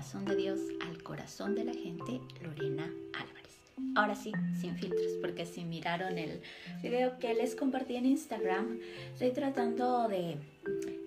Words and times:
corazón 0.00 0.24
de 0.24 0.36
Dios 0.36 0.60
al 0.88 1.02
corazón 1.02 1.54
de 1.54 1.62
la 1.62 1.74
gente, 1.74 2.22
Lorena 2.40 2.90
Álvarez. 3.12 3.60
Ahora 3.94 4.14
sí, 4.14 4.32
sin 4.58 4.74
filtros, 4.74 5.12
porque 5.20 5.44
si 5.44 5.62
miraron 5.62 6.16
el 6.16 6.40
video 6.82 7.18
que 7.18 7.34
les 7.34 7.54
compartí 7.54 7.96
en 7.96 8.06
Instagram, 8.06 8.78
estoy 9.12 9.32
tratando 9.32 10.08
de, 10.08 10.38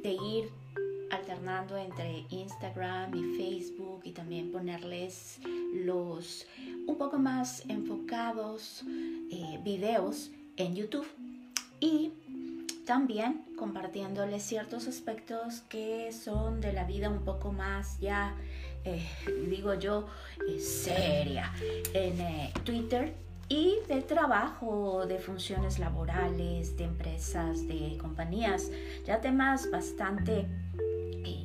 de 0.03 0.11
ir 0.11 0.51
alternando 1.09 1.75
entre 1.75 2.27
Instagram 2.29 3.15
y 3.15 3.35
Facebook 3.35 4.01
y 4.03 4.11
también 4.11 4.51
ponerles 4.51 5.39
los 5.73 6.45
un 6.85 6.95
poco 6.95 7.17
más 7.17 7.67
enfocados 7.69 8.83
eh, 9.31 9.59
videos 9.63 10.29
en 10.55 10.75
YouTube 10.75 11.07
y 11.79 12.11
también 12.85 13.43
compartiéndoles 13.57 14.43
ciertos 14.43 14.87
aspectos 14.87 15.61
que 15.61 16.11
son 16.11 16.61
de 16.61 16.73
la 16.73 16.83
vida 16.83 17.09
un 17.09 17.23
poco 17.23 17.51
más 17.51 17.99
ya, 17.99 18.35
eh, 18.85 19.07
digo 19.49 19.73
yo, 19.75 20.07
eh, 20.47 20.59
seria 20.59 21.51
en 21.93 22.53
Twitter 22.63 23.13
y 23.49 23.75
de 23.87 24.01
trabajo, 24.01 25.05
de 25.05 25.19
funciones 25.19 25.79
laborales, 25.79 26.77
de 26.77 26.85
empresas, 26.85 27.67
de 27.67 27.97
compañías, 27.99 28.71
ya 29.05 29.21
temas 29.21 29.69
bastante 29.69 30.47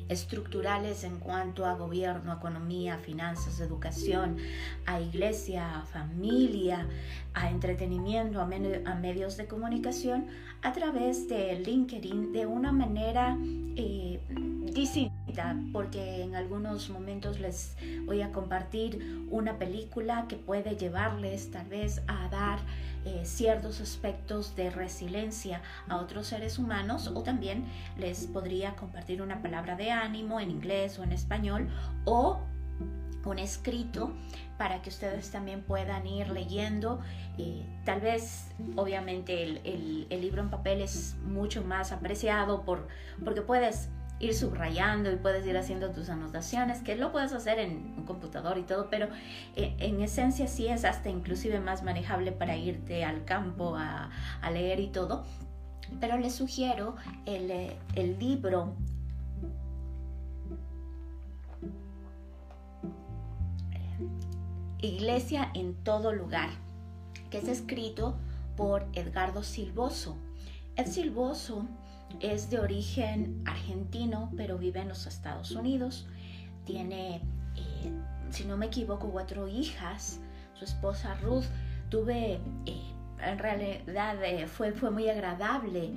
estructurales 0.09 1.03
en 1.03 1.19
cuanto 1.19 1.65
a 1.65 1.73
gobierno, 1.73 2.33
economía, 2.33 2.97
finanzas, 2.97 3.59
educación, 3.59 4.37
a 4.85 4.99
iglesia, 4.99 5.79
a 5.79 5.85
familia, 5.85 6.87
a 7.33 7.49
entretenimiento, 7.49 8.41
a, 8.41 8.45
medios 8.45 9.37
de 9.37 9.47
comunicación 9.47 10.27
a 10.61 10.73
través 10.73 11.29
de 11.29 11.59
LinkedIn 11.59 12.33
de 12.33 12.45
una 12.47 12.71
manera 12.71 13.37
eh, 13.75 14.19
distinta, 14.73 15.13
porque 15.71 16.23
en 16.23 16.35
algunos 16.35 16.89
momentos 16.89 17.39
les 17.39 17.75
voy 18.05 18.21
a 18.21 18.31
compartir 18.31 19.25
una 19.29 19.57
película 19.57 20.25
que 20.27 20.35
puede 20.35 20.75
llevarles 20.75 21.51
tal 21.51 21.67
vez 21.67 22.01
a 22.07 22.27
dar 22.29 22.59
eh, 23.05 23.21
ciertos 23.23 23.79
aspectos 23.81 24.55
de 24.55 24.69
resiliencia 24.69 25.61
a 25.87 25.97
otros 25.97 26.27
seres 26.27 26.59
humanos 26.59 27.07
o 27.07 27.23
también 27.23 27.65
les 27.97 28.27
podría 28.27 28.75
compartir 28.75 29.21
una 29.21 29.41
palabra 29.41 29.75
de 29.75 29.91
ánimo 29.91 30.39
en 30.39 30.51
inglés 30.51 30.99
o 30.99 31.03
en 31.03 31.13
español 31.13 31.69
o 32.05 32.41
un 33.25 33.39
escrito 33.39 34.11
para 34.57 34.81
que 34.81 34.89
ustedes 34.89 35.31
también 35.31 35.61
puedan 35.61 36.05
ir 36.07 36.29
leyendo. 36.29 36.99
Eh, 37.37 37.65
tal 37.85 38.01
vez, 38.01 38.51
obviamente, 38.75 39.43
el, 39.43 40.07
el, 40.09 40.21
libro 40.21 40.41
en 40.41 40.49
papel 40.49 40.81
es 40.81 41.15
mucho 41.23 41.63
más 41.63 41.91
apreciado 41.91 42.63
por, 42.63 42.87
porque 43.23 43.41
puedes 43.41 43.89
ir 44.19 44.35
subrayando 44.35 45.11
y 45.11 45.15
puedes 45.15 45.45
ir 45.47 45.57
haciendo 45.57 45.91
tus 45.91 46.09
anotaciones, 46.09 46.81
que 46.81 46.95
lo 46.95 47.11
puedes 47.11 47.31
hacer 47.33 47.59
en 47.59 47.93
un 47.97 48.05
computador 48.05 48.57
y 48.57 48.63
todo, 48.63 48.89
pero 48.89 49.07
eh, 49.55 49.75
en 49.79 50.01
esencia 50.01 50.47
sí 50.47 50.67
es 50.67 50.85
hasta 50.85 51.09
inclusive 51.09 51.59
más 51.59 51.83
manejable 51.83 52.31
para 52.31 52.57
irte 52.57 53.05
al 53.05 53.25
campo 53.25 53.75
a, 53.75 54.09
leer 54.51 54.79
y 54.79 54.87
todo. 54.87 55.25
Pero 55.99 56.17
les 56.17 56.35
sugiero 56.35 56.95
el, 57.25 57.49
eh, 57.49 57.77
el 57.95 58.19
libro 58.19 58.75
Iglesia 64.81 65.51
en 65.55 65.75
todo 65.75 66.13
lugar, 66.13 66.49
que 67.29 67.39
es 67.39 67.47
escrito 67.47 68.15
por 68.55 68.85
Edgardo 68.93 69.43
Silvoso. 69.43 70.17
Ed 70.77 70.87
Silvoso 70.87 71.67
es 72.19 72.49
de 72.49 72.59
origen 72.59 73.41
argentino, 73.45 74.31
pero 74.35 74.57
vive 74.57 74.81
en 74.81 74.89
los 74.89 75.07
Estados 75.07 75.51
Unidos. 75.51 76.07
Tiene, 76.65 77.21
eh, 77.55 77.91
si 78.29 78.45
no 78.45 78.57
me 78.57 78.67
equivoco, 78.67 79.09
cuatro 79.09 79.47
hijas. 79.47 80.19
Su 80.53 80.65
esposa 80.65 81.15
Ruth. 81.21 81.45
Tuve, 81.89 82.39
eh, 82.65 82.93
en 83.21 83.39
realidad 83.39 84.23
eh, 84.23 84.47
fue, 84.47 84.73
fue 84.73 84.91
muy 84.91 85.09
agradable 85.09 85.91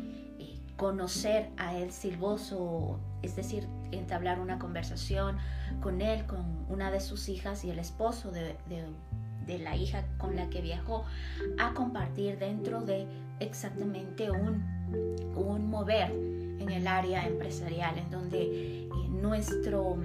conocer 0.77 1.51
a 1.59 1.77
él 1.77 1.93
silboso, 1.93 2.99
es 3.23 3.37
decir, 3.37 3.69
entablar 3.93 4.41
una 4.41 4.59
conversación 4.59 5.37
con 5.81 6.01
él, 6.01 6.27
con 6.27 6.67
una 6.69 6.91
de 6.91 7.01
sus 7.01 7.29
hijas 7.29 7.65
y 7.65 7.71
el 7.71 7.79
esposo 7.79 8.33
de, 8.33 8.57
de 9.47 9.59
la 9.59 9.77
hija 9.77 10.05
con 10.19 10.35
la 10.35 10.49
que 10.49 10.61
viajó, 10.61 11.05
a 11.59 11.75
compartir 11.75 12.39
dentro 12.39 12.81
de 12.81 13.07
exactamente 13.39 14.31
un 14.31 14.82
un 15.37 15.71
mover 15.71 16.11
en 16.11 16.71
el 16.71 16.87
área 16.87 17.27
empresarial, 17.27 17.99
en 17.99 18.11
donde 18.11 18.43
eh, 18.43 18.89
nuestro 19.09 19.97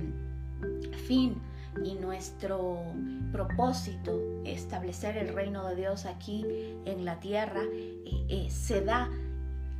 fin 1.07 1.35
y 1.83 1.93
nuestro 1.95 2.81
propósito, 3.31 4.19
establecer 4.45 5.17
el 5.17 5.33
reino 5.33 5.67
de 5.67 5.75
Dios 5.75 6.05
aquí 6.05 6.45
en 6.85 7.05
la 7.05 7.19
tierra, 7.19 7.61
eh, 7.63 8.25
eh, 8.29 8.47
se 8.49 8.81
da 8.81 9.09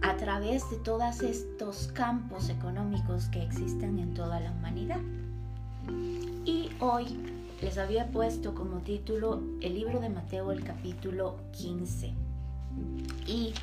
a 0.02 0.16
través 0.18 0.70
de 0.70 0.78
todos 0.78 1.22
estos 1.22 1.88
campos 1.88 2.50
económicos 2.50 3.26
que 3.30 3.42
existen 3.42 3.98
en 4.00 4.14
toda 4.14 4.40
la 4.40 4.52
humanidad. 4.52 5.00
Y 6.46 6.70
hoy 6.80 7.20
les 7.62 7.78
había 7.78 8.08
puesto 8.12 8.54
como 8.54 8.78
título 8.82 9.42
el 9.62 9.74
libro 9.74 10.00
de 10.00 10.10
Mateo, 10.10 10.52
el 10.52 10.64
capítulo 10.64 11.38
15. 11.54 12.14
Y 13.26 13.54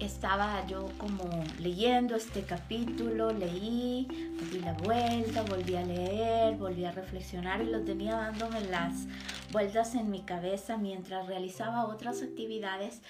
estaba 0.00 0.66
yo 0.66 0.88
como 0.96 1.24
leyendo 1.58 2.16
este 2.16 2.42
capítulo, 2.42 3.32
leí, 3.32 4.08
di 4.50 4.60
la 4.60 4.72
vuelta, 4.72 5.42
volví 5.42 5.76
a 5.76 5.84
leer, 5.84 6.56
volví 6.56 6.84
a 6.84 6.92
reflexionar 6.92 7.60
y 7.60 7.66
lo 7.66 7.82
tenía 7.82 8.14
dándome 8.14 8.62
las 8.62 9.06
vueltas 9.52 9.94
en 9.94 10.10
mi 10.10 10.22
cabeza 10.22 10.78
mientras 10.78 11.26
realizaba 11.26 11.86
otras 11.86 12.22
actividades 12.22 13.02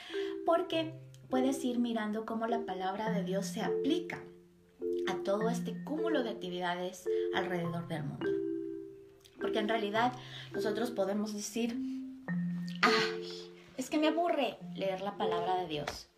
porque 0.44 0.92
puedes 1.28 1.64
ir 1.64 1.78
mirando 1.78 2.26
cómo 2.26 2.46
la 2.48 2.66
palabra 2.66 3.10
de 3.10 3.22
Dios 3.22 3.46
se 3.46 3.62
aplica 3.62 4.22
a 5.08 5.22
todo 5.22 5.48
este 5.48 5.82
cúmulo 5.84 6.24
de 6.24 6.30
actividades 6.30 7.08
alrededor 7.34 7.86
del 7.86 8.02
mundo. 8.02 8.28
Porque 9.40 9.60
en 9.60 9.68
realidad 9.68 10.12
nosotros 10.52 10.90
podemos 10.90 11.32
decir, 11.32 11.76
es 13.76 13.88
que 13.88 13.98
me 13.98 14.08
aburre 14.08 14.58
leer 14.74 15.00
la 15.02 15.16
palabra 15.16 15.56
de 15.56 15.68
Dios 15.68 16.09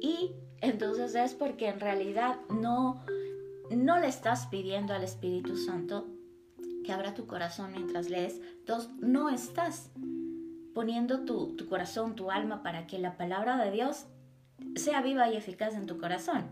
y 0.00 0.32
entonces 0.60 1.14
es 1.14 1.34
porque 1.34 1.68
en 1.68 1.80
realidad 1.80 2.38
no, 2.50 3.04
no 3.70 3.98
le 3.98 4.08
estás 4.08 4.46
pidiendo 4.46 4.94
al 4.94 5.04
Espíritu 5.04 5.56
Santo 5.56 6.06
que 6.84 6.92
abra 6.92 7.14
tu 7.14 7.26
corazón 7.26 7.72
mientras 7.72 8.08
lees. 8.08 8.40
Dos, 8.66 8.90
no 9.00 9.28
estás 9.30 9.90
poniendo 10.74 11.24
tu, 11.24 11.56
tu 11.56 11.68
corazón, 11.68 12.14
tu 12.14 12.30
alma 12.30 12.62
para 12.62 12.86
que 12.86 12.98
la 12.98 13.16
palabra 13.16 13.62
de 13.62 13.70
Dios 13.70 14.06
sea 14.76 15.02
viva 15.02 15.28
y 15.28 15.36
eficaz 15.36 15.74
en 15.74 15.86
tu 15.86 15.98
corazón. 15.98 16.46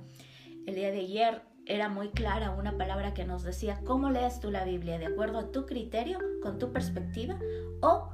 El 0.66 0.74
día 0.74 0.90
de 0.90 1.00
ayer 1.00 1.42
era 1.66 1.88
muy 1.88 2.08
clara 2.10 2.50
una 2.50 2.76
palabra 2.76 3.14
que 3.14 3.24
nos 3.24 3.42
decía, 3.42 3.80
¿cómo 3.84 4.10
lees 4.10 4.40
tú 4.40 4.50
la 4.50 4.64
Biblia? 4.64 4.98
¿De 4.98 5.06
acuerdo 5.06 5.38
a 5.38 5.52
tu 5.52 5.66
criterio, 5.66 6.18
con 6.42 6.58
tu 6.58 6.72
perspectiva? 6.72 7.38
¿O 7.80 8.10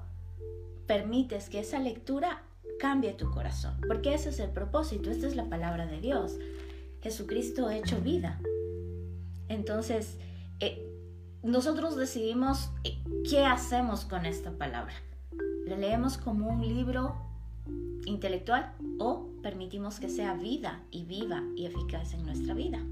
permites 0.86 1.48
que 1.48 1.60
esa 1.60 1.78
lectura 1.78 2.42
cambie 2.84 3.14
tu 3.14 3.30
corazón, 3.30 3.72
porque 3.88 4.12
ese 4.12 4.28
es 4.28 4.38
el 4.40 4.50
propósito, 4.50 5.10
esta 5.10 5.26
es 5.26 5.36
la 5.36 5.48
palabra 5.48 5.86
de 5.86 6.02
Dios. 6.02 6.36
Jesucristo 7.00 7.66
ha 7.66 7.78
hecho 7.78 7.98
vida. 8.02 8.38
Entonces, 9.48 10.18
eh, 10.60 10.86
nosotros 11.42 11.96
decidimos 11.96 12.68
eh, 12.84 12.98
qué 13.26 13.46
hacemos 13.46 14.04
con 14.04 14.26
esta 14.26 14.50
palabra. 14.58 14.92
¿La 15.66 15.78
leemos 15.78 16.18
como 16.18 16.50
un 16.50 16.60
libro 16.60 17.16
intelectual 18.04 18.74
o 18.98 19.30
permitimos 19.42 19.98
que 19.98 20.10
sea 20.10 20.34
vida 20.34 20.82
y 20.90 21.06
viva 21.06 21.42
y 21.56 21.64
eficaz 21.64 22.12
en 22.12 22.26
nuestra 22.26 22.52
vida? 22.52 22.82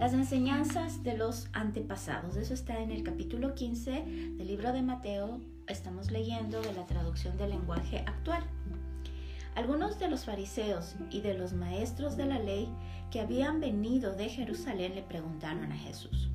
Las 0.00 0.12
enseñanzas 0.12 1.04
de 1.04 1.16
los 1.16 1.46
antepasados, 1.52 2.34
eso 2.34 2.52
está 2.52 2.80
en 2.80 2.90
el 2.90 3.04
capítulo 3.04 3.54
15 3.54 3.92
del 4.38 4.46
libro 4.48 4.72
de 4.72 4.82
Mateo, 4.82 5.40
estamos 5.68 6.10
leyendo 6.10 6.60
de 6.60 6.72
la 6.72 6.86
traducción 6.86 7.36
del 7.36 7.50
lenguaje 7.50 8.04
actual. 8.06 8.42
Algunos 9.54 9.98
de 9.98 10.08
los 10.08 10.24
fariseos 10.24 10.94
y 11.10 11.20
de 11.20 11.34
los 11.34 11.52
maestros 11.52 12.16
de 12.16 12.26
la 12.26 12.38
ley 12.38 12.68
que 13.10 13.20
habían 13.20 13.60
venido 13.60 14.14
de 14.14 14.28
Jerusalén 14.28 14.94
le 14.94 15.02
preguntaron 15.02 15.70
a 15.70 15.76
Jesús, 15.76 16.30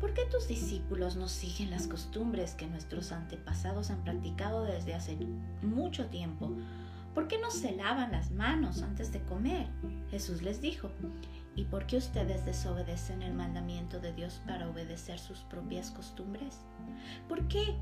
¿por 0.00 0.12
qué 0.12 0.24
tus 0.24 0.48
discípulos 0.48 1.16
no 1.16 1.28
siguen 1.28 1.70
las 1.70 1.86
costumbres 1.86 2.54
que 2.54 2.66
nuestros 2.66 3.12
antepasados 3.12 3.90
han 3.90 4.02
practicado 4.02 4.64
desde 4.64 4.94
hace 4.94 5.16
mucho 5.62 6.06
tiempo? 6.06 6.50
¿Por 7.14 7.28
qué 7.28 7.38
no 7.38 7.50
se 7.50 7.74
lavan 7.74 8.12
las 8.12 8.30
manos 8.30 8.82
antes 8.82 9.12
de 9.12 9.22
comer? 9.22 9.68
Jesús 10.10 10.42
les 10.42 10.60
dijo, 10.60 10.90
¿y 11.56 11.64
por 11.64 11.86
qué 11.86 11.96
ustedes 11.96 12.44
desobedecen 12.44 13.22
el 13.22 13.34
mandamiento 13.34 13.98
de 13.98 14.12
Dios 14.12 14.40
para 14.46 14.68
obedecer 14.68 15.18
sus 15.18 15.40
propias 15.40 15.90
costumbres? 15.90 16.60
¿Por 17.28 17.48
qué 17.48 17.74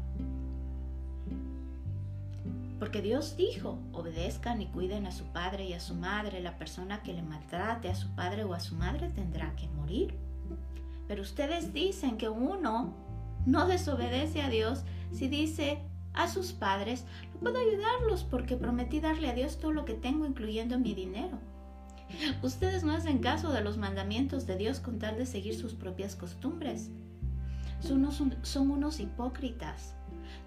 porque 2.79 3.01
Dios 3.01 3.37
dijo, 3.37 3.79
obedezcan 3.93 4.61
y 4.61 4.67
cuiden 4.67 5.07
a 5.07 5.13
su 5.13 5.25
padre 5.27 5.65
y 5.65 5.73
a 5.73 5.81
su 5.81 5.95
madre. 5.95 6.41
La 6.41 6.59
persona 6.59 7.03
que 7.03 7.15
le 7.15 7.23
maltrate 7.23 7.89
a 7.89 7.95
su 7.95 8.09
padre 8.15 8.45
o 8.45 8.53
a 8.53 8.61
su 8.61 8.75
madre 8.75 9.09
tendrá 9.09 9.55
que 9.57 9.69
morir. 9.69 10.15
Pero 11.09 11.23
ustedes 11.23 11.73
dicen 11.73 12.19
que 12.19 12.29
uno 12.29 12.93
no 13.47 13.67
desobedece 13.67 14.43
a 14.43 14.51
Dios 14.51 14.85
si 15.13 15.29
dice 15.29 15.79
a 16.13 16.29
sus 16.29 16.53
padres, 16.53 17.07
no 17.33 17.41
puedo 17.41 17.59
ayudarlos 17.59 18.25
porque 18.25 18.57
prometí 18.57 19.01
darle 19.01 19.29
a 19.29 19.35
Dios 19.35 19.59
todo 19.59 19.73
lo 19.73 19.85
que 19.85 19.95
tengo, 19.95 20.27
incluyendo 20.27 20.79
mi 20.79 20.95
dinero. 20.95 21.39
Ustedes 22.43 22.85
no 22.85 22.93
hacen 22.93 23.19
caso 23.19 23.53
de 23.53 23.63
los 23.63 23.79
mandamientos 23.79 24.47
de 24.47 24.57
Dios 24.57 24.81
con 24.81 24.99
tal 24.99 25.17
de 25.17 25.27
seguir 25.27 25.57
sus 25.57 25.75
propias 25.75 26.17
costumbres. 26.17 26.91
Son 27.81 27.99
unos, 27.99 28.23
son 28.43 28.71
unos 28.71 29.01
hipócritas. 29.01 29.95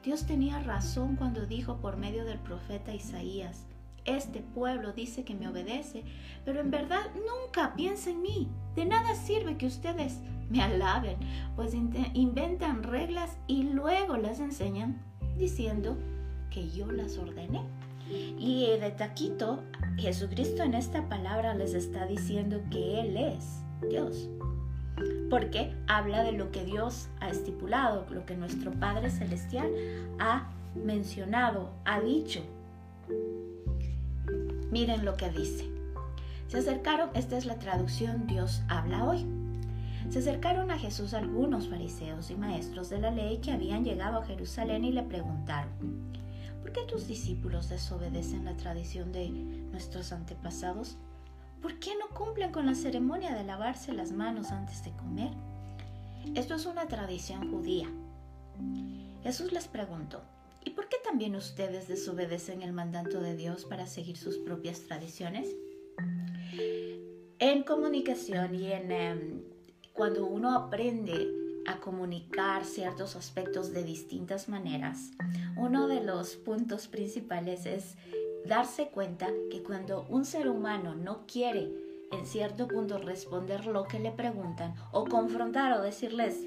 Dios 0.03 0.25
tenía 0.25 0.59
razón 0.59 1.15
cuando 1.15 1.45
dijo 1.45 1.77
por 1.81 1.97
medio 1.97 2.25
del 2.25 2.39
profeta 2.39 2.93
Isaías, 2.93 3.65
este 4.07 4.39
pueblo 4.39 4.93
dice 4.93 5.25
que 5.25 5.35
me 5.35 5.49
obedece, 5.49 6.03
pero 6.45 6.61
en 6.61 6.71
verdad 6.71 7.01
nunca 7.13 7.75
piensa 7.75 8.09
en 8.09 8.21
mí. 8.21 8.47
De 8.73 8.85
nada 8.85 9.13
sirve 9.15 9.57
que 9.57 9.67
ustedes 9.67 10.19
me 10.49 10.61
alaben, 10.61 11.17
pues 11.57 11.73
inventan 11.73 12.83
reglas 12.83 13.37
y 13.47 13.63
luego 13.63 14.15
las 14.15 14.39
enseñan 14.39 15.03
diciendo 15.37 15.97
que 16.49 16.69
yo 16.69 16.89
las 16.89 17.17
ordené. 17.17 17.61
Y 18.09 18.67
de 18.79 18.91
taquito, 18.91 19.63
Jesucristo 19.97 20.63
en 20.63 20.73
esta 20.73 21.09
palabra 21.09 21.53
les 21.53 21.73
está 21.73 22.05
diciendo 22.05 22.61
que 22.71 23.01
Él 23.01 23.17
es 23.17 23.61
Dios. 23.89 24.29
Porque 25.29 25.75
habla 25.87 26.23
de 26.23 26.31
lo 26.31 26.51
que 26.51 26.63
Dios 26.63 27.09
ha 27.19 27.29
estipulado, 27.29 28.05
lo 28.09 28.25
que 28.25 28.35
nuestro 28.35 28.71
Padre 28.71 29.09
Celestial 29.09 29.69
ha 30.19 30.49
mencionado, 30.75 31.71
ha 31.85 31.99
dicho. 31.99 32.41
Miren 34.71 35.05
lo 35.05 35.15
que 35.15 35.29
dice. 35.29 35.69
Se 36.47 36.59
acercaron, 36.59 37.09
esta 37.13 37.37
es 37.37 37.45
la 37.45 37.59
traducción 37.59 38.25
Dios 38.25 38.61
habla 38.69 39.03
hoy. 39.03 39.25
Se 40.09 40.19
acercaron 40.19 40.71
a 40.71 40.79
Jesús 40.79 41.13
algunos 41.13 41.67
fariseos 41.67 42.31
y 42.31 42.35
maestros 42.35 42.89
de 42.89 42.99
la 42.99 43.11
ley 43.11 43.39
que 43.39 43.51
habían 43.51 43.83
llegado 43.83 44.19
a 44.19 44.25
Jerusalén 44.25 44.85
y 44.85 44.93
le 44.93 45.03
preguntaron, 45.03 45.69
¿por 45.81 46.26
qué 46.77 46.85
tus 46.85 47.07
discípulos 47.07 47.69
desobedecen 47.69 48.45
la 48.45 48.55
tradición 48.55 49.11
de 49.11 49.29
nuestros 49.29 50.11
antepasados? 50.11 50.97
¿Por 51.61 51.79
qué 51.79 51.91
no 51.95 52.15
cumplen 52.15 52.51
con 52.51 52.67
la 52.67 52.75
ceremonia 52.75 53.35
de 53.35 53.43
lavarse 53.43 53.93
las 53.93 54.11
manos 54.11 54.51
antes 54.51 54.83
de 54.83 54.91
comer? 54.91 55.31
Esto 56.35 56.53
es 56.53 56.65
una 56.65 56.87
tradición 56.87 57.51
judía. 57.51 57.89
Jesús 59.23 59.51
les 59.51 59.67
preguntó, 59.67 60.21
¿y 60.63 60.71
por 60.71 60.87
qué 60.87 60.97
también 61.03 61.35
ustedes 61.35 61.87
desobedecen 61.87 62.61
el 62.61 62.73
mandato 62.73 63.21
de 63.21 63.35
Dios 63.35 63.65
para 63.65 63.87
seguir 63.87 64.17
sus 64.17 64.37
propias 64.37 64.81
tradiciones? 64.81 65.55
En 67.39 67.63
comunicación 67.63 68.53
y 68.53 68.71
en... 68.71 68.91
Em, 68.91 69.41
cuando 69.93 70.27
uno 70.27 70.53
aprende 70.53 71.27
a 71.67 71.79
comunicar 71.79 72.65
ciertos 72.65 73.15
aspectos 73.15 73.73
de 73.73 73.83
distintas 73.83 74.49
maneras, 74.49 75.11
uno 75.55 75.87
de 75.87 76.01
los 76.01 76.35
puntos 76.35 76.87
principales 76.87 77.65
es 77.65 77.95
darse 78.45 78.87
cuenta 78.87 79.27
que 79.51 79.61
cuando 79.61 80.05
un 80.09 80.25
ser 80.25 80.47
humano 80.47 80.95
no 80.95 81.25
quiere 81.27 81.69
en 82.11 82.25
cierto 82.25 82.67
punto 82.67 82.97
responder 82.97 83.65
lo 83.65 83.83
que 83.83 83.99
le 83.99 84.11
preguntan 84.11 84.73
o 84.91 85.05
confrontar 85.05 85.73
o 85.73 85.81
decirles, 85.81 86.45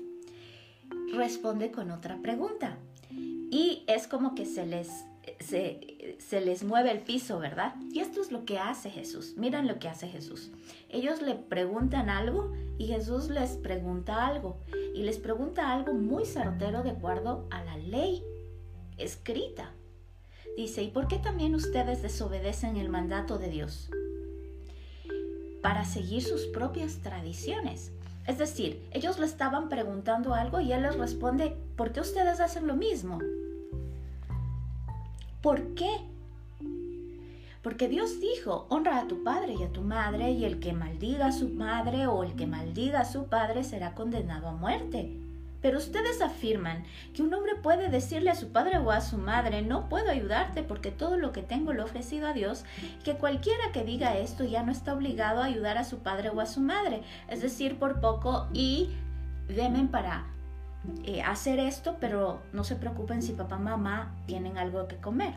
responde 1.12 1.70
con 1.70 1.90
otra 1.90 2.18
pregunta. 2.22 2.78
Y 3.10 3.84
es 3.86 4.06
como 4.06 4.34
que 4.34 4.46
se 4.46 4.64
les 4.64 5.04
se, 5.38 6.40
les 6.40 6.64
mueve 6.64 6.90
el 6.90 7.00
piso, 7.00 7.38
¿verdad? 7.38 7.74
Y 7.92 8.00
esto 8.00 8.20
es 8.20 8.32
lo 8.32 8.44
que 8.44 8.58
hace 8.58 8.90
Jesús. 8.90 9.34
Miren 9.36 9.66
lo 9.66 9.78
que 9.78 9.88
hace 9.88 10.08
Jesús. 10.08 10.50
Ellos 10.88 11.22
le 11.22 11.34
preguntan 11.34 12.10
algo 12.10 12.52
y 12.78 12.86
Jesús 12.86 13.28
les 13.28 13.56
pregunta 13.56 14.26
algo. 14.26 14.60
Y 14.94 15.02
les 15.02 15.18
pregunta 15.18 15.72
algo 15.72 15.94
muy 15.94 16.26
certero 16.26 16.82
de 16.82 16.90
acuerdo 16.90 17.46
a 17.50 17.62
la 17.64 17.76
ley 17.76 18.22
escrita. 18.98 19.72
Dice, 20.56 20.82
¿y 20.82 20.90
por 20.90 21.08
qué 21.08 21.18
también 21.18 21.54
ustedes 21.54 22.02
desobedecen 22.02 22.76
el 22.76 22.88
mandato 22.88 23.38
de 23.38 23.48
Dios? 23.48 23.90
Para 25.62 25.84
seguir 25.84 26.22
sus 26.22 26.46
propias 26.46 26.98
tradiciones. 26.98 27.92
Es 28.26 28.38
decir, 28.38 28.86
ellos 28.92 29.18
le 29.18 29.26
estaban 29.26 29.68
preguntando 29.68 30.34
algo 30.34 30.60
y 30.60 30.72
él 30.72 30.82
les 30.82 30.96
responde, 30.96 31.56
¿por 31.76 31.92
qué 31.92 32.00
ustedes 32.00 32.40
hacen 32.40 32.66
lo 32.66 32.76
mismo? 32.76 33.18
¿Por 35.42 35.74
qué? 35.74 35.90
Porque 37.62 37.88
Dios 37.88 38.20
dijo, 38.20 38.66
honra 38.70 38.98
a 38.98 39.06
tu 39.06 39.22
padre 39.22 39.54
y 39.58 39.62
a 39.62 39.72
tu 39.72 39.82
madre, 39.82 40.30
y 40.30 40.44
el 40.44 40.60
que 40.60 40.72
maldiga 40.72 41.26
a 41.26 41.32
su 41.32 41.48
madre 41.50 42.06
o 42.06 42.24
el 42.24 42.34
que 42.34 42.46
maldiga 42.46 43.00
a 43.00 43.04
su 43.04 43.26
padre 43.26 43.64
será 43.64 43.94
condenado 43.94 44.48
a 44.48 44.52
muerte. 44.52 45.20
Pero 45.60 45.76
ustedes 45.76 46.22
afirman 46.22 46.84
que 47.14 47.22
un 47.22 47.34
hombre 47.34 47.54
puede 47.54 47.90
decirle 47.90 48.30
a 48.30 48.34
su 48.34 48.50
padre 48.50 48.78
o 48.78 48.90
a 48.90 49.02
su 49.02 49.18
madre, 49.18 49.60
no 49.60 49.90
puedo 49.90 50.10
ayudarte 50.10 50.62
porque 50.62 50.90
todo 50.90 51.18
lo 51.18 51.32
que 51.32 51.42
tengo 51.42 51.74
lo 51.74 51.82
he 51.82 51.84
ofrecido 51.84 52.28
a 52.28 52.32
Dios, 52.32 52.64
que 53.04 53.16
cualquiera 53.16 53.72
que 53.72 53.84
diga 53.84 54.16
esto 54.16 54.44
ya 54.44 54.62
no 54.62 54.72
está 54.72 54.94
obligado 54.94 55.42
a 55.42 55.46
ayudar 55.46 55.76
a 55.76 55.84
su 55.84 55.98
padre 55.98 56.30
o 56.30 56.40
a 56.40 56.46
su 56.46 56.60
madre, 56.60 57.02
es 57.28 57.42
decir, 57.42 57.78
por 57.78 58.00
poco 58.00 58.48
y 58.54 58.90
demen 59.48 59.88
para 59.88 60.26
eh, 61.04 61.20
hacer 61.20 61.58
esto, 61.58 61.96
pero 62.00 62.40
no 62.54 62.64
se 62.64 62.76
preocupen 62.76 63.20
si 63.22 63.32
papá 63.32 63.58
mamá 63.58 64.16
tienen 64.26 64.56
algo 64.56 64.88
que 64.88 64.96
comer. 64.96 65.34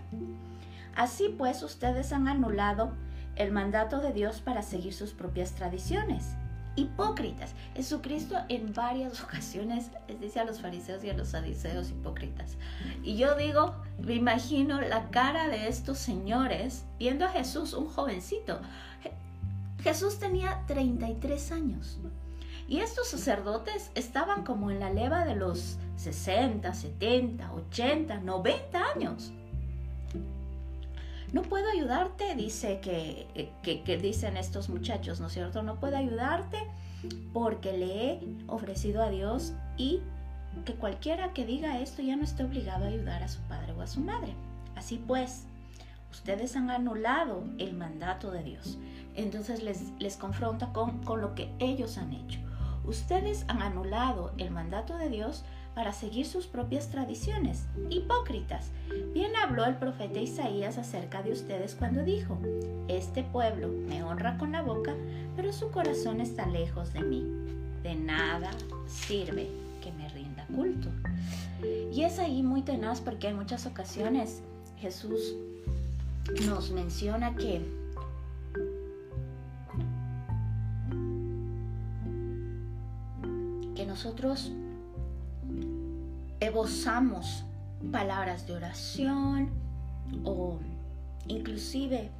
Así 0.95 1.33
pues, 1.37 1.63
ustedes 1.63 2.13
han 2.13 2.27
anulado 2.27 2.93
el 3.35 3.51
mandato 3.51 3.99
de 3.99 4.13
Dios 4.13 4.41
para 4.41 4.61
seguir 4.61 4.93
sus 4.93 5.11
propias 5.11 5.53
tradiciones. 5.53 6.35
Hipócritas. 6.75 7.53
Jesucristo 7.75 8.35
en 8.49 8.73
varias 8.73 9.23
ocasiones 9.23 9.91
les 10.07 10.19
dice 10.19 10.39
a 10.39 10.45
los 10.45 10.61
fariseos 10.61 11.03
y 11.03 11.09
a 11.09 11.13
los 11.13 11.29
saduceos 11.29 11.89
hipócritas. 11.89 12.57
Y 13.03 13.15
yo 13.15 13.35
digo, 13.35 13.75
me 13.99 14.15
imagino 14.15 14.81
la 14.81 15.09
cara 15.09 15.47
de 15.49 15.67
estos 15.67 15.97
señores 15.99 16.85
viendo 16.97 17.25
a 17.25 17.29
Jesús, 17.29 17.73
un 17.73 17.87
jovencito. 17.87 18.59
Jesús 19.81 20.17
tenía 20.19 20.63
33 20.67 21.51
años. 21.51 21.99
Y 22.67 22.79
estos 22.79 23.09
sacerdotes 23.09 23.91
estaban 23.93 24.43
como 24.43 24.71
en 24.71 24.79
la 24.79 24.89
leva 24.89 25.25
de 25.25 25.35
los 25.35 25.77
60, 25.97 26.73
70, 26.73 27.51
80, 27.51 28.19
90 28.19 28.79
años. 28.95 29.33
No 31.33 31.41
puedo 31.41 31.67
ayudarte, 31.67 32.35
dice 32.35 32.79
que, 32.79 33.51
que, 33.63 33.97
dicen 33.97 34.37
estos 34.37 34.69
muchachos, 34.69 35.19
¿no 35.19 35.27
es 35.27 35.33
cierto? 35.33 35.63
No 35.63 35.79
puedo 35.79 35.97
ayudarte 35.97 36.59
porque 37.33 37.75
le 37.75 38.11
he 38.11 38.19
ofrecido 38.47 39.01
a 39.01 39.09
Dios 39.09 39.53
y 39.75 40.01
que 40.63 40.75
cualquiera 40.75 41.33
que 41.33 41.43
diga 41.43 41.79
esto 41.79 42.03
ya 42.03 42.15
no 42.15 42.23
está 42.23 42.45
obligado 42.45 42.85
a 42.85 42.89
ayudar 42.89 43.23
a 43.23 43.27
su 43.27 43.41
padre 43.41 43.73
o 43.73 43.81
a 43.81 43.87
su 43.87 43.99
madre. 43.99 44.35
Así 44.75 45.03
pues, 45.07 45.45
ustedes 46.11 46.55
han 46.55 46.69
anulado 46.69 47.43
el 47.57 47.73
mandato 47.73 48.29
de 48.29 48.43
Dios. 48.43 48.77
Entonces 49.15 49.63
les, 49.63 49.91
les 49.97 50.17
confronta 50.17 50.71
con, 50.71 51.03
con 51.03 51.19
lo 51.19 51.33
que 51.33 51.51
ellos 51.57 51.97
han 51.97 52.13
hecho. 52.13 52.39
Ustedes 52.85 53.45
han 53.47 53.63
anulado 53.63 54.33
el 54.37 54.51
mandato 54.51 54.97
de 54.97 55.09
Dios 55.09 55.45
para 55.75 55.93
seguir 55.93 56.25
sus 56.25 56.47
propias 56.47 56.89
tradiciones. 56.89 57.65
Hipócritas. 57.89 58.69
Bien 59.13 59.35
habló 59.35 59.65
el 59.65 59.75
profeta 59.75 60.19
Isaías 60.19 60.77
acerca 60.77 61.23
de 61.23 61.31
ustedes 61.31 61.75
cuando 61.75 62.03
dijo, 62.03 62.37
Este 62.87 63.23
pueblo 63.23 63.69
me 63.69 64.03
honra 64.03 64.37
con 64.37 64.51
la 64.51 64.61
boca, 64.61 64.93
pero 65.35 65.51
su 65.51 65.71
corazón 65.71 66.21
está 66.21 66.45
lejos 66.45 66.93
de 66.93 67.01
mí. 67.01 67.25
De 67.81 67.95
nada 67.95 68.51
sirve 68.87 69.49
que 69.81 69.91
me 69.91 70.07
rinda 70.09 70.45
culto. 70.47 70.89
Y 71.91 72.03
es 72.03 72.19
ahí 72.19 72.43
muy 72.43 72.61
tenaz 72.61 73.01
porque 73.01 73.29
en 73.29 73.35
muchas 73.35 73.65
ocasiones 73.65 74.41
Jesús 74.79 75.35
nos 76.45 76.71
menciona 76.71 77.35
que 77.35 77.61
nosotros 83.93 84.51
evozamos 86.43 87.45
palabras 87.91 88.45
de 88.47 88.53
oración 88.53 89.49
o 90.25 90.59
inclusive 91.27 92.11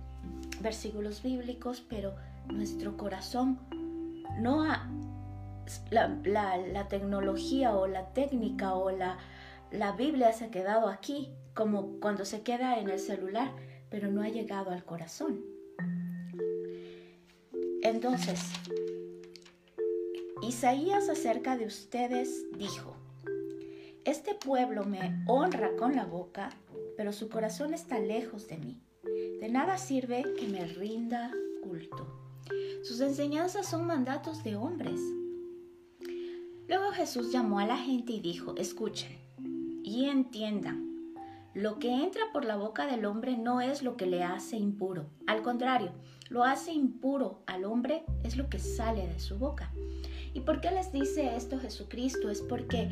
versículos 0.61 1.21
bíblicos, 1.21 1.83
pero 1.89 2.15
nuestro 2.47 2.95
corazón 2.95 3.59
no 4.39 4.63
ha, 4.63 4.89
la, 5.91 6.87
tecnología 6.87 7.75
o 7.75 7.85
la 7.87 8.13
técnica 8.13 8.75
o 8.75 8.91
la, 8.91 9.17
la 9.71 9.91
Biblia 9.91 10.31
se 10.31 10.45
ha 10.45 10.51
quedado 10.51 10.87
aquí, 10.87 11.29
como 11.53 11.99
cuando 11.99 12.23
se 12.23 12.43
queda 12.43 12.79
en 12.79 12.89
el 12.89 12.99
celular, 12.99 13.51
pero 13.89 14.09
no 14.09 14.21
ha 14.21 14.29
llegado 14.29 14.71
al 14.71 14.85
corazón. 14.85 15.41
Entonces, 17.81 18.39
Isaías 20.41 21.09
acerca 21.09 21.57
de 21.57 21.65
ustedes 21.65 22.45
dijo, 22.57 23.02
Este 24.05 24.35
pueblo 24.35 24.83
me 24.83 25.23
honra 25.27 25.77
con 25.77 25.95
la 25.95 26.03
boca, 26.03 26.49
pero 26.97 27.13
su 27.13 27.29
corazón 27.29 27.73
está 27.73 27.99
lejos 27.99 28.49
de 28.49 28.57
mí. 28.57 28.81
De 29.39 29.47
nada 29.47 29.77
sirve 29.77 30.25
que 30.37 30.45
me 30.45 30.65
rinda 30.65 31.31
culto. 31.63 32.05
Sus 32.83 32.99
enseñanzas 32.99 33.65
son 33.65 33.87
mandatos 33.87 34.43
de 34.43 34.57
hombres. 34.57 34.99
Luego 36.67 36.91
Jesús 36.91 37.31
llamó 37.31 37.59
a 37.59 37.65
la 37.65 37.77
gente 37.77 38.11
y 38.11 38.19
dijo, 38.19 38.55
escuchen 38.57 39.21
y 39.83 40.09
entiendan, 40.09 41.15
lo 41.53 41.79
que 41.79 42.03
entra 42.03 42.23
por 42.33 42.43
la 42.43 42.57
boca 42.57 42.85
del 42.85 43.05
hombre 43.05 43.37
no 43.37 43.61
es 43.61 43.83
lo 43.83 43.95
que 43.95 44.05
le 44.05 44.23
hace 44.23 44.57
impuro, 44.57 45.05
al 45.27 45.43
contrario, 45.43 45.91
lo 46.29 46.43
hace 46.43 46.73
impuro 46.73 47.43
al 47.45 47.63
hombre 47.63 48.03
es 48.23 48.35
lo 48.35 48.49
que 48.49 48.59
sale 48.59 49.07
de 49.07 49.19
su 49.19 49.37
boca. 49.37 49.71
¿Y 50.33 50.41
por 50.41 50.61
qué 50.61 50.71
les 50.71 50.91
dice 50.91 51.35
esto 51.35 51.59
Jesucristo? 51.59 52.29
Es 52.29 52.41
porque 52.41 52.89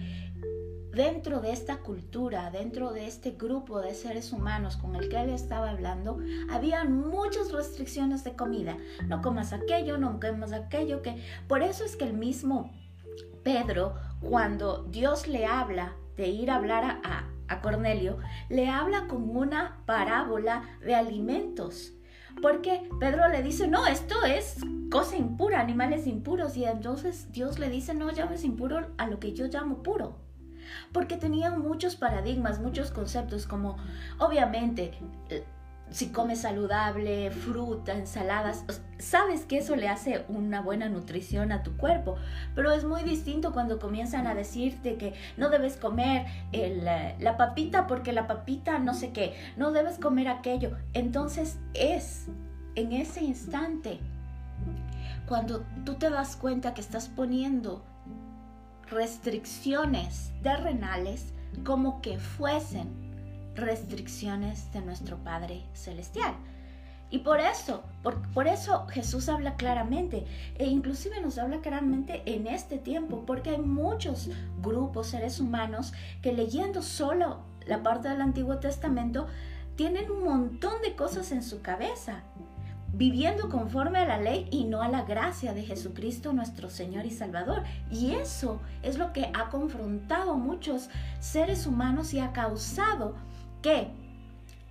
dentro 0.94 1.40
de 1.40 1.52
esta 1.52 1.78
cultura, 1.78 2.52
dentro 2.52 2.92
de 2.92 3.08
este 3.08 3.32
grupo 3.32 3.80
de 3.82 3.94
seres 3.94 4.32
humanos 4.34 4.78
con 4.78 4.96
el 4.96 5.10
que 5.10 5.22
él 5.22 5.30
estaba 5.30 5.70
hablando, 5.70 6.20
había 6.50 6.84
muchas 6.84 7.52
restricciones 7.52 8.24
de 8.24 8.36
comida. 8.36 8.78
No 9.08 9.22
comas 9.22 9.54
aquello, 9.54 9.98
no 9.98 10.20
comas 10.20 10.52
aquello, 10.52 11.02
que 11.02 11.24
por 11.48 11.62
eso 11.62 11.86
es 11.86 11.96
que 11.96 12.06
el 12.06 12.14
mismo 12.14 12.72
Pedro, 13.44 13.96
cuando 14.22 14.84
Dios 14.84 15.28
le 15.28 15.46
habla 15.46 15.96
de 16.18 16.28
ir 16.28 16.52
a 16.52 16.56
hablar 16.56 17.00
a, 17.04 17.30
a 17.48 17.62
Cornelio, 17.62 18.18
le 18.50 18.70
habla 18.70 19.08
con 19.08 19.36
una 19.36 19.82
parábola 19.86 20.64
de 20.82 20.96
alimentos. 20.96 21.94
Porque 22.42 22.90
Pedro 23.00 23.28
le 23.28 23.44
dice, 23.44 23.68
no, 23.68 23.88
esto 23.88 24.24
es 24.26 24.58
cosa 24.90 25.18
impura, 25.18 25.60
animales 25.60 26.08
impuros. 26.08 26.56
Y 26.56 26.64
entonces 26.64 27.32
Dios 27.32 27.60
le 27.60 27.70
dice, 27.70 27.94
no 27.94 28.10
llames 28.12 28.46
impuro 28.46 28.88
a 28.98 29.08
lo 29.08 29.20
que 29.20 29.34
yo 29.34 29.48
llamo 29.48 29.84
puro 29.84 30.31
porque 30.92 31.18
tenían 31.18 31.60
muchos 31.60 31.96
paradigmas, 31.96 32.60
muchos 32.60 32.92
conceptos, 32.92 33.48
como 33.48 33.78
obviamente 34.20 34.92
eh, 35.30 35.44
si 35.92 36.10
comes 36.10 36.42
saludable, 36.42 37.32
fruta, 37.32 37.94
ensaladas, 37.94 38.63
sabes 38.98 39.46
que 39.46 39.58
eso 39.58 39.75
le 39.75 39.90
hace 39.90 40.25
una 40.30 40.62
buena 40.62 40.88
nutrición 40.88 41.51
a 41.51 41.63
tu 41.63 41.75
cuerpo, 41.75 42.16
pero 42.56 42.72
es 42.72 42.86
muy 42.86 43.04
distinto 43.04 43.51
cuando 43.51 43.78
comienzan 43.78 44.25
a 44.25 44.34
decirte 44.34 44.96
que 44.96 45.13
no 45.36 45.50
debes 45.50 45.75
comer 45.75 46.25
la 47.20 47.36
papita 47.38 47.88
porque 47.88 48.13
la 48.13 48.25
papita 48.25 48.80
no 48.80 48.94
sé 48.94 49.12
qué, 49.12 49.36
no 49.58 49.72
debes 49.72 50.00
comer 50.00 50.30
aquello. 50.30 50.78
Entonces 50.94 51.60
es 51.74 52.28
en 52.75 52.94
ese 52.94 53.22
instante 53.24 54.00
cuando 55.28 55.66
tú 55.86 55.96
te 55.96 56.10
das 56.10 56.38
cuenta 56.38 56.74
que 56.74 56.82
estás 56.82 57.10
poniendo 57.10 57.84
restricciones 58.92 60.32
terrenales 60.44 61.34
como 61.64 62.02
que 62.02 62.20
fuesen 62.20 62.90
restricciones 63.56 64.72
de 64.74 64.82
nuestro 64.82 65.18
Padre 65.18 65.64
Celestial. 65.74 66.36
Y 67.10 67.20
por 67.20 67.42
eso, 67.42 67.84
por, 68.04 68.48
eso 68.48 68.88
Jesús 68.88 69.28
habla 69.28 69.56
claramente, 69.56 70.26
e 70.56 70.66
inclusive 70.66 71.20
nos 71.20 71.38
habla 71.38 71.60
claramente 71.60 72.24
en 72.26 72.48
este 72.48 72.78
tiempo, 72.78 73.26
porque 73.26 73.50
hay 73.50 73.58
muchos 73.58 74.30
grupos, 74.62 75.08
seres 75.08 75.42
humanos, 75.42 75.92
que 76.22 76.32
leyendo 76.32 76.82
solo 76.82 77.42
la 77.68 77.84
parte 77.84 78.08
del 78.08 78.22
Antiguo 78.22 78.60
Testamento, 78.60 79.28
tienen 79.76 80.10
un 80.10 80.24
montón 80.24 80.82
de 80.82 80.96
cosas 80.96 81.34
en 81.34 81.44
su 81.44 81.62
cabeza 81.62 82.24
viviendo 82.94 83.50
conforme 83.50 84.00
a 84.00 84.06
la 84.06 84.18
ley 84.18 84.48
y 84.52 84.66
no 84.66 84.82
a 84.82 84.90
la 84.90 85.04
gracia 85.04 85.54
de 85.54 85.64
Jesucristo 85.64 86.34
nuestro 86.34 86.70
Señor 86.70 87.06
y 87.06 87.12
Salvador. 87.12 87.64
Y 87.90 88.12
eso 88.12 88.60
es 88.84 88.98
lo 88.98 89.14
que 89.14 89.32
ha 89.34 89.50
confrontado 89.50 90.36
muchos 90.36 90.90
seres 91.20 91.66
humanos 91.66 92.14
y 92.14 92.20
ha 92.20 92.34
causado 92.34 93.16
que 93.62 93.90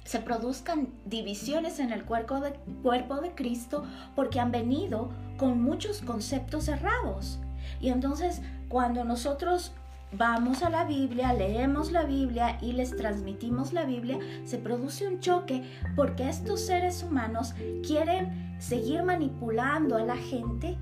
se 0.05 0.21
produzcan 0.21 0.89
divisiones 1.05 1.79
en 1.79 1.93
el 1.93 2.05
cuerpo 2.05 2.41
de, 2.41 2.53
cuerpo 2.83 3.21
de 3.21 3.35
Cristo 3.35 3.85
porque 4.17 4.41
han 4.41 4.51
venido 4.51 5.11
con 5.37 5.63
muchos 5.63 6.01
conceptos 6.03 6.69
errados. 6.69 7.39
Y 7.81 7.89
entonces 7.89 8.43
cuando 8.69 9.05
nosotros 9.05 9.73
vamos 10.13 10.63
a 10.63 10.71
la 10.71 10.85
Biblia, 10.85 11.33
leemos 11.33 11.93
la 11.93 12.05
Biblia 12.05 12.59
y 12.61 12.73
les 12.73 12.97
transmitimos 12.97 13.73
la 13.73 13.85
Biblia, 13.85 14.19
se 14.45 14.59
produce 14.59 15.07
un 15.07 15.21
choque 15.21 15.63
porque 15.97 16.29
estos 16.29 16.61
seres 16.61 17.03
humanos 17.03 17.55
quieren 17.87 18.57
seguir 18.59 19.03
manipulando 19.03 19.97
a 19.97 20.03
la 20.03 20.17
gente 20.17 20.77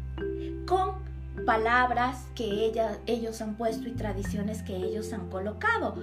con 0.67 0.97
palabras 1.45 2.27
que 2.35 2.73
ellos 3.07 3.41
han 3.41 3.55
puesto 3.55 3.89
y 3.89 3.93
tradiciones 3.93 4.63
que 4.63 4.77
ellos 4.77 5.13
han 5.13 5.29
colocado. 5.29 5.97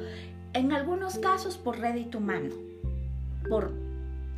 En 0.54 0.72
algunos 0.72 1.18
casos 1.18 1.58
por 1.58 1.80
rédito 1.80 2.20
humano, 2.20 2.56
por 3.50 3.74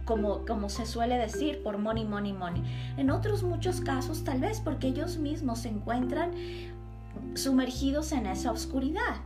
como, 0.05 0.45
como 0.45 0.69
se 0.69 0.85
suele 0.85 1.17
decir, 1.17 1.61
por 1.61 1.77
money, 1.77 2.05
money, 2.05 2.31
money. 2.31 2.63
En 2.95 3.11
otros 3.11 3.43
muchos 3.43 3.81
casos 3.81 4.23
tal 4.23 4.39
vez 4.39 4.61
porque 4.61 4.87
ellos 4.87 5.17
mismos 5.17 5.59
se 5.59 5.69
encuentran 5.69 6.31
sumergidos 7.35 8.11
en 8.11 8.25
esa 8.25 8.51
oscuridad 8.51 9.21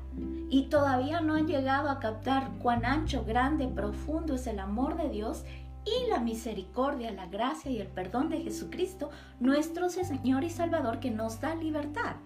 y 0.49 0.63
todavía 0.63 1.21
no 1.21 1.35
han 1.35 1.47
llegado 1.47 1.89
a 1.89 1.99
captar 1.99 2.51
cuán 2.59 2.85
ancho, 2.85 3.23
grande, 3.23 3.67
profundo 3.67 4.35
es 4.35 4.47
el 4.47 4.59
amor 4.59 4.97
de 4.97 5.09
Dios 5.09 5.43
y 5.85 6.09
la 6.09 6.19
misericordia, 6.19 7.11
la 7.11 7.27
gracia 7.27 7.71
y 7.71 7.79
el 7.79 7.87
perdón 7.87 8.29
de 8.29 8.41
Jesucristo, 8.41 9.09
nuestro 9.39 9.89
Señor 9.89 10.43
y 10.43 10.49
Salvador, 10.49 10.99
que 10.99 11.09
nos 11.09 11.39
da 11.39 11.55
libertad. 11.55 12.17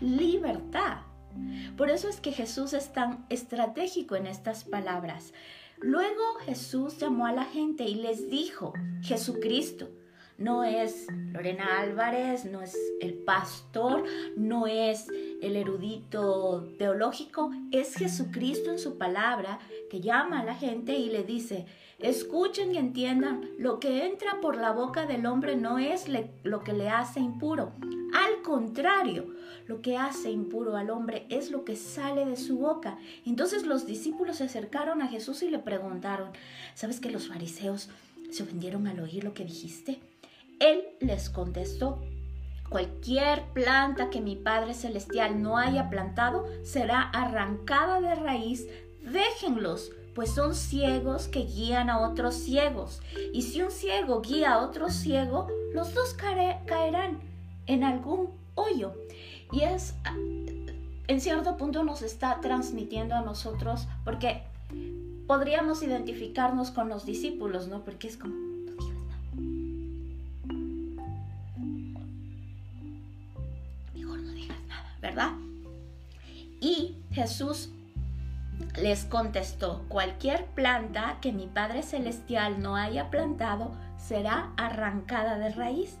Libertad. 0.00 0.98
Por 1.76 1.90
eso 1.90 2.08
es 2.08 2.20
que 2.20 2.32
Jesús 2.32 2.72
es 2.72 2.92
tan 2.92 3.26
estratégico 3.28 4.14
en 4.14 4.26
estas 4.26 4.64
palabras. 4.64 5.32
Luego 5.78 6.22
Jesús 6.44 6.98
llamó 6.98 7.26
a 7.26 7.32
la 7.32 7.44
gente 7.44 7.84
y 7.84 7.96
les 7.96 8.30
dijo, 8.30 8.72
Jesucristo, 9.02 9.88
no 10.38 10.64
es 10.64 11.06
Lorena 11.32 11.80
Álvarez, 11.80 12.44
no 12.44 12.62
es 12.62 12.76
el 13.00 13.14
pastor, 13.14 14.04
no 14.36 14.66
es 14.66 15.08
el 15.40 15.56
erudito 15.56 16.68
teológico, 16.78 17.52
es 17.70 17.94
Jesucristo 17.94 18.70
en 18.70 18.78
su 18.78 18.98
palabra 18.98 19.60
que 19.90 20.00
llama 20.00 20.40
a 20.40 20.44
la 20.44 20.54
gente 20.54 20.94
y 20.98 21.10
le 21.10 21.22
dice, 21.22 21.66
escuchen 21.98 22.74
y 22.74 22.78
entiendan, 22.78 23.48
lo 23.58 23.78
que 23.78 24.06
entra 24.06 24.40
por 24.40 24.56
la 24.56 24.72
boca 24.72 25.06
del 25.06 25.26
hombre 25.26 25.56
no 25.56 25.78
es 25.78 26.06
lo 26.42 26.64
que 26.64 26.72
le 26.72 26.88
hace 26.88 27.20
impuro. 27.20 27.72
Al 28.14 28.42
contrario, 28.42 29.34
lo 29.66 29.82
que 29.82 29.96
hace 29.96 30.30
impuro 30.30 30.76
al 30.76 30.90
hombre 30.90 31.26
es 31.30 31.50
lo 31.50 31.64
que 31.64 31.76
sale 31.76 32.26
de 32.26 32.36
su 32.36 32.58
boca. 32.58 32.98
Entonces 33.24 33.66
los 33.66 33.86
discípulos 33.86 34.36
se 34.36 34.44
acercaron 34.44 35.02
a 35.02 35.08
Jesús 35.08 35.42
y 35.42 35.50
le 35.50 35.58
preguntaron, 35.58 36.30
¿sabes 36.74 37.00
que 37.00 37.10
los 37.10 37.28
fariseos 37.28 37.88
se 38.30 38.42
ofendieron 38.42 38.86
al 38.86 39.00
oír 39.00 39.24
lo 39.24 39.34
que 39.34 39.44
dijiste? 39.44 40.00
Él 40.60 40.84
les 41.00 41.30
contestó, 41.30 42.02
cualquier 42.68 43.42
planta 43.52 44.10
que 44.10 44.20
mi 44.20 44.36
Padre 44.36 44.74
Celestial 44.74 45.42
no 45.42 45.58
haya 45.58 45.90
plantado 45.90 46.46
será 46.62 47.02
arrancada 47.02 48.00
de 48.00 48.14
raíz, 48.14 48.66
déjenlos, 49.02 49.92
pues 50.14 50.30
son 50.30 50.54
ciegos 50.54 51.28
que 51.28 51.40
guían 51.40 51.90
a 51.90 52.00
otros 52.00 52.34
ciegos. 52.34 53.02
Y 53.32 53.42
si 53.42 53.62
un 53.62 53.70
ciego 53.70 54.20
guía 54.20 54.54
a 54.54 54.64
otro 54.64 54.90
ciego, 54.90 55.48
los 55.72 55.92
dos 55.92 56.14
caerán 56.14 57.20
en 57.66 57.84
algún 57.84 58.30
hoyo. 58.54 58.94
Y 59.52 59.62
es, 59.62 59.94
en 61.06 61.20
cierto 61.20 61.56
punto 61.56 61.82
nos 61.82 62.02
está 62.02 62.40
transmitiendo 62.40 63.14
a 63.14 63.22
nosotros, 63.22 63.86
porque 64.04 64.42
podríamos 65.26 65.82
identificarnos 65.82 66.70
con 66.70 66.88
los 66.88 67.04
discípulos, 67.04 67.68
¿no? 67.68 67.84
Porque 67.84 68.08
es 68.08 68.16
como, 68.16 68.34
¿verdad? 75.04 75.32
Y 76.62 76.96
Jesús 77.12 77.68
les 78.80 79.04
contestó, 79.04 79.84
cualquier 79.88 80.46
planta 80.46 81.18
que 81.20 81.30
mi 81.30 81.46
Padre 81.46 81.82
Celestial 81.82 82.62
no 82.62 82.74
haya 82.74 83.10
plantado 83.10 83.72
será 83.98 84.52
arrancada 84.56 85.36
de 85.36 85.50
raíz. 85.50 85.98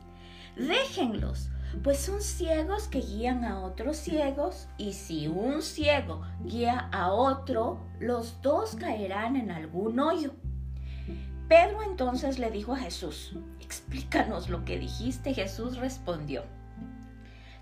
Déjenlos, 0.56 1.50
pues 1.82 1.98
son 1.98 2.22
ciegos 2.22 2.88
que 2.88 3.00
guían 3.00 3.44
a 3.44 3.60
otros 3.60 3.98
ciegos 3.98 4.68
y 4.78 4.94
si 4.94 5.28
un 5.28 5.60
ciego 5.60 6.22
guía 6.42 6.88
a 6.90 7.12
otro, 7.12 7.80
los 8.00 8.40
dos 8.40 8.74
caerán 8.74 9.36
en 9.36 9.50
algún 9.50 10.00
hoyo. 10.00 10.32
Pedro 11.46 11.82
entonces 11.82 12.38
le 12.38 12.50
dijo 12.50 12.72
a 12.72 12.78
Jesús, 12.78 13.36
explícanos 13.60 14.48
lo 14.48 14.64
que 14.64 14.78
dijiste. 14.78 15.34
Jesús 15.34 15.76
respondió, 15.76 16.44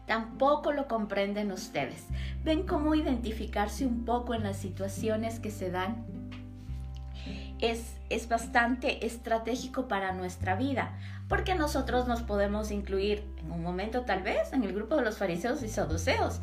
tampoco 0.07 0.73
lo 0.73 0.89
comprenden 0.89 1.53
ustedes. 1.53 2.07
¿Ven 2.45 2.67
cómo 2.67 2.95
identificarse 2.95 3.87
un 3.87 4.05
poco 4.05 4.35
en 4.35 4.43
las 4.43 4.57
situaciones 4.57 5.41
que 5.41 5.51
se 5.51 5.71
dan? 5.71 6.05
Es, 7.61 7.97
es 8.11 8.29
bastante 8.29 9.07
estratégico 9.07 9.87
para 9.87 10.13
nuestra 10.13 10.57
vida, 10.57 10.99
porque 11.29 11.55
nosotros 11.55 12.09
nos 12.09 12.23
podemos 12.23 12.73
incluir 12.73 13.25
en 13.39 13.53
un 13.53 13.63
momento 13.63 14.03
tal 14.03 14.23
vez 14.23 14.53
en 14.53 14.65
el 14.65 14.73
grupo 14.73 14.97
de 14.97 15.03
los 15.03 15.19
fariseos 15.19 15.63
y 15.63 15.69
saduceos, 15.69 16.41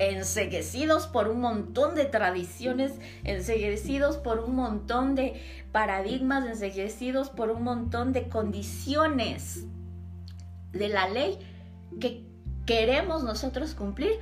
enseguecidos 0.00 1.06
por 1.06 1.28
un 1.28 1.40
montón 1.40 1.94
de 1.94 2.04
tradiciones, 2.04 2.92
enseguecidos 3.22 4.16
por 4.16 4.40
un 4.40 4.56
montón 4.56 5.14
de 5.14 5.40
paradigmas, 5.70 6.46
enseguecidos 6.46 7.30
por 7.30 7.50
un 7.50 7.62
montón 7.62 8.12
de 8.12 8.28
condiciones 8.28 9.64
de 10.72 10.88
la 10.88 11.08
ley 11.08 11.38
que 12.00 12.33
queremos 12.66 13.22
nosotros 13.24 13.74
cumplir 13.74 14.20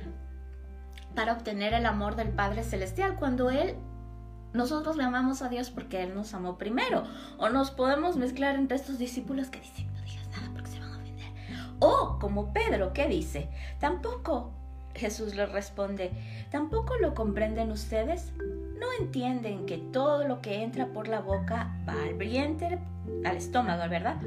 para 1.15 1.33
obtener 1.33 1.73
el 1.73 1.85
amor 1.85 2.15
del 2.15 2.29
Padre 2.29 2.63
Celestial 2.63 3.15
cuando 3.17 3.49
Él 3.49 3.75
nosotros 4.53 4.97
le 4.97 5.03
amamos 5.03 5.41
a 5.41 5.49
Dios 5.49 5.71
porque 5.71 6.03
Él 6.03 6.13
nos 6.13 6.33
amó 6.33 6.57
primero. 6.57 7.03
O 7.37 7.49
nos 7.49 7.71
podemos 7.71 8.17
mezclar 8.17 8.55
entre 8.55 8.77
estos 8.77 8.99
discípulos 8.99 9.49
que 9.49 9.59
dicen, 9.59 9.91
no 9.93 10.01
digas 10.01 10.27
nada 10.29 10.49
porque 10.53 10.69
se 10.69 10.79
van 10.79 10.93
a 10.93 10.97
ofender. 10.97 11.31
O 11.79 12.19
como 12.19 12.53
Pedro 12.53 12.93
que 12.93 13.07
dice, 13.07 13.49
tampoco, 13.79 14.51
Jesús 14.93 15.33
le 15.33 15.47
responde, 15.47 16.11
tampoco 16.51 16.95
lo 16.97 17.15
comprenden 17.15 17.71
ustedes. 17.71 18.31
No 18.83 18.87
entienden 18.99 19.65
que 19.65 19.77
todo 19.77 20.27
lo 20.27 20.41
que 20.41 20.61
entra 20.61 20.87
por 20.87 21.07
la 21.07 21.21
boca 21.21 21.73
va 21.87 21.93
al 22.03 22.15
vientre, 22.15 22.79
al 23.25 23.37
estómago, 23.37 23.89
¿verdad? 23.89 24.17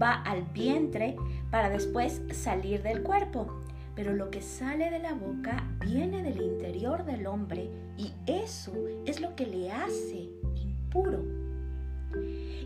Va 0.00 0.14
al 0.22 0.42
vientre 0.52 1.16
para 1.50 1.70
después 1.70 2.20
salir 2.32 2.82
del 2.82 3.02
cuerpo 3.02 3.60
pero 4.00 4.14
lo 4.14 4.30
que 4.30 4.40
sale 4.40 4.90
de 4.90 4.98
la 4.98 5.12
boca 5.12 5.62
viene 5.84 6.22
del 6.22 6.40
interior 6.40 7.04
del 7.04 7.26
hombre 7.26 7.70
y 7.98 8.12
eso 8.26 8.72
es 9.04 9.20
lo 9.20 9.36
que 9.36 9.46
le 9.46 9.70
hace 9.70 10.30
impuro. 10.54 11.22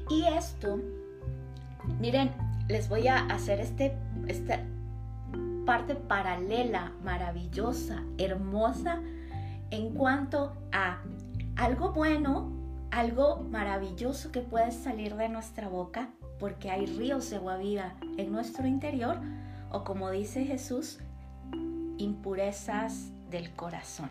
Y 0.08 0.26
esto, 0.26 0.78
miren, 1.98 2.30
les 2.68 2.88
voy 2.88 3.08
a 3.08 3.26
hacer 3.26 3.58
este, 3.58 3.96
esta 4.28 4.60
parte 5.66 5.96
paralela, 5.96 6.92
maravillosa, 7.02 8.04
hermosa, 8.16 9.00
en 9.72 9.92
cuanto 9.94 10.52
a 10.70 11.02
algo 11.56 11.92
bueno, 11.92 12.52
algo 12.90 13.44
maravilloso 13.50 14.32
que 14.32 14.40
puede 14.40 14.72
salir 14.72 15.14
de 15.16 15.28
nuestra 15.28 15.68
boca, 15.68 16.10
porque 16.38 16.70
hay 16.70 16.86
ríos 16.86 17.30
de 17.30 17.36
agua 17.36 17.58
en 18.16 18.32
nuestro 18.32 18.66
interior, 18.66 19.20
o 19.70 19.84
como 19.84 20.10
dice 20.10 20.44
Jesús, 20.44 20.98
impurezas 21.98 23.10
del 23.30 23.52
corazón. 23.52 24.10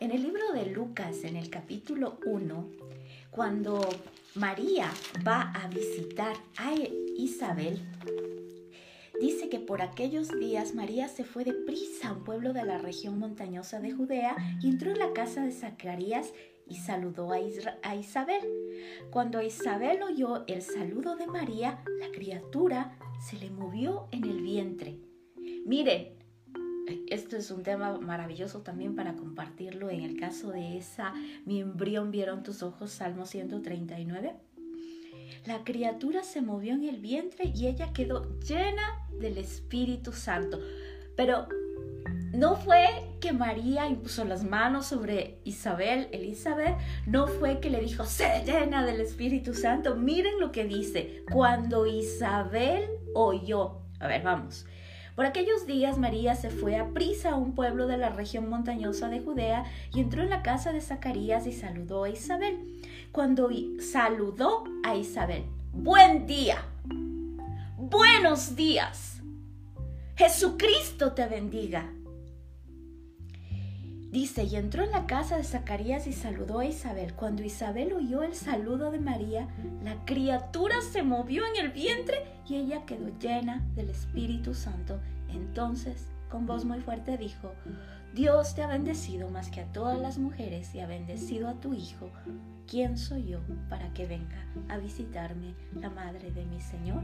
En 0.00 0.12
el 0.12 0.22
libro 0.22 0.52
de 0.52 0.66
Lucas, 0.66 1.24
en 1.24 1.36
el 1.36 1.50
capítulo 1.50 2.18
1, 2.24 2.68
cuando 3.30 3.80
María 4.34 4.90
va 5.26 5.52
a 5.52 5.68
visitar 5.68 6.34
a 6.56 6.72
Isabel, 7.16 7.80
dice 9.20 9.50
que 9.50 9.60
por 9.60 9.82
aquellos 9.82 10.30
días 10.38 10.74
María 10.74 11.08
se 11.08 11.24
fue 11.24 11.44
de 11.44 11.52
prisa 11.52 12.08
a 12.08 12.12
un 12.12 12.24
pueblo 12.24 12.52
de 12.54 12.64
la 12.64 12.78
región 12.78 13.18
montañosa 13.18 13.80
de 13.80 13.92
Judea 13.92 14.36
y 14.62 14.68
entró 14.68 14.90
en 14.90 14.98
la 14.98 15.12
casa 15.12 15.44
de 15.44 15.52
Zacarías 15.52 16.32
y 16.70 16.76
saludó 16.76 17.32
a, 17.32 17.40
Isabel. 17.94 18.40
Cuando 19.10 19.42
Isabel 19.42 20.02
oyó 20.02 20.44
el 20.46 20.62
saludo 20.62 21.16
de 21.16 21.26
María, 21.26 21.82
la 21.98 22.10
criatura 22.12 22.96
se 23.20 23.36
le 23.36 23.50
movió 23.50 24.06
en 24.12 24.24
el 24.24 24.40
vientre. 24.40 24.96
Miren, 25.66 26.14
esto 27.08 27.36
es 27.36 27.50
un 27.50 27.64
tema 27.64 27.98
maravilloso 27.98 28.62
también 28.62 28.94
para 28.94 29.16
compartirlo 29.16 29.90
en 29.90 30.00
el 30.00 30.18
caso 30.18 30.52
de 30.52 30.78
esa, 30.78 31.12
mi 31.44 31.60
embrión 31.60 32.10
vieron 32.12 32.44
tus 32.44 32.62
ojos, 32.62 32.92
Salmo 32.92 33.26
139. 33.26 34.34
La 35.46 35.64
criatura 35.64 36.22
se 36.22 36.40
movió 36.40 36.74
en 36.74 36.84
el 36.84 37.00
vientre 37.00 37.52
y 37.54 37.66
ella 37.66 37.92
quedó 37.92 38.38
llena 38.40 39.06
del 39.18 39.38
Espíritu 39.38 40.12
Santo. 40.12 40.60
Pero 41.16 41.48
no 42.32 42.56
fue 42.56 42.86
que 43.20 43.32
María 43.32 43.86
impuso 43.86 44.24
las 44.24 44.44
manos 44.44 44.86
sobre 44.86 45.40
Isabel, 45.44 46.08
Elizabeth, 46.12 46.76
no 47.06 47.26
fue 47.26 47.60
que 47.60 47.70
le 47.70 47.80
dijo, 47.80 48.04
se 48.04 48.44
llena 48.44 48.84
del 48.86 49.00
Espíritu 49.00 49.52
Santo. 49.52 49.96
Miren 49.96 50.40
lo 50.40 50.52
que 50.52 50.64
dice, 50.64 51.22
cuando 51.30 51.86
Isabel 51.86 52.88
oyó. 53.14 53.82
A 53.98 54.06
ver, 54.06 54.22
vamos. 54.22 54.64
Por 55.16 55.26
aquellos 55.26 55.66
días 55.66 55.98
María 55.98 56.34
se 56.34 56.48
fue 56.48 56.76
a 56.76 56.94
prisa 56.94 57.32
a 57.32 57.34
un 57.34 57.54
pueblo 57.54 57.86
de 57.86 57.98
la 57.98 58.08
región 58.08 58.48
montañosa 58.48 59.08
de 59.08 59.20
Judea 59.20 59.64
y 59.92 60.00
entró 60.00 60.22
en 60.22 60.30
la 60.30 60.42
casa 60.42 60.72
de 60.72 60.80
Zacarías 60.80 61.46
y 61.46 61.52
saludó 61.52 62.04
a 62.04 62.08
Isabel. 62.08 62.80
Cuando 63.12 63.50
saludó 63.80 64.64
a 64.82 64.96
Isabel, 64.96 65.44
buen 65.72 66.26
día, 66.26 66.64
buenos 67.76 68.56
días, 68.56 69.20
Jesucristo 70.16 71.12
te 71.12 71.26
bendiga. 71.26 71.92
Dice, 74.10 74.42
y 74.42 74.56
entró 74.56 74.82
en 74.82 74.90
la 74.90 75.06
casa 75.06 75.36
de 75.36 75.44
Zacarías 75.44 76.08
y 76.08 76.12
saludó 76.12 76.58
a 76.58 76.64
Isabel. 76.64 77.14
Cuando 77.14 77.44
Isabel 77.44 77.92
oyó 77.92 78.24
el 78.24 78.34
saludo 78.34 78.90
de 78.90 78.98
María, 78.98 79.46
la 79.84 80.04
criatura 80.04 80.74
se 80.80 81.04
movió 81.04 81.44
en 81.46 81.64
el 81.64 81.70
vientre 81.70 82.24
y 82.48 82.56
ella 82.56 82.84
quedó 82.86 83.16
llena 83.20 83.64
del 83.76 83.88
Espíritu 83.88 84.52
Santo. 84.54 85.00
Entonces, 85.28 86.08
con 86.28 86.44
voz 86.44 86.64
muy 86.64 86.80
fuerte 86.80 87.18
dijo, 87.18 87.52
Dios 88.12 88.56
te 88.56 88.62
ha 88.62 88.66
bendecido 88.66 89.30
más 89.30 89.48
que 89.48 89.60
a 89.60 89.72
todas 89.72 90.00
las 90.00 90.18
mujeres 90.18 90.74
y 90.74 90.80
ha 90.80 90.88
bendecido 90.88 91.48
a 91.48 91.60
tu 91.60 91.72
Hijo. 91.72 92.10
¿Quién 92.70 92.96
soy 92.96 93.26
yo 93.26 93.40
para 93.68 93.92
que 93.94 94.06
venga 94.06 94.46
a 94.68 94.78
visitarme 94.78 95.56
la 95.74 95.90
madre 95.90 96.30
de 96.30 96.44
mi 96.44 96.60
Señor? 96.60 97.02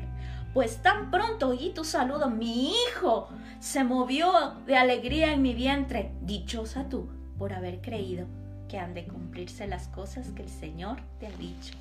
Pues 0.55 0.81
tan 0.81 1.11
pronto 1.11 1.49
oí 1.49 1.73
tu 1.75 1.83
saludo, 1.83 2.31
mi 2.31 2.71
Hijo 2.71 3.29
se 3.59 3.83
movió 3.83 4.31
de 4.65 4.77
alegría 4.77 5.33
en 5.33 5.43
mi 5.43 5.55
vientre. 5.55 6.13
Dichosa 6.23 6.89
tú 6.89 7.09
por 7.37 7.53
haber 7.53 7.81
creído 7.81 8.29
que 8.69 8.79
han 8.79 8.95
de 8.95 9.09
cumplirse 9.09 9.67
las 9.67 9.89
cosas 9.89 10.29
que 10.29 10.43
el 10.43 10.49
Señor 10.49 10.99
te 11.19 11.27
ha 11.27 11.33
dicho. 11.33 11.75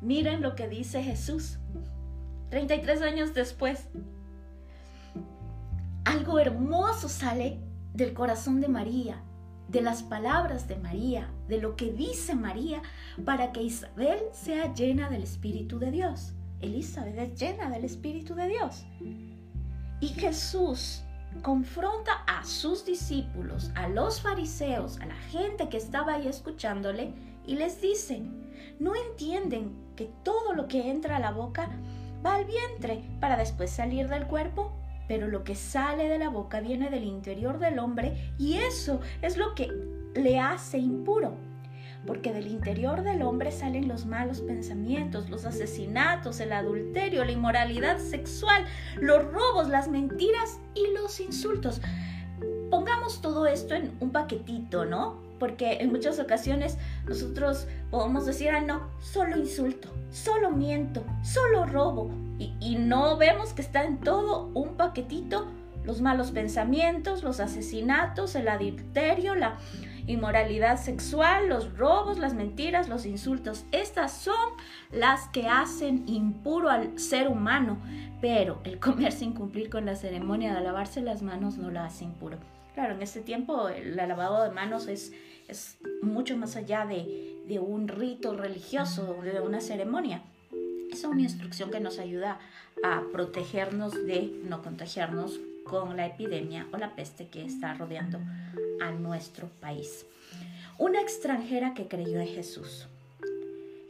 Miren 0.00 0.40
lo 0.40 0.54
que 0.54 0.68
dice 0.68 1.02
Jesús. 1.02 1.58
33 2.48 3.02
años 3.02 3.34
después, 3.34 3.88
algo 6.06 6.38
hermoso 6.38 7.10
sale 7.10 7.58
del 7.92 8.14
corazón 8.14 8.62
de 8.62 8.68
María, 8.68 9.22
de 9.68 9.82
las 9.82 10.02
palabras 10.02 10.66
de 10.66 10.76
María, 10.76 11.28
de 11.46 11.60
lo 11.60 11.76
que 11.76 11.92
dice 11.92 12.34
María, 12.34 12.82
para 13.24 13.52
que 13.52 13.62
Isabel 13.62 14.18
sea 14.32 14.72
llena 14.72 15.08
del 15.10 15.22
Espíritu 15.22 15.78
de 15.78 15.90
Dios. 15.90 16.32
Elizabeth 16.60 17.18
es 17.18 17.40
llena 17.40 17.70
del 17.70 17.84
Espíritu 17.84 18.34
de 18.34 18.48
Dios. 18.48 18.84
Y 20.00 20.08
Jesús 20.08 21.02
confronta 21.42 22.12
a 22.26 22.44
sus 22.44 22.84
discípulos, 22.84 23.70
a 23.74 23.88
los 23.88 24.20
fariseos, 24.20 24.98
a 25.00 25.06
la 25.06 25.14
gente 25.14 25.68
que 25.68 25.76
estaba 25.76 26.14
ahí 26.14 26.26
escuchándole, 26.26 27.12
y 27.46 27.56
les 27.56 27.80
dice, 27.80 28.22
¿no 28.78 28.92
entienden 28.94 29.72
que 29.96 30.10
todo 30.22 30.54
lo 30.54 30.68
que 30.68 30.90
entra 30.90 31.16
a 31.16 31.20
la 31.20 31.32
boca 31.32 31.70
va 32.24 32.36
al 32.36 32.44
vientre 32.44 33.04
para 33.20 33.36
después 33.36 33.70
salir 33.70 34.08
del 34.08 34.26
cuerpo? 34.26 34.72
Pero 35.08 35.26
lo 35.26 35.42
que 35.42 35.54
sale 35.54 36.08
de 36.08 36.18
la 36.18 36.28
boca 36.28 36.60
viene 36.60 36.90
del 36.90 37.04
interior 37.04 37.58
del 37.58 37.78
hombre 37.78 38.32
y 38.38 38.58
eso 38.58 39.00
es 39.22 39.36
lo 39.36 39.54
que 39.54 39.72
le 40.14 40.38
hace 40.38 40.78
impuro. 40.78 41.36
Porque 42.06 42.32
del 42.32 42.46
interior 42.46 43.02
del 43.02 43.22
hombre 43.22 43.50
salen 43.50 43.88
los 43.88 44.06
malos 44.06 44.40
pensamientos, 44.40 45.28
los 45.30 45.44
asesinatos, 45.44 46.38
el 46.40 46.52
adulterio, 46.52 47.24
la 47.24 47.32
inmoralidad 47.32 47.98
sexual, 47.98 48.64
los 49.00 49.24
robos, 49.24 49.68
las 49.68 49.88
mentiras 49.88 50.60
y 50.74 50.94
los 50.94 51.18
insultos. 51.18 51.80
Pongamos 52.70 53.20
todo 53.20 53.46
esto 53.46 53.74
en 53.74 53.96
un 54.00 54.12
paquetito, 54.12 54.84
¿no? 54.84 55.27
Porque 55.38 55.78
en 55.80 55.90
muchas 55.90 56.18
ocasiones 56.18 56.78
nosotros 57.06 57.66
podemos 57.90 58.26
decir, 58.26 58.50
ah, 58.50 58.60
no, 58.60 58.88
solo 59.00 59.36
insulto, 59.36 59.88
solo 60.10 60.50
miento, 60.50 61.04
solo 61.22 61.64
robo, 61.66 62.10
y, 62.38 62.76
no 62.76 63.16
vemos 63.16 63.52
que 63.52 63.62
está 63.62 63.84
en 63.84 63.98
todo 63.98 64.50
un 64.54 64.76
paquetito 64.76 65.48
los 65.84 66.00
malos 66.00 66.30
pensamientos, 66.30 67.22
los 67.22 67.40
asesinatos, 67.40 68.34
el 68.34 68.46
adulterio, 68.48 69.34
la 69.34 69.56
inmoralidad 70.06 70.78
sexual, 70.78 71.48
los 71.48 71.76
robos, 71.76 72.18
las 72.18 72.34
mentiras, 72.34 72.88
los 72.88 73.06
insultos. 73.06 73.64
Estas 73.72 74.12
son 74.12 74.34
las 74.90 75.28
que 75.28 75.48
hacen 75.48 76.04
impuro 76.06 76.68
al 76.68 76.98
ser 76.98 77.28
humano, 77.28 77.78
pero 78.20 78.60
el 78.64 78.78
comer 78.78 79.12
sin 79.12 79.32
cumplir 79.32 79.70
con 79.70 79.86
la 79.86 79.96
ceremonia 79.96 80.54
de 80.54 80.60
lavarse 80.60 81.00
las 81.00 81.22
manos 81.22 81.56
no 81.56 81.70
la 81.70 81.86
hace 81.86 82.04
impuro. 82.04 82.38
Claro, 82.78 82.94
en 82.94 83.02
este 83.02 83.22
tiempo 83.22 83.68
el 83.68 83.96
lavado 83.96 84.44
de 84.44 84.50
manos 84.50 84.86
es, 84.86 85.12
es 85.48 85.78
mucho 86.00 86.36
más 86.36 86.54
allá 86.54 86.86
de, 86.86 87.42
de 87.48 87.58
un 87.58 87.88
rito 87.88 88.36
religioso, 88.36 89.18
de 89.20 89.40
una 89.40 89.60
ceremonia 89.60 90.22
es 90.92 91.02
una 91.02 91.22
instrucción 91.22 91.72
que 91.72 91.80
nos 91.80 91.98
ayuda 91.98 92.38
a 92.84 93.02
protegernos 93.12 93.94
de 94.06 94.32
no 94.44 94.62
contagiarnos 94.62 95.40
con 95.64 95.96
la 95.96 96.06
epidemia 96.06 96.68
o 96.72 96.76
la 96.76 96.94
peste 96.94 97.26
que 97.26 97.44
está 97.44 97.74
rodeando 97.74 98.20
a 98.80 98.92
nuestro 98.92 99.48
país. 99.60 100.06
Una 100.78 101.00
extranjera 101.00 101.74
que 101.74 101.88
creyó 101.88 102.20
en 102.20 102.28
Jesús. 102.28 102.86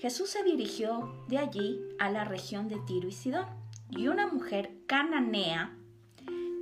Jesús 0.01 0.31
se 0.31 0.43
dirigió 0.45 1.15
de 1.29 1.37
allí 1.37 1.79
a 1.99 2.11
la 2.11 2.25
región 2.25 2.69
de 2.69 2.79
Tiro 2.87 3.07
y 3.07 3.13
Sidón 3.13 3.45
y 3.91 4.09
una 4.09 4.27
mujer 4.29 4.71
cananea 4.87 5.78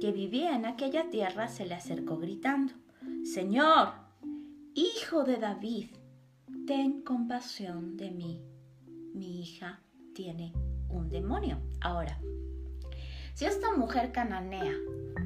que 0.01 0.13
vivía 0.13 0.55
en 0.55 0.67
aquella 0.67 1.11
tierra 1.11 1.49
se 1.49 1.67
le 1.67 1.75
acercó 1.75 2.19
gritando, 2.19 2.73
Señor, 3.25 3.95
hijo 4.75 5.25
de 5.25 5.37
David, 5.37 5.91
ten 6.67 7.03
compasión 7.03 7.97
de 7.97 8.11
mí. 8.11 8.43
Mi 9.15 9.41
hija 9.41 9.81
tiene 10.15 10.53
un 10.89 11.09
demonio. 11.09 11.59
Ahora, 11.81 12.19
si 13.35 13.45
esta 13.45 13.73
mujer 13.75 14.13
cananea 14.13 14.75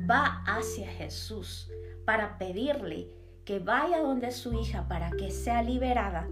va 0.09 0.43
hacia 0.47 0.89
Jesús 0.89 1.71
para 2.05 2.39
pedirle 2.39 3.09
que 3.45 3.59
vaya 3.59 4.01
donde 4.01 4.31
su 4.31 4.53
hija 4.53 4.87
para 4.89 5.11
que 5.11 5.31
sea 5.31 5.63
liberada, 5.63 6.29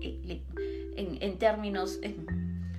en, 0.00 1.38
términos, 1.38 2.00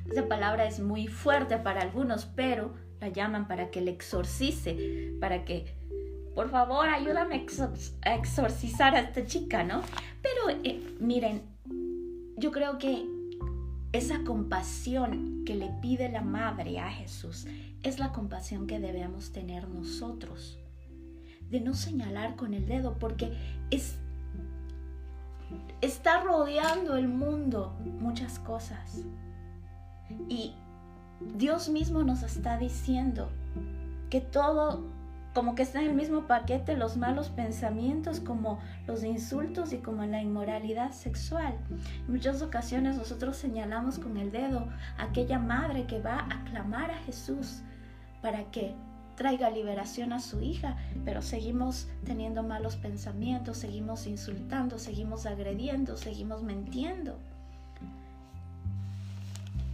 esa 0.06 0.28
palabra 0.28 0.66
es 0.66 0.80
muy 0.80 1.08
fuerte 1.08 1.58
para 1.58 1.82
algunos, 1.82 2.26
pero 2.26 2.74
la 3.00 3.10
llaman 3.10 3.48
para 3.48 3.70
que 3.70 3.82
le 3.82 3.92
exorcice, 3.92 5.16
para 5.20 5.46
que, 5.46 5.66
por 6.36 6.50
favor, 6.50 6.88
ayúdame 6.88 7.46
a 8.04 8.16
exorcizar 8.16 8.96
a 8.96 9.00
esta 9.00 9.26
chica, 9.26 9.64
¿no? 9.64 9.82
Pero 10.22 10.60
eh, 10.64 10.82
miren, 11.00 11.42
yo 12.38 12.52
creo 12.52 12.78
que 12.78 13.06
esa 13.92 14.24
compasión 14.24 15.44
que 15.46 15.56
le 15.56 15.70
pide 15.82 16.10
la 16.10 16.22
madre 16.22 16.80
a 16.80 16.90
Jesús 16.90 17.48
es 17.84 18.00
la 18.00 18.12
compasión 18.12 18.68
que 18.68 18.80
debemos 18.80 19.32
tener 19.32 19.68
nosotros. 19.70 20.60
De 21.50 21.62
no 21.62 21.74
señalar 21.74 22.36
con 22.36 22.54
el 22.54 22.68
dedo, 22.68 23.00
porque 23.00 23.32
es, 23.72 23.98
está 25.82 26.22
rodeando 26.22 26.98
el 26.98 27.08
mundo 27.08 27.78
muchas 28.00 28.40
cosas. 28.40 29.06
Y 30.28 30.54
Dios 31.20 31.70
mismo 31.70 32.04
nos 32.04 32.24
está 32.24 32.58
diciendo 32.58 33.30
que 34.10 34.22
todo 34.22 34.84
como 35.34 35.54
que 35.54 35.62
está 35.62 35.82
en 35.82 35.90
el 35.90 35.96
mismo 35.96 36.26
paquete 36.26 36.76
los 36.76 36.98
malos 36.98 37.30
pensamientos 37.30 38.20
como 38.20 38.60
los 38.88 39.04
insultos 39.04 39.72
y 39.72 39.78
como 39.78 40.04
la 40.04 40.20
inmoralidad 40.20 40.94
sexual. 40.94 41.54
En 42.08 42.12
muchas 42.12 42.42
ocasiones 42.42 42.98
nosotros 42.98 43.38
señalamos 43.38 44.00
con 44.00 44.18
el 44.18 44.32
dedo 44.32 44.68
a 44.98 45.04
aquella 45.04 45.38
madre 45.38 45.86
que 45.86 46.02
va 46.02 46.26
a 46.28 46.44
clamar 46.46 46.90
a 46.90 46.98
Jesús 47.04 47.62
para 48.24 48.46
que 48.46 48.74
traiga 49.16 49.52
liberación 49.52 50.12
a 50.12 50.20
su 50.20 50.42
hija, 50.42 50.76
pero 51.06 51.22
seguimos 51.22 51.88
teniendo 52.04 52.42
malos 52.42 52.76
pensamientos, 52.76 53.58
seguimos 53.58 54.08
insultando, 54.08 54.80
seguimos 54.80 55.28
agrediendo, 55.28 55.98
seguimos 55.98 56.42
mintiendo. 56.42 57.18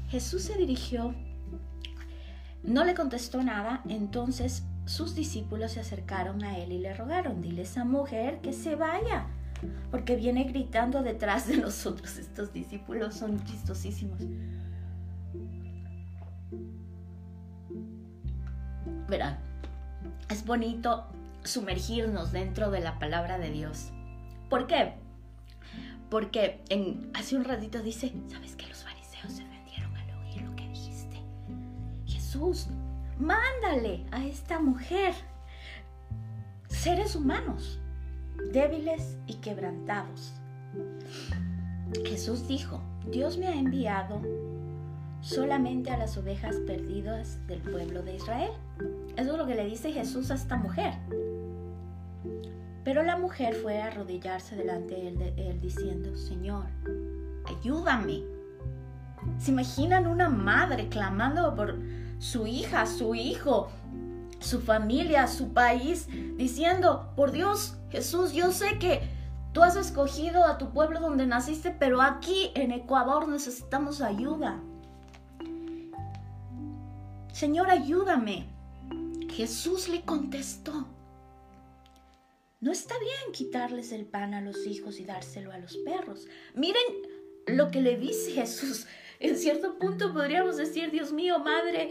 Jesús 0.09 0.43
se 0.43 0.57
dirigió, 0.57 1.15
no 2.63 2.85
le 2.85 2.95
contestó 2.95 3.43
nada, 3.43 3.81
entonces 3.87 4.63
sus 4.85 5.15
discípulos 5.15 5.73
se 5.73 5.79
acercaron 5.79 6.43
a 6.43 6.57
él 6.57 6.71
y 6.71 6.79
le 6.79 6.93
rogaron, 6.93 7.41
dile 7.41 7.61
a 7.61 7.63
esa 7.63 7.85
mujer 7.85 8.39
que 8.41 8.53
se 8.53 8.75
vaya, 8.75 9.27
porque 9.91 10.15
viene 10.15 10.45
gritando 10.45 11.03
detrás 11.03 11.47
de 11.47 11.57
nosotros. 11.57 12.17
Estos 12.17 12.53
discípulos 12.53 13.15
son 13.15 13.43
chistosísimos. 13.43 14.19
Verán, 19.07 19.37
es 20.29 20.45
bonito 20.45 21.05
sumergirnos 21.43 22.31
dentro 22.31 22.71
de 22.71 22.79
la 22.79 22.99
palabra 22.99 23.37
de 23.37 23.51
Dios. 23.51 23.91
¿Por 24.49 24.67
qué? 24.67 24.93
Porque 26.09 26.63
en, 26.69 27.11
hace 27.13 27.35
un 27.35 27.43
ratito 27.43 27.81
dice, 27.81 28.13
¿sabes 28.27 28.55
que 28.55 28.72
Jesús, 32.33 32.65
mándale 33.19 34.07
a 34.09 34.25
esta 34.25 34.59
mujer 34.59 35.13
seres 36.67 37.15
humanos, 37.15 37.79
débiles 38.51 39.19
y 39.27 39.35
quebrantados. 39.35 40.33
Jesús 42.03 42.47
dijo, 42.47 42.81
Dios 43.11 43.37
me 43.37 43.45
ha 43.45 43.53
enviado 43.53 44.19
solamente 45.21 45.91
a 45.91 45.97
las 45.99 46.17
ovejas 46.17 46.55
perdidas 46.65 47.45
del 47.45 47.59
pueblo 47.61 48.01
de 48.01 48.15
Israel. 48.15 48.51
Eso 49.15 49.31
es 49.33 49.37
lo 49.37 49.45
que 49.45 49.53
le 49.53 49.67
dice 49.67 49.91
Jesús 49.91 50.31
a 50.31 50.33
esta 50.33 50.57
mujer. 50.57 50.95
Pero 52.83 53.03
la 53.03 53.15
mujer 53.15 53.53
fue 53.53 53.79
a 53.79 53.87
arrodillarse 53.87 54.55
delante 54.55 54.95
de 54.95 55.33
él, 55.37 55.61
diciendo, 55.61 56.15
Señor, 56.15 56.65
ayúdame. 57.45 58.23
¿Se 59.37 59.51
imaginan 59.51 60.07
una 60.07 60.29
madre 60.29 60.89
clamando 60.89 61.55
por 61.55 61.77
su 62.23 62.47
hija, 62.47 62.85
su 62.85 63.15
hijo, 63.15 63.67
su 64.39 64.61
familia, 64.61 65.27
su 65.27 65.51
país, 65.51 66.07
diciendo, 66.37 67.11
por 67.17 67.33
Dios, 67.33 67.75
Jesús, 67.89 68.31
yo 68.31 68.53
sé 68.53 68.79
que 68.79 69.01
tú 69.51 69.61
has 69.61 69.75
escogido 69.75 70.45
a 70.45 70.57
tu 70.57 70.71
pueblo 70.71 71.01
donde 71.01 71.27
naciste, 71.27 71.71
pero 71.77 72.01
aquí 72.01 72.51
en 72.55 72.71
Ecuador 72.71 73.27
necesitamos 73.27 73.99
ayuda. 73.99 74.61
Señor, 77.33 77.69
ayúdame. 77.69 78.47
Jesús 79.29 79.89
le 79.89 80.03
contestó, 80.03 80.87
no 82.61 82.71
está 82.71 82.95
bien 82.99 83.33
quitarles 83.33 83.91
el 83.91 84.05
pan 84.05 84.33
a 84.33 84.39
los 84.39 84.65
hijos 84.65 85.01
y 85.01 85.03
dárselo 85.03 85.51
a 85.51 85.57
los 85.57 85.75
perros. 85.77 86.27
Miren 86.55 86.83
lo 87.47 87.69
que 87.69 87.81
le 87.81 87.97
dice 87.97 88.31
Jesús 88.31 88.87
en 89.23 89.37
cierto 89.37 89.79
punto 89.79 90.13
podríamos 90.13 90.57
decir, 90.57 90.91
Dios 90.91 91.13
mío, 91.13 91.39
madre, 91.39 91.89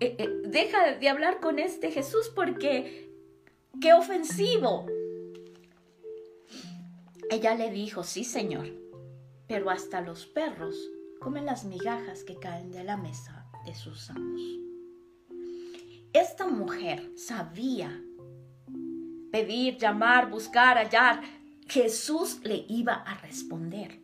eh, 0.00 0.16
eh, 0.18 0.28
deja 0.44 0.92
de 0.92 1.08
hablar 1.08 1.40
con 1.40 1.58
este 1.58 1.90
Jesús 1.90 2.30
porque 2.34 3.10
qué 3.80 3.94
ofensivo. 3.94 4.86
Ella 7.30 7.54
le 7.54 7.70
dijo, 7.70 8.04
sí, 8.04 8.22
Señor, 8.22 8.68
pero 9.48 9.70
hasta 9.70 10.02
los 10.02 10.26
perros 10.26 10.76
comen 11.20 11.46
las 11.46 11.64
migajas 11.64 12.22
que 12.22 12.38
caen 12.38 12.70
de 12.70 12.84
la 12.84 12.98
mesa 12.98 13.46
de 13.64 13.74
sus 13.74 14.10
amos. 14.10 14.42
Esta 16.12 16.46
mujer 16.46 17.12
sabía 17.16 17.98
pedir, 19.32 19.78
llamar, 19.78 20.28
buscar, 20.28 20.76
hallar. 20.76 21.22
Jesús 21.66 22.40
le 22.44 22.66
iba 22.68 22.92
a 22.92 23.14
responder 23.22 24.03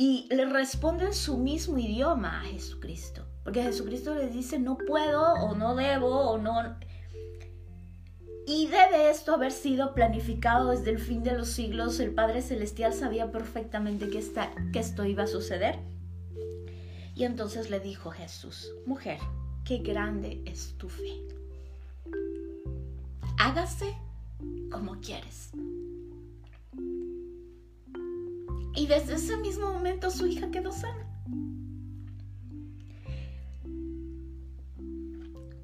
y 0.00 0.26
le 0.30 0.46
responde 0.46 1.04
en 1.04 1.12
su 1.12 1.36
mismo 1.36 1.76
idioma 1.76 2.40
a 2.40 2.44
Jesucristo. 2.44 3.26
Porque 3.44 3.62
Jesucristo 3.62 4.14
le 4.14 4.30
dice, 4.30 4.58
no 4.58 4.78
puedo 4.78 5.34
o 5.34 5.54
no 5.54 5.74
debo 5.74 6.08
o 6.08 6.38
no... 6.38 6.78
Y 8.46 8.66
debe 8.68 9.10
esto 9.10 9.34
haber 9.34 9.52
sido 9.52 9.92
planificado 9.92 10.70
desde 10.70 10.90
el 10.90 11.00
fin 11.00 11.22
de 11.22 11.36
los 11.36 11.48
siglos. 11.48 12.00
El 12.00 12.14
Padre 12.14 12.40
Celestial 12.40 12.94
sabía 12.94 13.30
perfectamente 13.30 14.08
que, 14.08 14.24
que 14.72 14.78
esto 14.78 15.04
iba 15.04 15.24
a 15.24 15.26
suceder. 15.26 15.78
Y 17.14 17.24
entonces 17.24 17.68
le 17.68 17.78
dijo 17.78 18.10
Jesús, 18.10 18.72
mujer, 18.86 19.18
qué 19.66 19.80
grande 19.80 20.42
es 20.46 20.78
tu 20.78 20.88
fe. 20.88 21.26
Hágase 23.38 23.94
como 24.70 24.98
quieres. 25.02 25.50
Y 28.74 28.86
desde 28.86 29.14
ese 29.14 29.36
mismo 29.36 29.72
momento 29.72 30.10
su 30.10 30.26
hija 30.26 30.50
quedó 30.50 30.72
sana. 30.72 31.06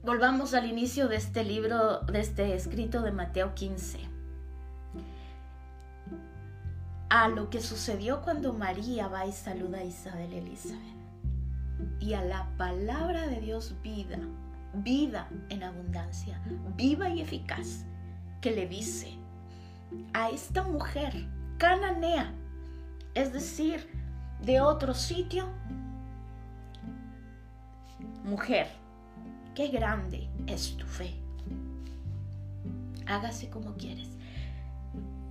Volvamos 0.03 0.55
al 0.55 0.67
inicio 0.67 1.09
de 1.09 1.17
este 1.17 1.43
libro, 1.43 2.01
de 2.03 2.21
este 2.21 2.55
escrito 2.55 3.03
de 3.03 3.11
Mateo 3.11 3.55
15. 3.55 3.99
A 7.09 7.29
lo 7.29 7.51
que 7.51 7.61
sucedió 7.61 8.23
cuando 8.23 8.53
María 8.53 9.09
va 9.09 9.27
y 9.27 9.33
saluda 9.33 9.79
a 9.79 9.85
Isabel 9.85 10.33
y 10.33 10.37
Elizabeth. 10.39 10.97
Y 11.99 12.15
a 12.15 12.25
la 12.25 12.49
palabra 12.57 13.27
de 13.27 13.41
Dios 13.41 13.75
vida, 13.83 14.19
vida 14.75 15.29
en 15.49 15.65
abundancia, 15.65 16.41
viva 16.77 17.09
y 17.09 17.21
eficaz, 17.21 17.85
que 18.41 18.53
le 18.53 18.69
dice 18.69 19.19
a 20.13 20.31
esta 20.31 20.63
mujer 20.63 21.27
cananea, 21.59 22.33
es 23.17 23.33
decir, 23.33 23.89
de 24.43 24.61
otro 24.61 24.93
sitio. 24.93 25.47
Mujer, 28.25 28.69
qué 29.55 29.69
grande 29.69 30.29
es 30.47 30.77
tu 30.77 30.87
fe. 30.87 31.15
Hágase 33.07 33.49
como 33.49 33.73
quieres. 33.75 34.11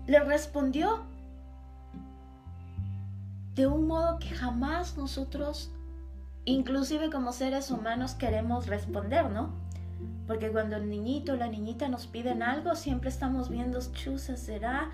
Le 0.07 0.19
respondió 0.19 1.03
de 3.53 3.67
un 3.67 3.85
modo 3.85 4.17
que 4.17 4.29
jamás 4.29 4.97
nosotros, 4.97 5.71
inclusive 6.45 7.11
como 7.11 7.33
seres 7.33 7.69
humanos, 7.69 8.15
queremos 8.15 8.65
responder, 8.65 9.29
¿no? 9.29 9.53
Porque 10.25 10.51
cuando 10.51 10.77
el 10.77 10.89
niñito 10.89 11.33
o 11.33 11.35
la 11.35 11.47
niñita 11.47 11.87
nos 11.87 12.07
piden 12.07 12.41
algo, 12.41 12.75
siempre 12.75 13.09
estamos 13.09 13.49
viendo 13.49 13.79
chuzas, 13.93 14.39
será 14.39 14.89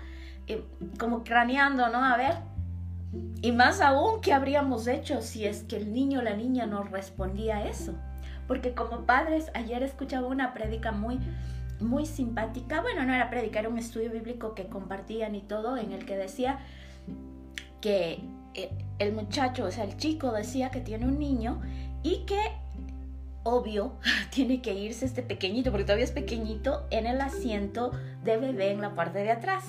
eh, 0.46 0.62
como 0.98 1.24
craneando, 1.24 1.88
¿no? 1.88 2.04
A 2.04 2.16
ver, 2.18 2.51
y 3.42 3.52
más 3.52 3.80
aún, 3.80 4.20
¿qué 4.20 4.32
habríamos 4.32 4.86
hecho 4.86 5.20
si 5.20 5.44
es 5.44 5.64
que 5.64 5.76
el 5.76 5.92
niño 5.92 6.20
o 6.20 6.22
la 6.22 6.34
niña 6.34 6.66
nos 6.66 6.90
respondía 6.90 7.58
a 7.58 7.68
eso? 7.68 7.94
Porque 8.46 8.74
como 8.74 9.04
padres, 9.04 9.50
ayer 9.54 9.82
escuchaba 9.82 10.28
una 10.28 10.54
prédica 10.54 10.92
muy, 10.92 11.18
muy 11.80 12.06
simpática. 12.06 12.80
Bueno, 12.80 13.04
no 13.04 13.12
era 13.12 13.30
prédica, 13.30 13.60
era 13.60 13.68
un 13.68 13.78
estudio 13.78 14.10
bíblico 14.10 14.54
que 14.54 14.66
compartían 14.66 15.34
y 15.34 15.40
todo, 15.40 15.76
en 15.76 15.92
el 15.92 16.06
que 16.06 16.16
decía 16.16 16.60
que 17.80 18.20
eh, 18.54 18.70
el 18.98 19.12
muchacho, 19.12 19.64
o 19.64 19.70
sea, 19.70 19.84
el 19.84 19.96
chico 19.96 20.32
decía 20.32 20.70
que 20.70 20.80
tiene 20.80 21.06
un 21.06 21.18
niño 21.18 21.60
y 22.02 22.24
que 22.24 22.40
obvio, 23.42 23.94
tiene 24.30 24.62
que 24.62 24.74
irse 24.74 25.04
este 25.04 25.22
pequeñito, 25.22 25.70
porque 25.70 25.84
todavía 25.84 26.04
es 26.04 26.12
pequeñito, 26.12 26.86
en 26.90 27.06
el 27.06 27.20
asiento 27.20 27.90
de 28.24 28.36
bebé 28.38 28.70
en 28.70 28.80
la 28.80 28.94
parte 28.94 29.18
de 29.18 29.32
atrás. 29.32 29.64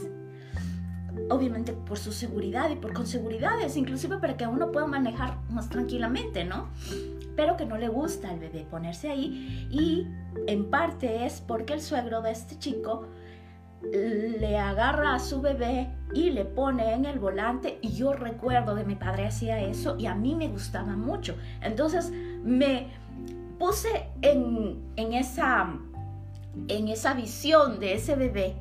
Obviamente 1.29 1.73
por 1.73 1.97
su 1.97 2.11
seguridad 2.11 2.69
y 2.69 2.75
por 2.75 2.93
con 2.93 3.07
seguridades, 3.07 3.77
inclusive 3.77 4.17
para 4.17 4.35
que 4.35 4.47
uno 4.47 4.71
pueda 4.71 4.87
manejar 4.87 5.37
más 5.49 5.69
tranquilamente, 5.69 6.43
¿no? 6.43 6.69
Pero 7.35 7.55
que 7.55 7.65
no 7.65 7.77
le 7.77 7.87
gusta 7.87 8.29
al 8.29 8.39
bebé 8.39 8.65
ponerse 8.69 9.09
ahí 9.09 9.67
y 9.71 10.07
en 10.47 10.69
parte 10.69 11.25
es 11.25 11.41
porque 11.41 11.73
el 11.73 11.81
suegro 11.81 12.21
de 12.21 12.31
este 12.31 12.57
chico 12.57 13.07
le 13.91 14.57
agarra 14.57 15.15
a 15.15 15.19
su 15.19 15.41
bebé 15.41 15.89
y 16.13 16.29
le 16.29 16.45
pone 16.45 16.93
en 16.93 17.05
el 17.05 17.19
volante 17.19 17.79
y 17.81 17.89
yo 17.89 18.13
recuerdo 18.13 18.75
de 18.75 18.85
mi 18.85 18.95
padre 18.95 19.27
hacía 19.27 19.61
eso 19.61 19.97
y 19.97 20.05
a 20.05 20.15
mí 20.15 20.35
me 20.35 20.47
gustaba 20.47 20.95
mucho. 20.95 21.35
Entonces 21.61 22.11
me 22.43 22.87
puse 23.59 24.09
en, 24.21 25.13
esa, 25.13 25.73
en 26.67 26.87
esa 26.87 27.13
visión 27.13 27.79
de 27.79 27.93
ese 27.93 28.15
bebé 28.15 28.55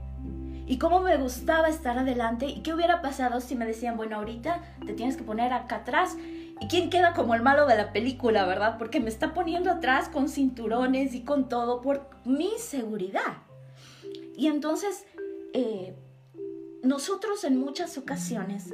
y 0.73 0.79
cómo 0.79 1.01
me 1.01 1.19
gustaba 1.19 1.69
estar 1.69 1.99
adelante 1.99 2.47
y 2.47 2.63
qué 2.63 2.73
hubiera 2.73 3.03
pasado 3.03 3.43
si 3.43 3.55
me 3.55 3.67
decían, 3.67 3.99
bueno, 3.99 4.17
ahorita 4.17 4.63
te 4.87 4.95
tienes 4.95 5.19
que 5.19 5.23
poner 5.23 5.53
acá 5.53 5.77
atrás. 5.77 6.17
¿Y 6.63 6.67
quién 6.69 6.89
queda 6.89 7.13
como 7.13 7.35
el 7.35 7.43
malo 7.43 7.67
de 7.67 7.77
la 7.77 7.93
película, 7.93 8.47
verdad? 8.47 8.79
Porque 8.79 8.99
me 8.99 9.11
está 9.11 9.35
poniendo 9.35 9.71
atrás 9.71 10.09
con 10.09 10.31
cinturones 10.31 11.13
y 11.13 11.25
con 11.25 11.51
todo 11.51 11.83
por 11.83 12.09
mi 12.25 12.53
seguridad. 12.57 13.43
Y 14.35 14.47
entonces, 14.47 15.05
eh, 15.53 15.95
nosotros 16.83 17.45
en 17.45 17.59
muchas 17.59 17.99
ocasiones 17.99 18.73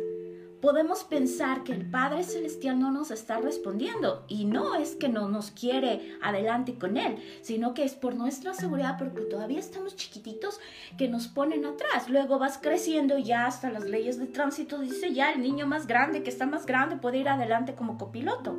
podemos 0.60 1.04
pensar 1.04 1.64
que 1.64 1.72
el 1.72 1.88
Padre 1.88 2.24
Celestial 2.24 2.78
no 2.78 2.90
nos 2.90 3.10
está 3.10 3.38
respondiendo 3.38 4.24
y 4.28 4.44
no 4.44 4.74
es 4.74 4.96
que 4.96 5.08
no 5.08 5.28
nos 5.28 5.50
quiere 5.50 6.16
adelante 6.20 6.74
con 6.74 6.96
Él, 6.96 7.18
sino 7.42 7.74
que 7.74 7.84
es 7.84 7.94
por 7.94 8.14
nuestra 8.14 8.54
seguridad 8.54 8.96
porque 8.98 9.22
todavía 9.22 9.60
estamos 9.60 9.96
chiquititos 9.96 10.60
que 10.96 11.08
nos 11.08 11.28
ponen 11.28 11.64
atrás. 11.64 12.08
Luego 12.08 12.38
vas 12.38 12.58
creciendo 12.58 13.18
ya 13.18 13.46
hasta 13.46 13.70
las 13.70 13.84
leyes 13.84 14.18
de 14.18 14.26
tránsito 14.26 14.78
dice 14.80 15.12
ya 15.12 15.32
el 15.32 15.42
niño 15.42 15.66
más 15.66 15.86
grande 15.86 16.22
que 16.22 16.30
está 16.30 16.46
más 16.46 16.66
grande 16.66 16.96
puede 16.96 17.18
ir 17.18 17.28
adelante 17.28 17.74
como 17.74 17.98
copiloto. 17.98 18.56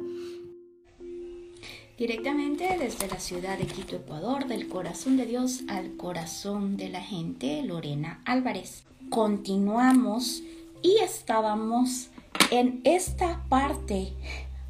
Directamente 1.97 2.77
desde 2.79 3.09
la 3.09 3.19
ciudad 3.19 3.57
de 3.57 3.65
Quito, 3.65 3.97
Ecuador, 3.97 4.47
del 4.47 4.69
corazón 4.69 5.17
de 5.17 5.25
Dios 5.25 5.63
al 5.67 5.97
corazón 5.97 6.77
de 6.77 6.87
la 6.87 7.01
gente, 7.01 7.61
Lorena 7.63 8.21
Álvarez. 8.23 8.85
Continuamos 9.09 10.43
y 10.81 10.97
estábamos 11.03 12.09
en 12.51 12.81
esta 12.83 13.43
parte 13.49 14.13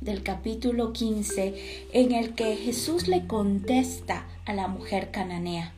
del 0.01 0.23
capítulo 0.23 0.93
15 0.93 1.87
en 1.93 2.11
el 2.13 2.33
que 2.35 2.55
Jesús 2.55 3.07
le 3.07 3.27
contesta 3.27 4.27
a 4.45 4.53
la 4.53 4.67
mujer 4.67 5.11
cananea, 5.11 5.73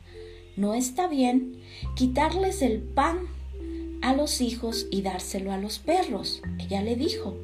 no 0.56 0.74
está 0.74 1.08
bien 1.08 1.60
quitarles 1.96 2.62
el 2.62 2.80
pan 2.80 3.18
a 4.02 4.14
los 4.14 4.40
hijos 4.40 4.86
y 4.90 5.02
dárselo 5.02 5.52
a 5.52 5.58
los 5.58 5.78
perros. 5.78 6.42
Ella 6.58 6.82
le 6.82 6.96
dijo, 6.96 7.36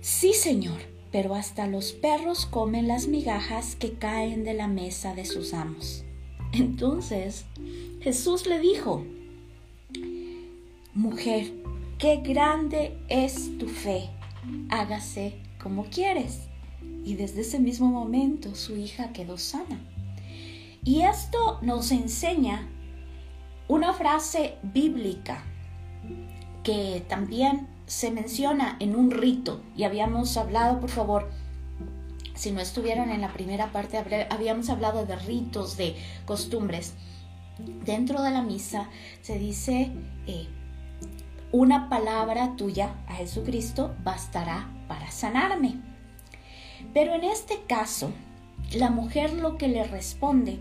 sí 0.00 0.32
señor, 0.34 0.80
pero 1.10 1.34
hasta 1.34 1.66
los 1.66 1.92
perros 1.92 2.46
comen 2.46 2.88
las 2.88 3.08
migajas 3.08 3.76
que 3.76 3.92
caen 3.92 4.44
de 4.44 4.54
la 4.54 4.68
mesa 4.68 5.14
de 5.14 5.24
sus 5.24 5.54
amos. 5.54 6.04
Entonces 6.52 7.44
Jesús 8.00 8.46
le 8.46 8.58
dijo, 8.58 9.04
Mujer, 10.94 11.54
qué 11.96 12.16
grande 12.16 12.98
es 13.08 13.56
tu 13.56 13.66
fe, 13.66 14.10
hágase 14.68 15.40
como 15.62 15.84
quieres. 15.84 16.48
Y 17.02 17.14
desde 17.14 17.40
ese 17.40 17.58
mismo 17.58 17.86
momento 17.86 18.54
su 18.54 18.76
hija 18.76 19.10
quedó 19.14 19.38
sana. 19.38 19.80
Y 20.84 21.00
esto 21.00 21.60
nos 21.62 21.92
enseña 21.92 22.68
una 23.68 23.94
frase 23.94 24.56
bíblica 24.62 25.42
que 26.62 27.02
también 27.08 27.68
se 27.86 28.10
menciona 28.10 28.76
en 28.78 28.94
un 28.94 29.12
rito. 29.12 29.62
Y 29.74 29.84
habíamos 29.84 30.36
hablado, 30.36 30.78
por 30.78 30.90
favor, 30.90 31.30
si 32.34 32.50
no 32.50 32.60
estuvieron 32.60 33.08
en 33.08 33.22
la 33.22 33.32
primera 33.32 33.72
parte, 33.72 33.96
habíamos 34.28 34.68
hablado 34.68 35.06
de 35.06 35.16
ritos, 35.16 35.78
de 35.78 35.96
costumbres. 36.26 36.92
Dentro 37.86 38.20
de 38.20 38.30
la 38.30 38.42
misa 38.42 38.90
se 39.22 39.38
dice, 39.38 39.90
eh, 40.26 40.48
una 41.52 41.90
palabra 41.90 42.56
tuya 42.56 42.94
a 43.06 43.14
Jesucristo 43.14 43.94
bastará 44.02 44.70
para 44.88 45.10
sanarme. 45.10 45.80
Pero 46.94 47.14
en 47.14 47.24
este 47.24 47.60
caso, 47.68 48.10
la 48.72 48.90
mujer 48.90 49.34
lo 49.34 49.58
que 49.58 49.68
le 49.68 49.84
responde 49.84 50.58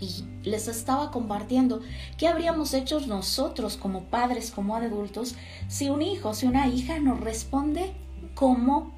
y 0.00 0.24
les 0.42 0.66
estaba 0.66 1.10
compartiendo 1.10 1.80
qué 2.18 2.26
habríamos 2.26 2.74
hecho 2.74 3.00
nosotros 3.00 3.76
como 3.76 4.04
padres, 4.04 4.50
como 4.50 4.74
adultos, 4.74 5.36
si 5.68 5.90
un 5.90 6.02
hijo, 6.02 6.34
si 6.34 6.46
una 6.46 6.68
hija 6.68 6.98
nos 6.98 7.20
responde 7.20 7.92
como 8.34 8.92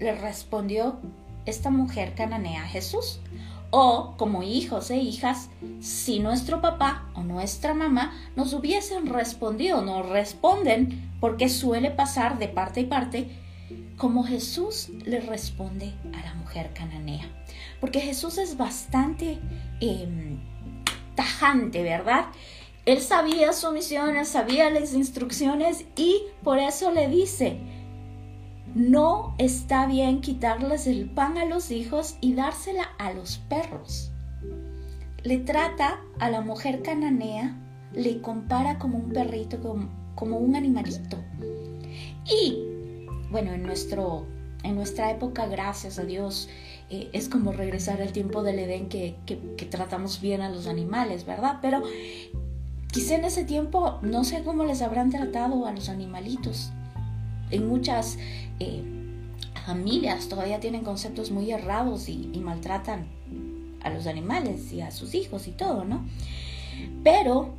le 0.00 0.14
respondió 0.14 0.98
esta 1.44 1.70
mujer 1.70 2.14
cananea 2.14 2.64
a 2.64 2.68
Jesús 2.68 3.20
o 3.74 4.14
como 4.18 4.42
hijos 4.42 4.90
e 4.90 4.98
hijas, 4.98 5.48
si 5.80 6.20
nuestro 6.20 6.60
papá 6.60 7.08
o 7.14 7.22
nuestra 7.22 7.72
mamá 7.72 8.12
nos 8.36 8.52
hubiesen 8.52 9.06
respondido, 9.06 9.80
nos 9.80 10.06
responden, 10.10 11.10
porque 11.20 11.48
suele 11.48 11.90
pasar 11.90 12.38
de 12.38 12.48
parte 12.48 12.82
y 12.82 12.84
parte, 12.84 13.30
como 13.96 14.24
Jesús 14.24 14.90
le 15.06 15.20
responde 15.20 15.94
a 16.12 16.22
la 16.22 16.34
mujer 16.34 16.72
cananea. 16.74 17.26
Porque 17.80 18.00
Jesús 18.00 18.36
es 18.36 18.58
bastante 18.58 19.38
em, 19.80 20.38
tajante, 21.14 21.82
¿verdad? 21.82 22.26
Él 22.84 23.00
sabía 23.00 23.54
su 23.54 23.72
misión, 23.72 24.18
él 24.18 24.26
sabía 24.26 24.68
las 24.68 24.92
instrucciones 24.92 25.86
y 25.96 26.20
por 26.44 26.58
eso 26.58 26.92
le 26.92 27.08
dice, 27.08 27.58
no 28.74 29.34
está 29.38 29.86
bien 29.86 30.20
quitarles 30.20 30.86
el 30.86 31.10
pan 31.10 31.36
a 31.36 31.44
los 31.44 31.70
hijos 31.70 32.16
y 32.20 32.34
dársela 32.34 32.84
a 32.98 33.12
los 33.12 33.38
perros. 33.38 34.10
Le 35.22 35.38
trata 35.38 36.00
a 36.18 36.30
la 36.30 36.40
mujer 36.40 36.82
cananea, 36.82 37.56
le 37.92 38.20
compara 38.20 38.78
como 38.78 38.98
un 38.98 39.10
perrito, 39.10 39.58
como, 40.14 40.38
un 40.38 40.56
animalito. 40.56 41.18
Y 42.26 43.06
bueno, 43.30 43.52
en, 43.52 43.62
nuestro, 43.62 44.26
en 44.62 44.74
nuestra 44.74 45.10
época, 45.10 45.46
gracias 45.46 45.98
a 45.98 46.04
Dios, 46.04 46.48
eh, 46.90 47.10
es 47.12 47.28
como 47.28 47.52
regresar 47.52 48.00
al 48.00 48.12
tiempo 48.12 48.42
del 48.42 48.58
Edén 48.58 48.88
que, 48.88 49.16
que, 49.26 49.66
tratamos 49.66 50.20
bien 50.20 50.40
a 50.40 50.48
los 50.48 50.66
animales, 50.66 51.24
¿verdad? 51.24 51.58
Pero 51.62 51.82
quizá 52.90 53.14
en 53.14 53.24
ese 53.24 53.44
tiempo 53.44 53.98
no 54.02 54.24
sé 54.24 54.42
cómo 54.42 54.64
les 54.64 54.82
habrán 54.82 55.10
tratado 55.10 55.66
a 55.66 55.72
los 55.72 55.88
animalitos. 55.88 56.72
En 57.52 57.68
muchas 57.68 58.18
eh, 58.58 58.82
familias 59.66 60.28
todavía 60.28 60.58
tienen 60.58 60.82
conceptos 60.82 61.30
muy 61.30 61.50
errados 61.52 62.08
y, 62.08 62.30
y 62.32 62.40
maltratan 62.40 63.06
a 63.82 63.90
los 63.90 64.06
animales 64.06 64.72
y 64.72 64.80
a 64.80 64.90
sus 64.90 65.14
hijos 65.14 65.46
y 65.46 65.52
todo, 65.52 65.84
¿no? 65.84 66.04
Pero 67.04 67.54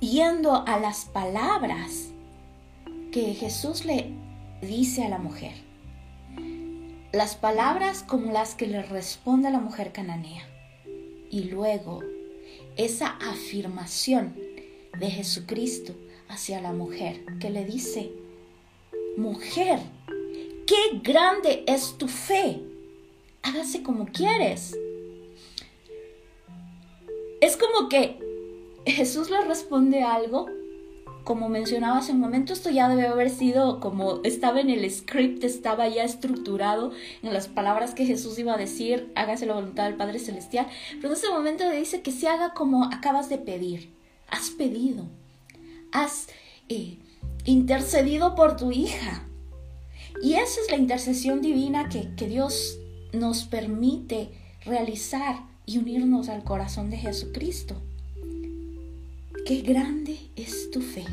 yendo 0.00 0.64
a 0.66 0.78
las 0.78 1.06
palabras 1.06 2.08
que 3.12 3.34
Jesús 3.34 3.84
le 3.84 4.12
dice 4.62 5.04
a 5.04 5.08
la 5.08 5.18
mujer, 5.18 5.54
las 7.12 7.34
palabras 7.34 8.04
como 8.04 8.32
las 8.32 8.54
que 8.54 8.66
le 8.66 8.82
responde 8.82 9.48
a 9.48 9.50
la 9.50 9.60
mujer 9.60 9.92
cananea, 9.92 10.44
y 11.30 11.44
luego 11.44 12.00
esa 12.76 13.16
afirmación 13.20 14.36
de 14.98 15.10
Jesucristo 15.10 15.94
hacia 16.30 16.60
la 16.60 16.72
mujer 16.72 17.24
que 17.40 17.50
le 17.50 17.64
dice, 17.64 18.12
mujer, 19.16 19.80
qué 20.66 21.00
grande 21.02 21.64
es 21.66 21.98
tu 21.98 22.08
fe. 22.08 22.62
Hágase 23.42 23.82
como 23.82 24.06
quieres. 24.06 24.78
Es 27.40 27.56
como 27.56 27.88
que 27.88 28.18
Jesús 28.86 29.30
le 29.30 29.40
responde 29.42 30.02
algo, 30.02 30.46
como 31.24 31.48
mencionaba 31.48 31.98
hace 31.98 32.12
un 32.12 32.20
momento, 32.20 32.52
esto 32.52 32.70
ya 32.70 32.88
debe 32.88 33.06
haber 33.06 33.30
sido 33.30 33.80
como 33.80 34.20
estaba 34.24 34.60
en 34.60 34.70
el 34.70 34.90
script, 34.90 35.44
estaba 35.44 35.88
ya 35.88 36.04
estructurado 36.04 36.92
en 37.22 37.32
las 37.32 37.48
palabras 37.48 37.94
que 37.94 38.06
Jesús 38.06 38.38
iba 38.38 38.54
a 38.54 38.58
decir, 38.58 39.12
hágase 39.14 39.46
la 39.46 39.54
voluntad 39.54 39.84
del 39.84 39.96
Padre 39.96 40.18
Celestial, 40.18 40.66
pero 40.96 41.08
en 41.08 41.14
ese 41.14 41.28
momento 41.28 41.68
le 41.68 41.76
dice 41.76 42.02
que 42.02 42.12
se 42.12 42.28
haga 42.28 42.54
como 42.54 42.84
acabas 42.84 43.28
de 43.28 43.38
pedir, 43.38 43.92
has 44.28 44.50
pedido, 44.50 45.08
has 45.92 46.28
eh, 46.68 46.98
intercedido 47.44 48.34
por 48.34 48.56
tu 48.56 48.72
hija. 48.72 49.26
Y 50.22 50.34
esa 50.34 50.60
es 50.60 50.70
la 50.70 50.76
intercesión 50.76 51.40
divina 51.40 51.88
que, 51.88 52.14
que 52.14 52.28
Dios 52.28 52.78
nos 53.12 53.44
permite 53.44 54.30
realizar 54.64 55.36
y 55.66 55.78
unirnos 55.78 56.28
al 56.28 56.44
corazón 56.44 56.90
de 56.90 56.98
Jesucristo. 56.98 57.80
Qué 59.46 59.62
grande 59.62 60.18
es 60.36 60.70
tu 60.70 60.80
fe. 60.80 61.04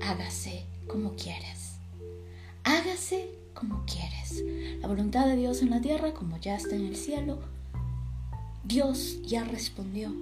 Hágase 0.00 0.64
como 0.86 1.14
quieres. 1.16 1.76
Hágase 2.64 3.30
como 3.54 3.84
quieres. 3.86 4.42
la 4.80 4.88
voluntad 4.88 5.26
de 5.26 5.36
Dios 5.36 5.62
en 5.62 5.70
la 5.70 5.80
tierra 5.80 6.14
como 6.14 6.38
ya 6.38 6.56
está 6.56 6.74
en 6.74 6.86
el 6.86 6.96
cielo. 6.96 7.40
Dios 8.64 9.20
ya 9.22 9.44
respondió. 9.44 10.14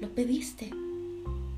Lo 0.00 0.08
pediste, 0.14 0.70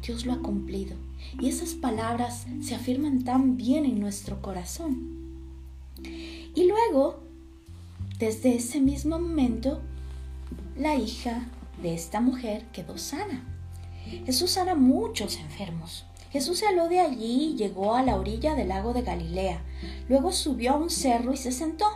Dios 0.03 0.27
lo 0.27 0.33
ha 0.33 0.39
cumplido. 0.39 0.97
Y 1.39 1.49
esas 1.49 1.75
palabras 1.75 2.47
se 2.63 2.75
afirman 2.75 3.25
tan 3.25 3.57
bien 3.57 3.85
en 3.85 4.01
nuestro 4.01 4.41
corazón. 4.41 5.19
Y 6.55 6.67
luego, 6.67 7.21
desde 8.19 8.55
ese 8.55 8.81
mismo 8.81 9.19
momento, 9.19 9.81
la 10.77 10.97
hija 10.97 11.47
de 11.83 11.95
esta 11.95 12.21
mujer 12.21 12.65
quedó 12.73 12.99
sana. 12.99 13.45
Jesús 14.27 14.53
sana 14.53 14.75
muchos 14.75 15.37
enfermos. 15.37 16.05
Jesús 16.31 16.61
salió 16.61 16.89
de 16.89 17.01
allí 17.01 17.53
y 17.53 17.57
llegó 17.57 17.95
a 17.95 18.03
la 18.03 18.17
orilla 18.17 18.55
del 18.55 18.69
lago 18.69 18.93
de 18.93 19.03
Galilea. 19.03 19.63
Luego 20.09 20.33
subió 20.33 20.73
a 20.73 20.77
un 20.77 20.91
cerro 20.91 21.33
y 21.33 21.37
se 21.37 21.53
sentó. 21.53 21.87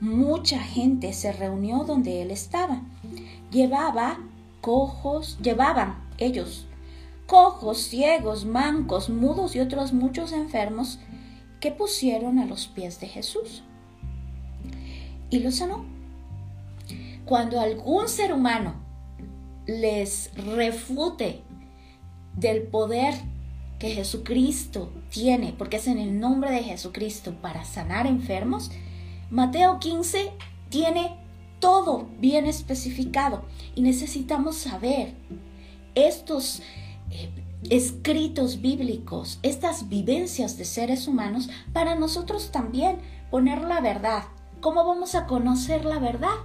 Mucha 0.00 0.58
gente 0.58 1.12
se 1.12 1.32
reunió 1.32 1.84
donde 1.84 2.22
él 2.22 2.30
estaba. 2.30 2.82
Llevaba 3.50 4.18
cojos, 4.60 5.38
llevaban 5.42 5.96
ellos 6.18 6.66
cojos, 7.32 7.78
ciegos, 7.78 8.44
mancos, 8.44 9.08
mudos 9.08 9.56
y 9.56 9.60
otros 9.60 9.94
muchos 9.94 10.32
enfermos 10.32 10.98
que 11.60 11.70
pusieron 11.72 12.38
a 12.38 12.44
los 12.44 12.66
pies 12.66 13.00
de 13.00 13.08
Jesús. 13.08 13.62
Y 15.30 15.38
los 15.38 15.54
sanó. 15.54 15.86
Cuando 17.24 17.58
algún 17.58 18.06
ser 18.06 18.34
humano 18.34 18.74
les 19.66 20.30
refute 20.34 21.40
del 22.36 22.64
poder 22.64 23.14
que 23.78 23.88
Jesucristo 23.88 24.92
tiene, 25.08 25.54
porque 25.56 25.78
es 25.78 25.86
en 25.86 25.96
el 25.96 26.20
nombre 26.20 26.50
de 26.50 26.62
Jesucristo 26.62 27.34
para 27.40 27.64
sanar 27.64 28.06
enfermos, 28.06 28.70
Mateo 29.30 29.78
15 29.78 30.32
tiene 30.68 31.16
todo 31.60 32.08
bien 32.20 32.44
especificado 32.44 33.46
y 33.74 33.80
necesitamos 33.80 34.56
saber 34.56 35.14
estos 35.94 36.60
escritos 37.70 38.60
bíblicos, 38.60 39.38
estas 39.42 39.88
vivencias 39.88 40.58
de 40.58 40.64
seres 40.64 41.06
humanos, 41.06 41.48
para 41.72 41.94
nosotros 41.94 42.50
también 42.50 42.98
poner 43.30 43.62
la 43.62 43.80
verdad. 43.80 44.24
¿Cómo 44.60 44.84
vamos 44.84 45.14
a 45.14 45.26
conocer 45.26 45.84
la 45.84 45.98
verdad? 45.98 46.36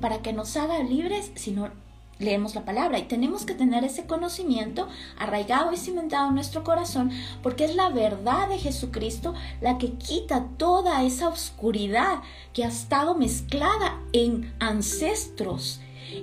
Para 0.00 0.22
que 0.22 0.32
nos 0.32 0.56
haga 0.56 0.82
libres 0.82 1.30
si 1.34 1.52
no 1.52 1.70
leemos 2.18 2.54
la 2.54 2.64
palabra. 2.64 2.98
Y 2.98 3.04
tenemos 3.04 3.44
que 3.44 3.54
tener 3.54 3.84
ese 3.84 4.06
conocimiento 4.06 4.88
arraigado 5.18 5.72
y 5.72 5.76
cimentado 5.76 6.28
en 6.28 6.34
nuestro 6.34 6.64
corazón, 6.64 7.10
porque 7.42 7.64
es 7.64 7.74
la 7.74 7.90
verdad 7.90 8.48
de 8.48 8.58
Jesucristo 8.58 9.34
la 9.60 9.78
que 9.78 9.92
quita 9.94 10.48
toda 10.56 11.02
esa 11.02 11.28
oscuridad 11.28 12.22
que 12.52 12.64
ha 12.64 12.68
estado 12.68 13.14
mezclada 13.14 14.00
en 14.12 14.54
ancestros, 14.60 15.80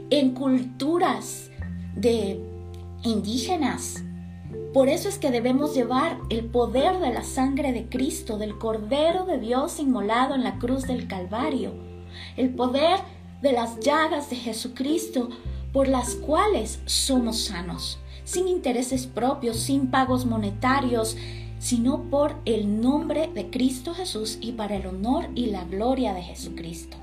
en 0.09 0.31
culturas 0.31 1.49
de 1.95 2.59
indígenas. 3.03 4.03
Por 4.73 4.89
eso 4.89 5.09
es 5.09 5.17
que 5.17 5.31
debemos 5.31 5.73
llevar 5.73 6.17
el 6.29 6.45
poder 6.45 6.99
de 6.99 7.12
la 7.12 7.23
sangre 7.23 7.73
de 7.73 7.88
Cristo, 7.89 8.38
del 8.38 8.57
Cordero 8.57 9.25
de 9.25 9.39
Dios 9.39 9.79
inmolado 9.79 10.35
en 10.35 10.43
la 10.43 10.59
cruz 10.59 10.83
del 10.83 11.07
Calvario, 11.07 11.73
el 12.38 12.49
poder 12.49 12.99
de 13.41 13.51
las 13.51 13.79
llagas 13.79 14.29
de 14.29 14.35
Jesucristo 14.35 15.29
por 15.71 15.88
las 15.88 16.15
cuales 16.15 16.79
somos 16.85 17.45
sanos, 17.45 17.99
sin 18.23 18.47
intereses 18.47 19.07
propios, 19.07 19.57
sin 19.57 19.88
pagos 19.91 20.25
monetarios, 20.25 21.15
sino 21.59 22.03
por 22.09 22.35
el 22.45 22.81
nombre 22.81 23.29
de 23.33 23.49
Cristo 23.49 23.93
Jesús 23.93 24.38
y 24.41 24.53
para 24.53 24.75
el 24.75 24.88
honor 24.88 25.29
y 25.35 25.47
la 25.47 25.63
gloria 25.65 26.13
de 26.13 26.21
Jesucristo. 26.21 26.97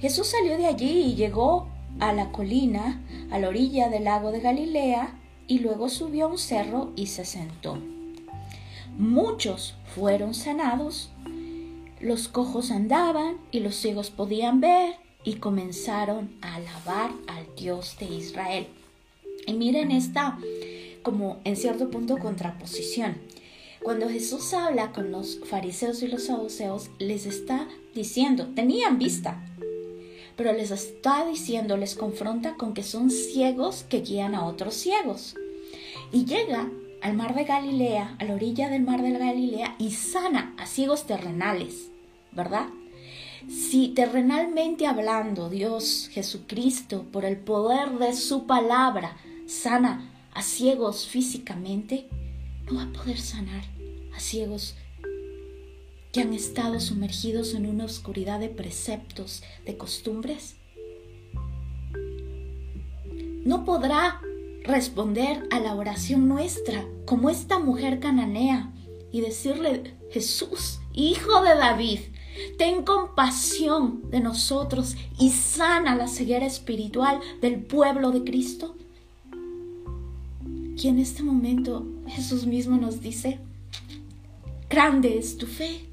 Jesús 0.00 0.26
salió 0.26 0.58
de 0.58 0.66
allí 0.66 1.04
y 1.04 1.14
llegó 1.14 1.68
a 2.00 2.12
la 2.12 2.30
colina, 2.30 3.02
a 3.30 3.38
la 3.38 3.48
orilla 3.48 3.88
del 3.88 4.04
lago 4.04 4.32
de 4.32 4.40
Galilea, 4.40 5.18
y 5.46 5.58
luego 5.58 5.88
subió 5.88 6.26
a 6.26 6.28
un 6.28 6.38
cerro 6.38 6.92
y 6.96 7.06
se 7.06 7.24
sentó. 7.24 7.78
Muchos 8.96 9.74
fueron 9.94 10.34
sanados, 10.34 11.10
los 12.00 12.28
cojos 12.28 12.70
andaban 12.70 13.36
y 13.50 13.60
los 13.60 13.76
ciegos 13.76 14.10
podían 14.10 14.60
ver 14.60 14.96
y 15.24 15.34
comenzaron 15.34 16.30
a 16.42 16.56
alabar 16.56 17.10
al 17.26 17.46
Dios 17.56 17.96
de 17.98 18.06
Israel. 18.06 18.66
Y 19.46 19.54
miren 19.54 19.90
esta 19.90 20.38
como 21.02 21.40
en 21.44 21.56
cierto 21.56 21.90
punto 21.90 22.18
contraposición. 22.18 23.16
Cuando 23.82 24.08
Jesús 24.08 24.54
habla 24.54 24.92
con 24.92 25.12
los 25.12 25.40
fariseos 25.44 26.02
y 26.02 26.08
los 26.08 26.24
saduceos, 26.24 26.90
les 26.98 27.26
está 27.26 27.68
diciendo, 27.94 28.48
tenían 28.54 28.98
vista, 28.98 29.44
pero 30.36 30.52
les 30.52 30.70
está 30.70 31.26
diciendo, 31.26 31.76
les 31.76 31.94
confronta 31.94 32.54
con 32.54 32.74
que 32.74 32.82
son 32.82 33.10
ciegos 33.10 33.84
que 33.88 34.00
guían 34.00 34.34
a 34.34 34.44
otros 34.44 34.74
ciegos. 34.74 35.36
Y 36.12 36.24
llega 36.24 36.70
al 37.02 37.14
mar 37.14 37.34
de 37.34 37.44
Galilea, 37.44 38.16
a 38.18 38.24
la 38.24 38.34
orilla 38.34 38.68
del 38.68 38.82
mar 38.82 39.02
de 39.02 39.12
Galilea, 39.12 39.76
y 39.78 39.92
sana 39.92 40.54
a 40.58 40.66
ciegos 40.66 41.06
terrenales, 41.06 41.90
¿verdad? 42.32 42.68
Si 43.48 43.88
terrenalmente 43.88 44.86
hablando 44.86 45.50
Dios 45.50 46.08
Jesucristo, 46.12 47.04
por 47.12 47.24
el 47.24 47.36
poder 47.36 47.98
de 47.98 48.14
su 48.14 48.46
palabra, 48.46 49.16
sana 49.46 50.10
a 50.32 50.42
ciegos 50.42 51.06
físicamente, 51.06 52.08
no 52.66 52.76
va 52.76 52.84
a 52.84 52.92
poder 52.92 53.18
sanar 53.18 53.64
a 54.16 54.20
ciegos 54.20 54.74
que 56.14 56.20
han 56.20 56.32
estado 56.32 56.78
sumergidos 56.78 57.54
en 57.54 57.66
una 57.66 57.84
oscuridad 57.84 58.38
de 58.38 58.48
preceptos, 58.48 59.42
de 59.66 59.76
costumbres? 59.76 60.54
No 63.44 63.64
podrá 63.64 64.20
responder 64.62 65.42
a 65.50 65.58
la 65.58 65.74
oración 65.74 66.28
nuestra 66.28 66.86
como 67.04 67.30
esta 67.30 67.58
mujer 67.58 67.98
cananea 67.98 68.72
y 69.10 69.22
decirle, 69.22 69.96
Jesús, 70.12 70.78
hijo 70.92 71.42
de 71.42 71.56
David, 71.56 71.98
ten 72.58 72.84
compasión 72.84 74.08
de 74.12 74.20
nosotros 74.20 74.94
y 75.18 75.30
sana 75.30 75.96
la 75.96 76.06
ceguera 76.06 76.46
espiritual 76.46 77.18
del 77.40 77.58
pueblo 77.58 78.12
de 78.12 78.22
Cristo. 78.22 78.76
Y 80.76 80.86
en 80.86 81.00
este 81.00 81.24
momento 81.24 81.84
Jesús 82.06 82.46
mismo 82.46 82.76
nos 82.76 83.00
dice, 83.00 83.40
grande 84.70 85.18
es 85.18 85.36
tu 85.36 85.46
fe 85.46 85.88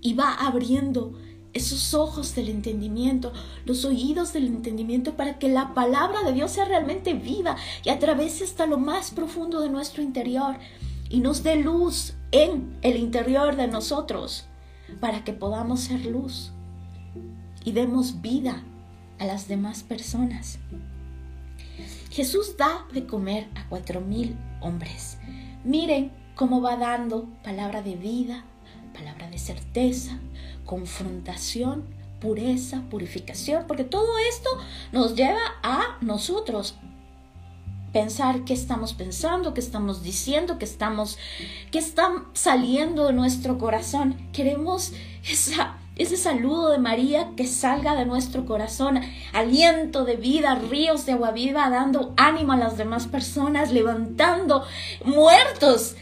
y 0.00 0.14
va 0.14 0.34
abriendo 0.34 1.12
esos 1.52 1.94
ojos 1.94 2.34
del 2.34 2.48
entendimiento, 2.48 3.32
los 3.64 3.84
oídos 3.84 4.32
del 4.32 4.46
entendimiento, 4.46 5.16
para 5.16 5.38
que 5.38 5.48
la 5.48 5.74
palabra 5.74 6.22
de 6.22 6.32
Dios 6.32 6.52
sea 6.52 6.64
realmente 6.64 7.14
viva 7.14 7.56
y 7.84 7.90
atravese 7.90 8.44
hasta 8.44 8.66
lo 8.66 8.78
más 8.78 9.10
profundo 9.10 9.60
de 9.60 9.68
nuestro 9.68 10.02
interior 10.02 10.56
y 11.08 11.20
nos 11.20 11.42
dé 11.42 11.56
luz 11.56 12.14
en 12.30 12.78
el 12.82 12.96
interior 12.96 13.56
de 13.56 13.66
nosotros, 13.66 14.46
para 15.00 15.24
que 15.24 15.32
podamos 15.32 15.80
ser 15.80 16.06
luz 16.06 16.52
y 17.64 17.72
demos 17.72 18.20
vida 18.20 18.62
a 19.18 19.26
las 19.26 19.48
demás 19.48 19.82
personas. 19.82 20.58
Jesús 22.10 22.56
da 22.56 22.86
de 22.92 23.06
comer 23.06 23.48
a 23.54 23.68
cuatro 23.68 24.00
mil 24.00 24.36
hombres. 24.60 25.18
Miren 25.64 26.12
cómo 26.34 26.60
va 26.60 26.76
dando 26.76 27.28
palabra 27.44 27.82
de 27.82 27.96
vida, 27.96 28.44
palabra 29.00 29.30
de 29.30 29.38
certeza, 29.38 30.18
confrontación, 30.66 31.84
pureza, 32.20 32.82
purificación, 32.90 33.64
porque 33.66 33.84
todo 33.84 34.18
esto 34.28 34.50
nos 34.92 35.14
lleva 35.14 35.40
a 35.62 35.96
nosotros 36.02 36.74
pensar 37.94 38.44
qué 38.44 38.52
estamos 38.52 38.92
pensando, 38.92 39.54
qué 39.54 39.60
estamos 39.60 40.02
diciendo, 40.02 40.58
qué 40.58 40.66
estamos, 40.66 41.18
qué 41.70 41.78
está 41.78 42.10
saliendo 42.34 43.06
de 43.06 43.14
nuestro 43.14 43.56
corazón. 43.56 44.16
Queremos 44.32 44.92
ese 45.96 46.16
saludo 46.18 46.68
de 46.70 46.78
María 46.78 47.30
que 47.36 47.46
salga 47.46 47.94
de 47.94 48.04
nuestro 48.04 48.44
corazón, 48.44 49.00
aliento 49.32 50.04
de 50.04 50.16
vida, 50.16 50.56
ríos 50.56 51.06
de 51.06 51.12
agua 51.12 51.30
viva, 51.30 51.70
dando 51.70 52.12
ánimo 52.18 52.52
a 52.52 52.58
las 52.58 52.76
demás 52.76 53.06
personas, 53.06 53.72
levantando 53.72 54.62
muertos 55.04 55.96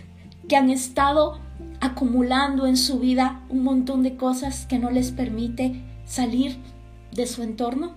que 0.48 0.56
han 0.56 0.70
estado 0.70 1.47
acumulando 1.80 2.66
en 2.66 2.76
su 2.76 2.98
vida 2.98 3.42
un 3.48 3.62
montón 3.62 4.02
de 4.02 4.16
cosas 4.16 4.66
que 4.66 4.78
no 4.78 4.90
les 4.90 5.12
permite 5.12 5.82
salir 6.04 6.58
de 7.12 7.26
su 7.26 7.42
entorno? 7.42 7.94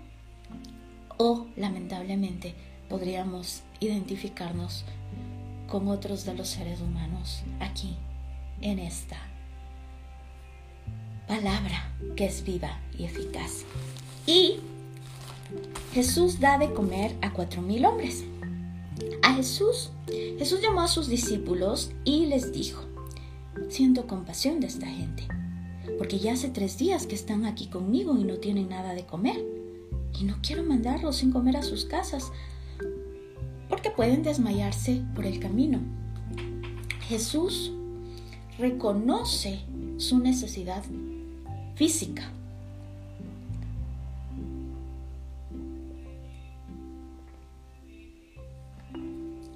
O, 1.18 1.48
lamentablemente, 1.56 2.56
podríamos 2.90 3.62
identificarnos 3.80 4.86
con 5.68 5.88
otros 5.88 6.26
de 6.26 6.34
los 6.34 6.50
seres 6.50 6.82
humanos 6.82 7.44
aquí, 7.60 7.96
en 8.62 8.80
esta 8.80 9.18
palabra 11.28 11.90
que 12.16 12.26
es 12.26 12.44
viva 12.44 12.78
y 12.98 13.06
eficaz. 13.06 13.64
Y 14.28 14.58
Jesús 15.94 16.40
da 16.40 16.58
de 16.58 16.74
comer 16.74 17.16
a 17.22 17.32
cuatro 17.32 17.62
mil 17.62 17.86
hombres. 17.86 18.26
A 19.24 19.34
Jesús, 19.36 19.92
Jesús 20.38 20.62
llamó 20.62 20.82
a 20.82 20.88
sus 20.88 21.08
discípulos 21.08 21.92
y 22.04 22.26
les 22.26 22.52
dijo, 22.52 22.84
siento 23.70 24.08
compasión 24.08 24.60
de 24.60 24.68
esta 24.68 24.88
gente, 24.88 25.28
porque 25.98 26.20
ya 26.20 26.34
hace 26.34 26.50
tres 26.50 26.78
días 26.78 27.06
que 27.06 27.16
están 27.16 27.46
aquí 27.46 27.68
conmigo 27.68 28.18
y 28.18 28.24
no 28.24 28.38
tienen 28.38 28.70
nada 28.70 28.94
de 28.94 29.06
comer. 29.06 29.44
Y 30.20 30.26
no 30.26 30.36
quiero 30.42 30.64
mandarlos 30.64 31.18
sin 31.18 31.32
comer 31.32 31.58
a 31.58 31.64
sus 31.64 31.86
casas, 31.86 32.32
porque 33.70 33.92
pueden 33.92 34.24
desmayarse 34.24 35.04
por 35.16 35.26
el 35.26 35.40
camino. 35.40 35.80
Jesús 37.08 37.72
reconoce 38.58 39.60
su 39.98 40.20
necesidad 40.20 40.84
física. 41.76 42.32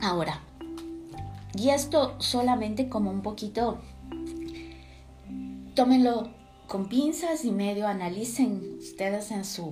Ahora, 0.01 0.39
y 1.57 1.69
esto 1.69 2.15
solamente 2.19 2.89
como 2.89 3.09
un 3.09 3.21
poquito, 3.21 3.79
tómenlo 5.75 6.29
con 6.67 6.87
pinzas 6.87 7.45
y 7.45 7.51
medio, 7.51 7.87
analicen 7.87 8.77
ustedes 8.79 9.29
en 9.31 9.45
su, 9.45 9.71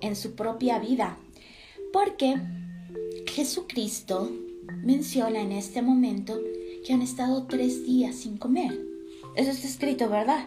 en 0.00 0.16
su 0.16 0.34
propia 0.34 0.78
vida, 0.78 1.18
porque 1.92 2.40
Jesucristo 3.26 4.30
menciona 4.82 5.40
en 5.40 5.52
este 5.52 5.82
momento 5.82 6.40
que 6.86 6.92
han 6.92 7.02
estado 7.02 7.44
tres 7.46 7.84
días 7.84 8.16
sin 8.16 8.38
comer. 8.38 8.80
Eso 9.36 9.50
está 9.50 9.66
escrito, 9.66 10.08
¿verdad? 10.08 10.46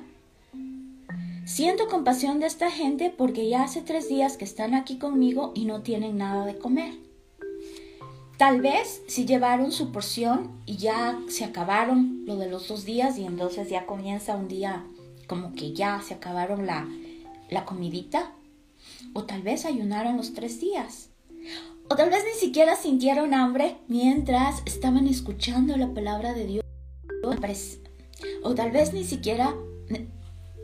Siento 1.46 1.88
compasión 1.88 2.39
de 2.39 2.48
esta 2.48 2.72
gente 2.72 3.14
porque 3.16 3.48
ya 3.50 3.64
hace 3.64 3.82
tres 3.82 4.10
días 4.10 4.38
que 4.38 4.46
están 4.46 4.74
aquí 4.74 4.98
conmigo 4.98 5.52
y 5.54 5.66
no 5.66 5.82
tienen 5.82 6.18
nada 6.18 6.46
de 6.46 6.58
comer. 6.58 6.96
Tal 8.38 8.60
vez 8.60 9.02
si 9.08 9.26
llevaron 9.26 9.72
su 9.72 9.94
porción 9.94 10.62
y 10.66 10.76
ya 10.76 11.20
se 11.30 11.46
acabaron 11.46 12.24
lo 12.26 12.36
de 12.36 12.50
los 12.50 12.68
dos 12.68 12.84
días 12.84 13.18
y 13.18 13.26
entonces 13.26 13.70
ya 13.70 13.86
comienza 13.86 14.36
un 14.36 14.50
día 14.50 14.86
como 15.28 15.54
que 15.54 15.74
ya 15.74 16.02
se 16.02 16.16
acabaron 16.16 16.66
la, 16.66 16.88
la 17.50 17.66
comidita. 17.66 18.34
O 19.14 19.24
tal 19.24 19.42
vez 19.42 19.66
ayunaron 19.66 20.18
los 20.18 20.34
tres 20.34 20.60
días. 20.60 21.10
O 21.90 21.96
tal 21.96 22.10
vez 22.10 22.24
ni 22.26 22.38
siquiera 22.40 22.76
sintieron 22.76 23.34
hambre 23.34 23.78
mientras 23.88 24.62
estaban 24.66 25.08
escuchando 25.08 25.78
la 25.78 25.94
palabra 25.94 26.34
de 26.34 26.46
Dios. 26.46 26.66
O 28.44 28.54
tal 28.54 28.72
vez 28.72 28.94
ni 28.94 29.06
siquiera 29.06 29.56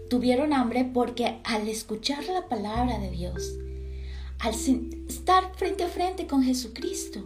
tuvieron 0.10 0.52
hambre 0.52 0.84
porque 0.84 1.40
al 1.46 1.70
escuchar 1.70 2.26
la 2.26 2.50
palabra 2.50 3.00
de 3.00 3.12
Dios, 3.12 3.58
al 4.40 4.54
estar 4.54 5.56
frente 5.56 5.86
a 5.86 5.88
frente 5.88 6.28
con 6.28 6.44
Jesucristo, 6.44 7.24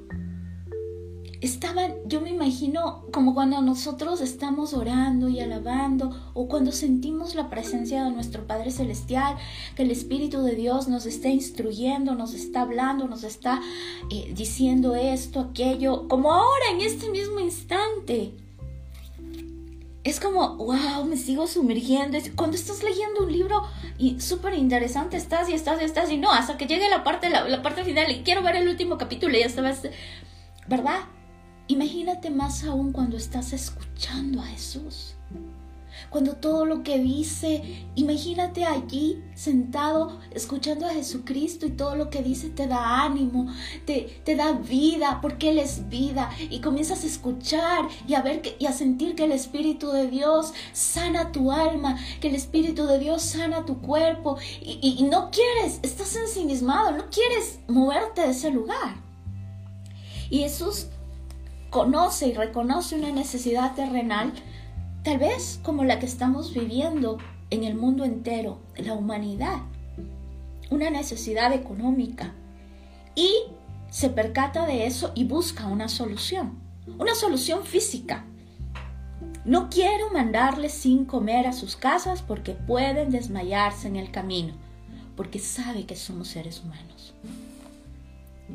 estaban, 1.45 1.93
yo 2.05 2.21
me 2.21 2.29
imagino 2.29 3.05
como 3.11 3.33
cuando 3.33 3.61
nosotros 3.61 4.21
estamos 4.21 4.73
orando 4.73 5.29
y 5.29 5.39
alabando 5.39 6.15
o 6.33 6.47
cuando 6.47 6.71
sentimos 6.71 7.35
la 7.35 7.49
presencia 7.49 8.03
de 8.03 8.11
nuestro 8.11 8.47
Padre 8.47 8.71
Celestial, 8.71 9.37
que 9.75 9.83
el 9.83 9.91
Espíritu 9.91 10.43
de 10.43 10.55
Dios 10.55 10.87
nos 10.87 11.05
está 11.05 11.29
instruyendo, 11.29 12.15
nos 12.15 12.33
está 12.33 12.61
hablando, 12.61 13.07
nos 13.07 13.23
está 13.23 13.61
eh, 14.11 14.31
diciendo 14.35 14.95
esto, 14.95 15.39
aquello, 15.39 16.07
como 16.07 16.33
ahora 16.33 16.65
en 16.71 16.81
este 16.81 17.09
mismo 17.09 17.39
instante. 17.39 18.33
Es 20.03 20.19
como, 20.19 20.55
wow, 20.57 21.03
me 21.05 21.17
sigo 21.17 21.47
sumergiendo. 21.47 22.19
Cuando 22.35 22.55
estás 22.55 22.83
leyendo 22.83 23.23
un 23.23 23.31
libro 23.31 23.63
y 23.97 24.19
súper 24.19 24.53
interesante, 24.53 25.17
estás 25.17 25.49
y 25.49 25.53
estás 25.53 25.81
y 25.81 25.85
estás 25.85 26.11
y 26.11 26.17
no, 26.17 26.31
hasta 26.31 26.57
que 26.57 26.67
llegue 26.67 26.89
la 26.89 27.03
parte, 27.03 27.29
la, 27.29 27.61
parte 27.63 27.83
final 27.83 28.11
y 28.11 28.21
quiero 28.21 28.43
ver 28.43 28.55
el 28.57 28.67
último 28.67 28.99
capítulo 28.99 29.35
y 29.35 29.39
ya 29.39 29.47
estabas, 29.47 29.81
¿verdad? 30.67 31.05
Imagínate 31.67 32.29
más 32.29 32.63
aún 32.63 32.91
cuando 32.91 33.17
estás 33.17 33.51
escuchando 33.51 34.41
a 34.41 34.45
Jesús. 34.45 35.15
Cuando 36.09 36.33
todo 36.33 36.65
lo 36.65 36.83
que 36.83 36.99
dice, 36.99 37.87
imagínate 37.95 38.65
allí 38.65 39.23
sentado 39.33 40.19
escuchando 40.31 40.85
a 40.85 40.93
Jesucristo 40.93 41.65
y 41.65 41.71
todo 41.71 41.95
lo 41.95 42.09
que 42.09 42.21
dice 42.21 42.49
te 42.49 42.67
da 42.67 43.03
ánimo, 43.03 43.51
te, 43.85 44.21
te 44.23 44.35
da 44.35 44.51
vida, 44.53 45.19
porque 45.21 45.49
Él 45.49 45.59
es 45.59 45.89
vida. 45.89 46.29
Y 46.49 46.59
comienzas 46.59 47.03
a 47.03 47.07
escuchar 47.07 47.87
y 48.07 48.13
a 48.13 48.21
ver 48.21 48.41
y 48.59 48.65
a 48.65 48.73
sentir 48.73 49.15
que 49.15 49.25
el 49.25 49.31
Espíritu 49.31 49.89
de 49.91 50.07
Dios 50.07 50.53
sana 50.73 51.31
tu 51.31 51.51
alma, 51.51 51.97
que 52.21 52.27
el 52.27 52.35
Espíritu 52.35 52.85
de 52.85 52.99
Dios 52.99 53.21
sana 53.21 53.65
tu 53.65 53.81
cuerpo. 53.81 54.37
Y, 54.61 54.79
y, 54.81 54.97
y 54.99 55.03
no 55.03 55.31
quieres, 55.31 55.79
estás 55.81 56.15
ensimismado, 56.15 56.91
no 56.91 57.09
quieres 57.09 57.59
moverte 57.67 58.21
de 58.21 58.31
ese 58.31 58.51
lugar. 58.51 59.03
Y 60.29 60.39
Jesús 60.39 60.87
conoce 61.75 62.29
y 62.29 62.33
reconoce 62.33 62.97
una 62.97 63.11
necesidad 63.11 63.75
terrenal, 63.75 64.31
tal 65.03 65.17
vez 65.17 65.59
como 65.61 65.83
la 65.83 65.99
que 65.99 66.05
estamos 66.05 66.53
viviendo 66.53 67.17
en 67.49 67.65
el 67.65 67.75
mundo 67.75 68.05
entero, 68.05 68.59
la 68.77 68.93
humanidad, 68.93 69.57
una 70.69 70.89
necesidad 70.89 71.51
económica, 71.51 72.33
y 73.13 73.29
se 73.89 74.09
percata 74.09 74.65
de 74.65 74.87
eso 74.87 75.11
y 75.15 75.25
busca 75.25 75.67
una 75.67 75.89
solución, 75.89 76.57
una 76.97 77.13
solución 77.13 77.65
física. 77.65 78.23
No 79.43 79.69
quiero 79.69 80.11
mandarles 80.11 80.71
sin 80.71 81.03
comer 81.03 81.45
a 81.45 81.51
sus 81.51 81.75
casas 81.75 82.21
porque 82.21 82.53
pueden 82.53 83.11
desmayarse 83.11 83.89
en 83.89 83.97
el 83.97 84.11
camino, 84.11 84.53
porque 85.17 85.39
sabe 85.39 85.85
que 85.85 85.97
somos 85.97 86.29
seres 86.29 86.61
humanos. 86.63 87.13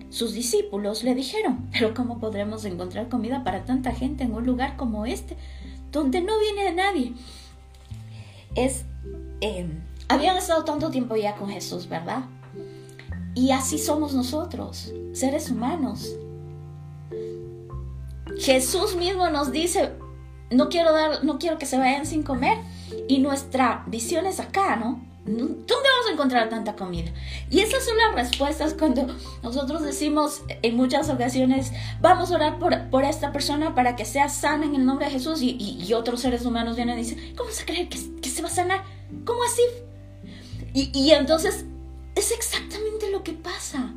Sus 0.08 0.32
discípulos 0.32 1.02
le 1.04 1.14
dijeron, 1.14 1.68
pero 1.72 1.94
¿cómo 1.94 2.18
podremos 2.18 2.64
encontrar 2.64 3.08
comida 3.08 3.44
para 3.44 3.64
tanta 3.64 3.92
gente 3.92 4.24
en 4.24 4.34
un 4.34 4.46
lugar 4.46 4.76
como 4.76 5.06
este, 5.06 5.36
donde 5.92 6.20
no 6.20 6.38
viene 6.38 6.72
nadie? 6.72 7.12
Es, 8.54 8.84
em, 9.40 9.80
habían 10.08 10.36
estado 10.36 10.64
tanto 10.64 10.90
tiempo 10.90 11.16
ya 11.16 11.36
con 11.36 11.48
Jesús, 11.48 11.88
¿verdad? 11.88 12.24
Y 13.34 13.52
así 13.52 13.78
somos 13.78 14.14
nosotros, 14.14 14.92
seres 15.12 15.50
humanos. 15.50 16.16
Jesús 18.38 18.96
mismo 18.96 19.28
nos 19.30 19.52
dice, 19.52 19.92
no 20.50 20.68
quiero 20.68 20.92
dar, 20.92 21.24
no 21.24 21.38
quiero 21.38 21.58
que 21.58 21.66
se 21.66 21.78
vayan 21.78 22.06
sin 22.06 22.22
comer. 22.22 22.58
Y 23.08 23.18
nuestra 23.18 23.84
visión 23.86 24.26
es 24.26 24.40
acá, 24.40 24.76
¿no? 24.76 25.00
¿Dónde 25.26 25.64
vamos 25.68 26.06
a 26.08 26.12
encontrar 26.12 26.48
tanta 26.48 26.76
comida? 26.76 27.12
Y 27.50 27.60
esas 27.60 27.84
son 27.84 27.96
las 27.98 28.14
respuestas 28.14 28.74
cuando 28.74 29.06
nosotros 29.42 29.82
decimos 29.82 30.42
en 30.62 30.76
muchas 30.76 31.10
ocasiones, 31.10 31.72
vamos 32.00 32.30
a 32.30 32.36
orar 32.36 32.58
por, 32.58 32.88
por 32.88 33.04
esta 33.04 33.30
persona 33.30 33.74
para 33.74 33.96
que 33.96 34.06
sea 34.06 34.30
sana 34.30 34.64
en 34.64 34.74
el 34.74 34.86
nombre 34.86 35.06
de 35.06 35.12
Jesús 35.12 35.42
y, 35.42 35.50
y, 35.58 35.92
otros 35.92 36.20
seres 36.20 36.46
humanos 36.46 36.76
vienen 36.76 36.98
y 36.98 37.02
dicen, 37.02 37.34
¿cómo 37.36 37.50
se 37.50 37.66
cree 37.66 37.88
que, 37.88 37.98
que 38.20 38.30
se 38.30 38.40
va 38.40 38.48
a 38.48 38.52
sanar? 38.52 38.82
¿Cómo 39.26 39.42
así? 39.42 39.62
Y, 40.72 40.90
y 40.98 41.10
entonces 41.10 41.66
es 42.14 42.32
exactamente 42.32 43.10
lo 43.10 43.22
que 43.22 43.32
pasa. 43.32 43.92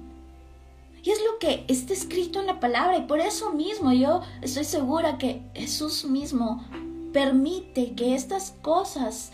Y 1.03 1.09
es 1.09 1.19
lo 1.19 1.39
que 1.39 1.63
está 1.69 1.93
escrito 1.93 2.41
en 2.41 2.47
la 2.47 2.59
palabra 2.59 2.97
y 2.97 3.03
por 3.03 3.21
eso 3.21 3.53
mismo 3.53 3.93
yo 3.93 4.21
estoy 4.41 4.65
segura 4.65 5.17
que 5.17 5.41
Jesús 5.53 6.03
mismo 6.03 6.65
permite 7.13 7.93
que 7.93 8.13
estas 8.13 8.51
cosas... 8.61 9.31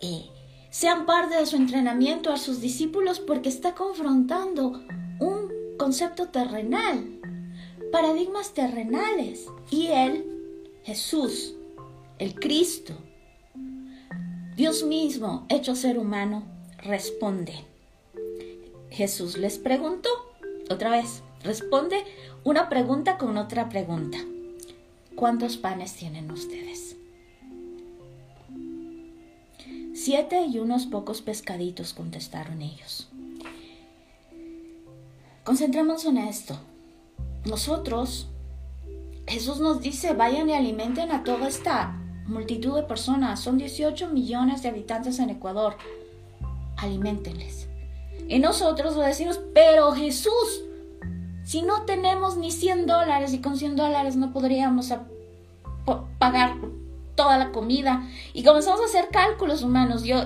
Eh, 0.00 0.31
sean 0.72 1.04
parte 1.04 1.36
de 1.36 1.44
su 1.44 1.56
entrenamiento 1.56 2.32
a 2.32 2.38
sus 2.38 2.62
discípulos 2.62 3.20
porque 3.20 3.50
está 3.50 3.74
confrontando 3.74 4.82
un 5.20 5.52
concepto 5.76 6.28
terrenal, 6.28 7.20
paradigmas 7.92 8.54
terrenales. 8.54 9.46
Y 9.70 9.88
Él, 9.88 10.24
Jesús, 10.82 11.54
el 12.18 12.34
Cristo, 12.34 12.94
Dios 14.56 14.82
mismo, 14.82 15.44
hecho 15.50 15.76
ser 15.76 15.98
humano, 15.98 16.44
responde. 16.78 17.52
Jesús 18.90 19.36
les 19.36 19.58
preguntó, 19.58 20.08
otra 20.70 20.90
vez, 20.90 21.22
responde 21.42 22.02
una 22.44 22.70
pregunta 22.70 23.18
con 23.18 23.36
otra 23.36 23.68
pregunta. 23.68 24.16
¿Cuántos 25.16 25.58
panes 25.58 25.92
tienen 25.92 26.30
ustedes? 26.30 26.91
Siete 30.04 30.46
y 30.46 30.58
unos 30.58 30.86
pocos 30.86 31.22
pescaditos, 31.22 31.92
contestaron 31.92 32.60
ellos. 32.60 33.08
Concentrémonos 35.44 36.04
en 36.06 36.18
esto. 36.18 36.58
Nosotros, 37.44 38.26
Jesús 39.28 39.60
nos 39.60 39.80
dice, 39.80 40.12
vayan 40.12 40.50
y 40.50 40.54
alimenten 40.54 41.12
a 41.12 41.22
toda 41.22 41.46
esta 41.46 41.94
multitud 42.26 42.74
de 42.74 42.82
personas. 42.82 43.38
Son 43.38 43.58
18 43.58 44.08
millones 44.08 44.64
de 44.64 44.70
habitantes 44.70 45.20
en 45.20 45.30
Ecuador. 45.30 45.76
Aliméntenles. 46.78 47.68
Y 48.26 48.40
nosotros 48.40 48.96
lo 48.96 49.02
decimos, 49.02 49.38
pero 49.54 49.92
Jesús, 49.92 50.64
si 51.44 51.62
no 51.62 51.84
tenemos 51.84 52.36
ni 52.36 52.50
100 52.50 52.86
dólares 52.88 53.34
y 53.34 53.40
con 53.40 53.56
100 53.56 53.76
dólares 53.76 54.16
no 54.16 54.32
podríamos 54.32 54.92
pagar 56.18 56.56
toda 57.14 57.38
la 57.38 57.52
comida 57.52 58.08
y 58.32 58.42
comenzamos 58.42 58.80
a 58.80 58.84
hacer 58.84 59.08
cálculos 59.10 59.62
humanos. 59.62 60.04
Yo 60.04 60.24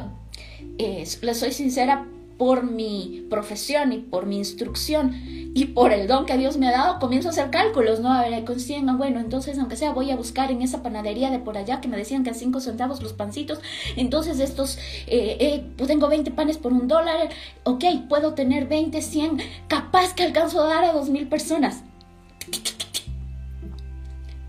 eh, 0.79 1.05
les 1.23 1.39
soy 1.39 1.53
sincera 1.53 2.07
por 2.39 2.65
mi 2.65 3.27
profesión 3.31 3.93
y 3.93 3.99
por 3.99 4.27
mi 4.27 4.39
instrucción. 4.39 5.15
y 5.57 5.65
por 5.67 5.91
el 5.91 6.07
don 6.07 6.27
que 6.27 6.37
Dios 6.37 6.59
me 6.59 6.69
ha 6.69 6.71
dado 6.71 6.99
comienzo 6.99 7.29
a 7.29 7.31
hacer 7.31 7.51
cálculos, 7.51 8.01
¿no? 8.01 8.13
A 8.13 8.21
ver, 8.29 8.45
con 8.45 8.61
100, 8.61 8.99
bueno, 8.99 9.21
entonces 9.21 9.59
aunque 9.59 9.77
sea 9.77 9.93
voy 9.93 10.11
a 10.11 10.17
buscar 10.17 10.51
en 10.51 10.61
esa 10.61 10.83
panadería 10.83 11.31
de 11.31 11.39
por 11.39 11.57
allá 11.57 11.81
que 11.81 11.89
me 11.89 11.97
decían 11.97 12.25
que 12.25 12.31
a 12.31 12.35
5 12.35 12.61
centavos 12.61 13.03
los 13.03 13.15
pancitos, 13.15 13.61
entonces 13.97 14.39
estos, 14.39 14.77
eh, 15.07 15.39
eh, 15.41 15.65
pues 15.79 15.89
tengo 15.89 16.09
20 16.09 16.31
panes 16.33 16.59
por 16.59 16.75
un 16.75 16.89
dólar, 16.89 17.31
ok, 17.65 17.85
puedo 18.07 18.35
tener 18.35 18.69
20, 18.69 19.01
100, 19.01 19.39
capaz 19.67 20.15
que 20.15 20.25
alcanzo 20.25 20.63
a 20.63 20.67
dar 20.67 20.85
a 20.85 20.93
2 20.93 21.09
mil 21.09 21.27
personas. 21.27 21.83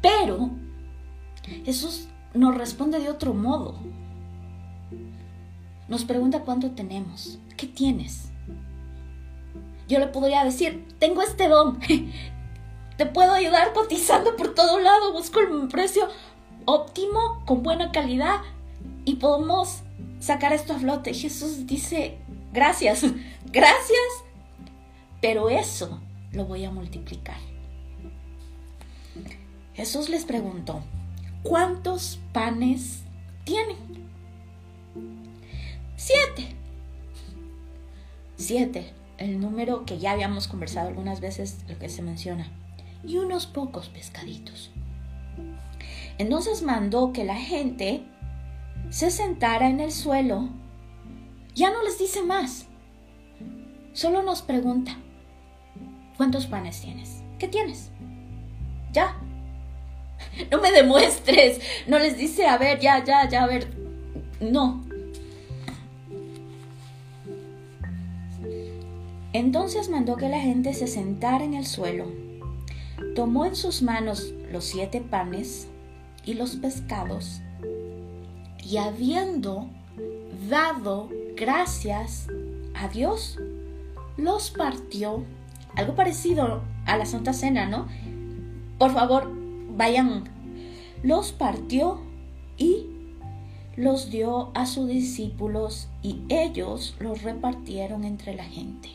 Pero 0.01 0.49
Jesús 1.63 2.09
nos 2.37 2.57
responde 2.57 2.99
de 2.99 3.09
otro 3.09 3.33
modo. 3.33 3.75
Nos 5.87 6.03
pregunta 6.03 6.41
cuánto 6.41 6.71
tenemos, 6.71 7.39
qué 7.55 7.67
tienes. 7.67 8.29
Yo 9.87 9.99
le 9.99 10.07
podría 10.07 10.43
decir, 10.43 10.85
tengo 10.99 11.21
este 11.21 11.47
don, 11.47 11.79
te 12.97 13.05
puedo 13.05 13.33
ayudar 13.33 13.73
cotizando 13.73 14.35
por 14.35 14.53
todo 14.53 14.79
lado, 14.79 15.13
busco 15.13 15.39
el 15.39 15.67
precio 15.69 16.09
óptimo, 16.65 17.41
con 17.45 17.63
buena 17.63 17.91
calidad 17.91 18.41
y 19.05 19.15
podemos 19.15 19.83
sacar 20.19 20.51
esto 20.51 20.73
a 20.73 20.79
flote. 20.79 21.13
Jesús 21.13 21.65
dice, 21.65 22.17
gracias, 22.51 23.03
gracias, 23.45 24.23
pero 25.21 25.49
eso 25.49 26.01
lo 26.33 26.45
voy 26.45 26.65
a 26.65 26.71
multiplicar. 26.71 27.37
Jesús 29.73 30.09
les 30.09 30.25
preguntó, 30.25 30.81
¿cuántos 31.47 32.19
panes 32.33 33.03
tienen? 33.43 33.77
Siete. 35.95 36.55
Siete 38.35 38.93
el 39.17 39.39
número 39.39 39.85
que 39.85 39.97
ya 39.97 40.11
habíamos 40.11 40.47
conversado 40.47 40.89
algunas 40.89 41.21
veces, 41.21 41.65
lo 41.67 41.79
que 41.79 41.89
se 41.89 42.01
menciona, 42.01 42.47
y 43.03 43.17
unos 43.17 43.47
pocos 43.47 43.89
pescaditos. 43.89 44.71
Entonces 46.17 46.61
mandó 46.61 47.13
que 47.13 47.23
la 47.23 47.35
gente 47.35 48.03
se 48.89 49.11
sentara 49.11 49.69
en 49.69 49.79
el 49.79 49.91
suelo. 49.91 50.49
Ya 51.55 51.71
no 51.71 51.83
les 51.83 51.97
dice 51.97 52.23
más. 52.23 52.67
Solo 53.93 54.21
nos 54.21 54.43
pregunta, 54.43 54.97
¿cuántos 56.15 56.45
panes 56.45 56.81
tienes? 56.81 57.23
¿Qué 57.39 57.47
tienes? 57.47 57.91
Ya. 58.91 59.19
No 60.51 60.61
me 60.61 60.71
demuestres. 60.71 61.59
No 61.87 61.99
les 61.99 62.17
dice, 62.17 62.45
a 62.45 62.57
ver, 62.57 62.79
ya, 62.79 63.03
ya, 63.03 63.27
ya, 63.27 63.43
a 63.43 63.47
ver. 63.47 63.67
No, 64.39 64.87
Entonces 69.33 69.89
mandó 69.89 70.15
que 70.15 70.29
la 70.29 70.39
gente 70.39 70.73
se 70.73 70.87
sentara 70.87 71.43
en 71.43 71.53
el 71.53 71.67
suelo. 71.67 72.07
Tomó 73.13 73.45
en 73.45 73.55
sus 73.55 73.83
manos 73.83 74.33
los 74.51 74.65
siete 74.65 74.99
panes 74.99 75.67
y 76.25 76.33
los 76.33 76.55
pescados 76.55 77.41
y 78.63 78.77
habiendo 78.77 79.69
dado 80.49 81.09
gracias 81.35 82.27
a 82.73 82.87
Dios, 82.87 83.39
los 84.17 84.49
partió. 84.49 85.23
Algo 85.75 85.93
parecido 85.93 86.63
a 86.85 86.97
la 86.97 87.05
Santa 87.05 87.33
Cena, 87.33 87.67
¿no? 87.67 87.87
Por 88.79 88.91
favor, 88.91 89.31
vayan. 89.77 90.23
Los 91.03 91.31
partió 91.31 92.01
y 92.57 92.87
los 93.75 94.09
dio 94.09 94.49
a 94.55 94.65
sus 94.65 94.87
discípulos 94.87 95.87
y 96.01 96.21
ellos 96.29 96.95
los 96.99 97.21
repartieron 97.21 98.03
entre 98.03 98.35
la 98.35 98.43
gente. 98.43 98.89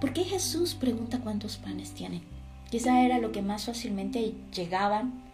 ¿Por 0.00 0.12
qué 0.12 0.22
Jesús 0.22 0.74
pregunta 0.74 1.18
cuántos 1.20 1.56
panes 1.56 1.90
tienen? 1.90 2.22
Quizá 2.70 3.02
era 3.02 3.18
lo 3.18 3.32
que 3.32 3.42
más 3.42 3.66
fácilmente 3.66 4.34
llegaban. 4.54 5.24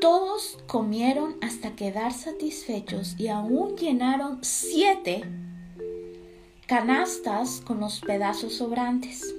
Todos 0.00 0.58
comieron 0.66 1.36
hasta 1.40 1.76
quedar 1.76 2.12
satisfechos 2.12 3.14
y 3.18 3.28
aún 3.28 3.76
llenaron 3.76 4.40
siete 4.42 5.22
canastas 6.66 7.62
con 7.64 7.78
los 7.78 8.00
pedazos 8.00 8.54
sobrantes. 8.54 9.32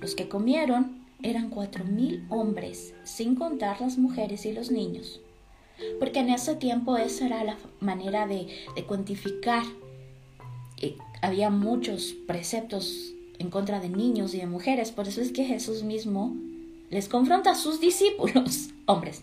Los 0.00 0.14
que 0.14 0.28
comieron 0.30 1.02
eran 1.22 1.50
cuatro 1.50 1.84
mil 1.84 2.24
hombres, 2.30 2.94
sin 3.04 3.34
contar 3.34 3.82
las 3.82 3.98
mujeres 3.98 4.46
y 4.46 4.52
los 4.52 4.70
niños. 4.70 5.20
Porque 5.98 6.20
en 6.20 6.30
ese 6.30 6.56
tiempo 6.56 6.96
esa 6.96 7.26
era 7.26 7.44
la 7.44 7.58
manera 7.80 8.26
de, 8.26 8.48
cuantificar 8.86 9.64
había 11.20 11.50
muchos 11.50 12.14
preceptos 12.26 13.12
en 13.38 13.50
contra 13.50 13.78
de 13.78 13.88
niños 13.90 14.34
y 14.34 14.38
de 14.38 14.46
mujeres. 14.46 14.90
Por 14.90 15.06
eso 15.06 15.20
es 15.20 15.32
que 15.32 15.44
Jesús 15.44 15.82
mismo 15.84 16.34
les 16.90 17.08
confronta 17.08 17.50
a 17.50 17.54
sus 17.54 17.78
discípulos, 17.78 18.70
hombres. 18.86 19.22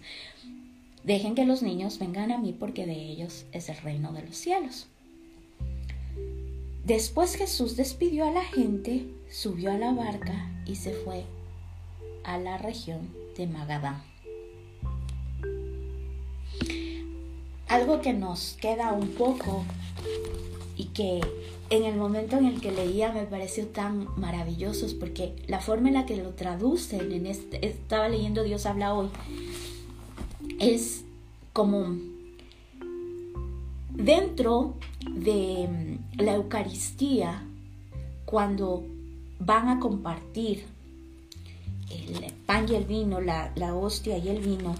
Dejen 1.03 1.33
que 1.33 1.45
los 1.45 1.63
niños 1.63 1.97
vengan 1.97 2.31
a 2.31 2.37
mí 2.37 2.55
porque 2.57 2.85
de 2.85 2.93
ellos 2.93 3.45
es 3.51 3.67
el 3.67 3.77
reino 3.77 4.13
de 4.13 4.21
los 4.21 4.37
cielos. 4.37 4.87
Después 6.85 7.35
Jesús 7.35 7.75
despidió 7.75 8.25
a 8.25 8.31
la 8.31 8.43
gente, 8.43 9.05
subió 9.29 9.71
a 9.71 9.77
la 9.77 9.91
barca 9.93 10.49
y 10.65 10.75
se 10.75 10.93
fue 10.93 11.25
a 12.23 12.37
la 12.37 12.57
región 12.57 13.09
de 13.37 13.47
Magadán. 13.47 14.01
Algo 17.67 18.01
que 18.01 18.13
nos 18.13 18.57
queda 18.59 18.93
un 18.93 19.09
poco 19.09 19.63
y 20.75 20.85
que 20.85 21.21
en 21.69 21.83
el 21.83 21.95
momento 21.95 22.37
en 22.37 22.45
el 22.45 22.61
que 22.61 22.71
leía 22.71 23.11
me 23.11 23.23
pareció 23.23 23.67
tan 23.67 24.07
maravilloso 24.19 24.87
porque 24.99 25.35
la 25.47 25.59
forma 25.59 25.89
en 25.89 25.95
la 25.95 26.05
que 26.05 26.17
lo 26.17 26.31
traducen, 26.31 27.11
en 27.11 27.27
este, 27.27 27.65
estaba 27.67 28.09
leyendo 28.09 28.43
Dios 28.43 28.65
habla 28.65 28.93
hoy, 28.93 29.09
es 30.59 31.03
como 31.53 31.97
dentro 33.99 34.75
de 35.05 35.67
mm, 35.67 36.21
la 36.21 36.33
Eucaristía, 36.33 37.43
cuando 38.25 38.85
van 39.39 39.69
a 39.69 39.79
compartir 39.79 40.65
el 41.89 42.33
pan 42.45 42.67
y 42.69 42.75
el 42.75 42.85
vino, 42.85 43.21
la, 43.21 43.51
la 43.55 43.75
hostia 43.75 44.17
y 44.17 44.29
el 44.29 44.39
vino, 44.39 44.75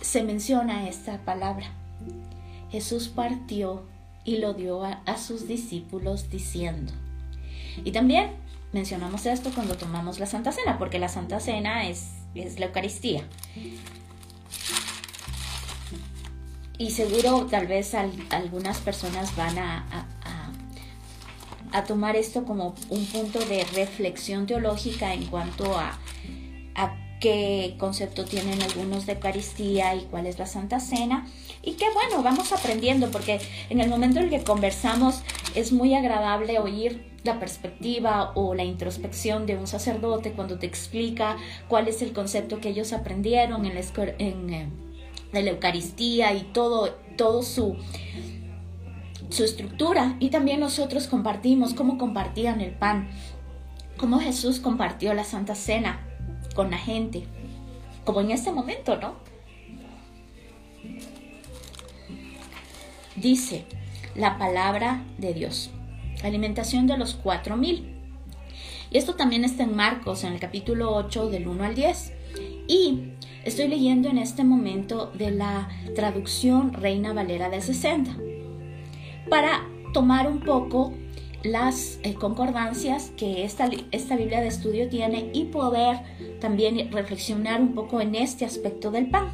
se 0.00 0.22
menciona 0.22 0.88
esta 0.88 1.24
palabra. 1.24 1.66
Jesús 2.70 3.08
partió 3.08 3.82
y 4.24 4.38
lo 4.38 4.54
dio 4.54 4.84
a, 4.84 5.16
sus 5.18 5.46
discípulos 5.46 6.30
diciendo. 6.30 6.92
Y 7.84 7.92
también 7.92 8.30
mencionamos 8.72 9.24
esto 9.26 9.50
cuando 9.54 9.76
tomamos 9.76 10.18
la 10.18 10.26
Santa 10.26 10.52
Cena, 10.52 10.78
porque 10.78 10.98
la 10.98 11.08
Santa 11.08 11.40
Cena 11.40 11.88
es, 11.88 12.08
es 12.34 12.58
la 12.58 12.66
Eucaristía. 12.66 13.24
Y 16.78 16.90
seguro 16.90 17.46
tal 17.50 17.66
vez 17.66 17.94
algunas 18.30 18.78
personas 18.78 19.34
van 19.36 19.58
a, 19.58 19.86
a, 21.72 21.84
tomar 21.84 22.16
esto 22.16 22.44
como 22.44 22.74
un 22.88 23.04
punto 23.06 23.38
de 23.38 23.62
reflexión 23.74 24.46
teológica 24.46 25.12
en 25.12 25.26
cuanto 25.26 25.76
a, 25.78 25.98
qué 27.20 27.76
concepto 27.78 28.24
tienen 28.26 28.60
algunos 28.62 29.06
de 29.06 29.14
Eucaristía 29.14 29.94
y 29.94 30.02
cuál 30.02 30.26
es 30.26 30.38
la 30.38 30.46
Santa 30.46 30.80
Cena. 30.80 31.26
Y 31.62 31.72
qué 31.72 31.86
bueno, 31.94 32.22
vamos 32.22 32.52
aprendiendo, 32.52 33.10
porque 33.10 33.40
en 33.70 33.80
el 33.80 33.88
momento 33.88 34.18
en 34.18 34.24
el 34.24 34.30
que 34.30 34.44
conversamos 34.44 35.22
es 35.54 35.72
muy 35.72 35.94
agradable 35.94 36.58
oír 36.58 37.10
la 37.24 37.40
perspectiva 37.40 38.32
o 38.34 38.54
la 38.54 38.64
introspección 38.64 39.46
de 39.46 39.56
un 39.56 39.66
sacerdote 39.66 40.32
cuando 40.32 40.58
te 40.58 40.66
explica 40.66 41.36
cuál 41.68 41.88
es 41.88 42.02
el 42.02 42.12
concepto 42.12 42.60
que 42.60 42.68
ellos 42.68 42.92
aprendieron 42.92 43.64
en 43.64 43.74
la, 43.74 43.80
en, 44.18 44.85
eh, 45.32 45.42
la 45.42 45.50
Eucaristía 45.50 46.34
y 46.34 46.42
todo, 46.52 46.90
todo 47.16 47.42
su, 47.42 47.76
su 49.30 49.44
estructura. 49.44 50.16
Y 50.20 50.30
también 50.30 50.60
nosotros 50.60 51.06
compartimos 51.06 51.74
cómo 51.74 51.98
compartían 51.98 52.60
el 52.60 52.72
pan, 52.72 53.08
cómo 53.96 54.18
Jesús 54.18 54.60
compartió 54.60 55.14
la 55.14 55.24
Santa 55.24 55.54
Cena 55.54 56.06
con 56.54 56.70
la 56.70 56.78
gente, 56.78 57.24
como 58.04 58.20
en 58.20 58.30
este 58.30 58.52
momento, 58.52 58.96
¿no? 58.96 59.26
dice 63.16 63.64
la 64.14 64.38
palabra 64.38 65.02
de 65.18 65.34
Dios. 65.34 65.70
Alimentación 66.22 66.86
de 66.86 66.96
los 66.96 67.14
cuatro 67.14 67.56
mil. 67.56 67.92
Y 68.90 68.98
esto 68.98 69.14
también 69.14 69.44
está 69.44 69.64
en 69.64 69.74
Marcos, 69.74 70.22
en 70.24 70.32
el 70.32 70.40
capítulo 70.40 70.94
8, 70.94 71.28
del 71.28 71.48
1 71.48 71.64
al 71.64 71.74
10. 71.74 72.12
Y 72.68 73.12
estoy 73.46 73.68
leyendo 73.68 74.08
en 74.08 74.18
este 74.18 74.42
momento 74.42 75.12
de 75.14 75.30
la 75.30 75.68
traducción 75.94 76.72
Reina 76.72 77.12
Valera 77.12 77.48
de 77.48 77.60
60. 77.60 78.16
Para 79.30 79.64
tomar 79.94 80.28
un 80.28 80.40
poco 80.40 80.92
las 81.44 82.00
eh, 82.02 82.14
concordancias 82.14 83.12
que 83.16 83.44
esta, 83.44 83.70
esta 83.92 84.16
Biblia 84.16 84.40
de 84.40 84.48
estudio 84.48 84.88
tiene 84.88 85.30
y 85.32 85.44
poder 85.44 86.00
también 86.40 86.90
reflexionar 86.90 87.60
un 87.60 87.72
poco 87.72 88.00
en 88.00 88.16
este 88.16 88.44
aspecto 88.44 88.90
del 88.90 89.10
pan. 89.10 89.30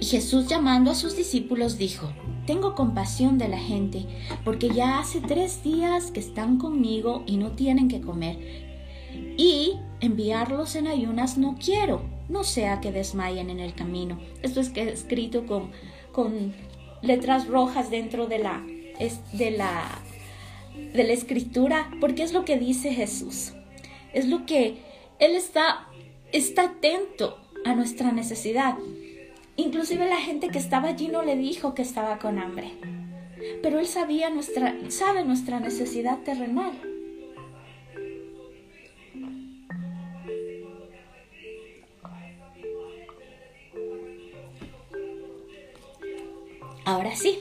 Jesús 0.00 0.46
llamando 0.46 0.90
a 0.90 0.94
sus 0.94 1.16
discípulos 1.16 1.78
dijo, 1.78 2.12
tengo 2.46 2.74
compasión 2.74 3.38
de 3.38 3.48
la 3.48 3.58
gente, 3.58 4.04
porque 4.44 4.68
ya 4.68 4.98
hace 4.98 5.20
tres 5.20 5.62
días 5.62 6.10
que 6.10 6.20
están 6.20 6.58
conmigo 6.58 7.22
y 7.26 7.38
no 7.38 7.52
tienen 7.52 7.88
que 7.88 8.00
comer. 8.00 8.38
Y 9.38 9.74
enviarlos 10.00 10.76
en 10.76 10.86
ayunas 10.86 11.38
no 11.38 11.56
quiero, 11.58 12.02
no 12.32 12.44
sea 12.44 12.80
que 12.80 12.90
desmayen 12.90 13.50
en 13.50 13.60
el 13.60 13.74
camino. 13.74 14.18
Esto 14.42 14.60
es 14.60 14.72
escrito 14.76 15.46
con, 15.46 15.70
con 16.10 16.54
letras 17.02 17.46
rojas 17.46 17.90
dentro 17.90 18.26
de 18.26 18.38
la, 18.38 18.64
de 19.32 19.50
la, 19.50 20.00
de 20.94 21.04
la 21.04 21.12
escritura, 21.12 21.90
porque 22.00 22.22
es 22.22 22.32
lo 22.32 22.44
que 22.44 22.58
dice 22.58 22.92
Jesús. 22.92 23.52
Es 24.12 24.26
lo 24.26 24.46
que 24.46 24.78
Él 25.18 25.36
está, 25.36 25.88
está 26.32 26.64
atento 26.64 27.38
a 27.64 27.74
nuestra 27.74 28.12
necesidad. 28.12 28.76
Inclusive 29.56 30.08
la 30.08 30.16
gente 30.16 30.48
que 30.48 30.58
estaba 30.58 30.88
allí 30.88 31.08
no 31.08 31.22
le 31.22 31.36
dijo 31.36 31.74
que 31.74 31.82
estaba 31.82 32.18
con 32.18 32.38
hambre. 32.38 32.72
Pero 33.62 33.80
él 33.80 33.86
sabía 33.86 34.30
nuestra, 34.30 34.74
sabe 34.88 35.24
nuestra 35.24 35.60
necesidad 35.60 36.18
terrenal. 36.18 36.72
Ahora 46.84 47.14
sí, 47.16 47.38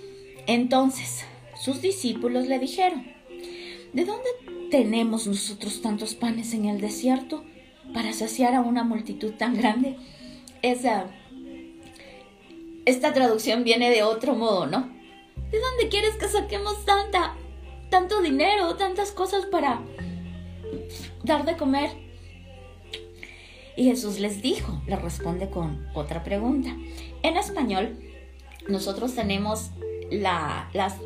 entonces 0.47 1.25
sus 1.59 1.81
discípulos 1.81 2.47
le 2.47 2.59
dijeron, 2.59 3.05
¿de 3.93 4.05
dónde 4.05 4.29
tenemos 4.69 5.27
nosotros 5.27 5.81
tantos 5.81 6.15
panes 6.15 6.53
en 6.53 6.65
el 6.65 6.79
desierto 6.79 7.43
para 7.93 8.13
saciar 8.13 8.53
a 8.53 8.61
una 8.61 8.83
multitud 8.83 9.33
tan 9.33 9.55
grande? 9.55 9.97
Esa 10.61 11.07
esta 12.85 13.13
traducción 13.13 13.63
viene 13.63 13.89
de 13.89 14.03
otro 14.03 14.35
modo, 14.35 14.65
¿no? 14.65 14.89
¿De 15.51 15.59
dónde 15.59 15.89
quieres 15.89 16.15
que 16.15 16.27
saquemos 16.27 16.83
tanta, 16.85 17.35
tanto 17.89 18.21
dinero, 18.21 18.75
tantas 18.75 19.11
cosas 19.11 19.45
para 19.45 19.81
dar 21.23 21.45
de 21.45 21.57
comer? 21.57 21.91
Y 23.75 23.85
Jesús 23.85 24.19
les 24.19 24.41
dijo, 24.41 24.81
le 24.87 24.95
responde 24.95 25.49
con 25.49 25.87
otra 25.93 26.23
pregunta. 26.23 26.75
En 27.23 27.37
español, 27.37 27.99
nosotros 28.67 29.15
tenemos 29.15 29.71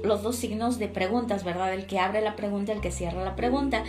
los 0.04 0.24
dos 0.24 0.36
signos 0.36 0.80
de 0.80 0.88
preguntas, 0.88 1.44
¿verdad? 1.44 1.74
El 1.74 1.86
que 1.86 2.00
abre 2.00 2.22
la 2.22 2.36
pregunta, 2.36 2.72
el 2.72 2.82
que 2.82 2.92
cierra 2.92 3.24
la 3.24 3.36
pregunta. 3.36 3.84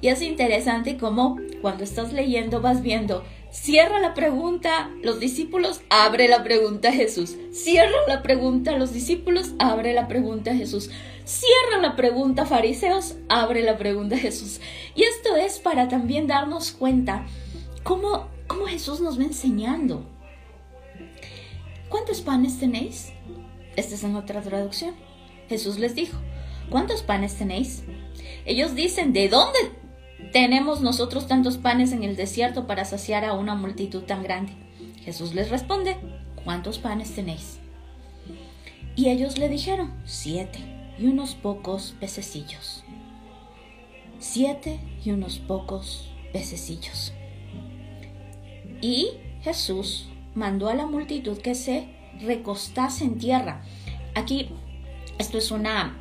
Y 0.00 0.08
es 0.08 0.22
interesante 0.22 0.96
cómo 0.96 1.36
cuando 1.60 1.84
estás 1.84 2.12
leyendo 2.12 2.60
vas 2.60 2.80
viendo 2.80 3.22
Cierra 3.52 4.00
la 4.00 4.14
pregunta, 4.14 4.90
los 5.02 5.20
discípulos, 5.20 5.82
abre 5.90 6.26
la 6.26 6.42
pregunta 6.42 6.90
Jesús. 6.90 7.36
Cierra 7.52 7.98
la 8.08 8.22
pregunta, 8.22 8.72
los 8.78 8.94
discípulos, 8.94 9.52
abre 9.58 9.92
la 9.92 10.08
pregunta 10.08 10.54
Jesús. 10.54 10.88
Cierra 11.26 11.82
la 11.82 11.94
pregunta, 11.94 12.46
fariseos, 12.46 13.16
abre 13.28 13.62
la 13.62 13.76
pregunta 13.76 14.16
Jesús. 14.16 14.62
Y 14.94 15.02
esto 15.02 15.36
es 15.36 15.58
para 15.58 15.88
también 15.88 16.26
darnos 16.26 16.72
cuenta 16.72 17.26
cómo, 17.82 18.28
cómo 18.46 18.64
Jesús 18.64 19.02
nos 19.02 19.18
va 19.20 19.24
enseñando. 19.24 20.02
¿Cuántos 21.90 22.22
panes 22.22 22.58
tenéis? 22.58 23.11
Esta 23.76 23.94
es 23.94 24.04
en 24.04 24.16
otra 24.16 24.42
traducción. 24.42 24.94
Jesús 25.48 25.78
les 25.78 25.94
dijo, 25.94 26.18
¿cuántos 26.70 27.02
panes 27.02 27.34
tenéis? 27.34 27.84
Ellos 28.44 28.74
dicen, 28.74 29.12
¿de 29.12 29.28
dónde 29.28 29.58
tenemos 30.32 30.80
nosotros 30.80 31.26
tantos 31.26 31.58
panes 31.58 31.92
en 31.92 32.02
el 32.02 32.16
desierto 32.16 32.66
para 32.66 32.84
saciar 32.84 33.24
a 33.24 33.34
una 33.34 33.54
multitud 33.54 34.02
tan 34.02 34.22
grande? 34.22 34.52
Jesús 35.04 35.34
les 35.34 35.50
responde, 35.50 35.96
¿cuántos 36.44 36.78
panes 36.78 37.14
tenéis? 37.14 37.58
Y 38.94 39.08
ellos 39.08 39.38
le 39.38 39.48
dijeron, 39.48 39.92
siete 40.04 40.58
y 40.98 41.06
unos 41.06 41.34
pocos 41.34 41.94
pececillos. 41.98 42.84
Siete 44.18 44.80
y 45.04 45.10
unos 45.10 45.38
pocos 45.38 46.10
pececillos. 46.32 47.12
Y 48.80 49.08
Jesús 49.42 50.08
mandó 50.34 50.68
a 50.68 50.74
la 50.74 50.86
multitud 50.86 51.38
que 51.38 51.54
se 51.54 51.88
recostase 52.20 53.04
en 53.04 53.18
tierra. 53.18 53.62
Aquí, 54.14 54.50
esto 55.18 55.38
es 55.38 55.50
una 55.50 55.98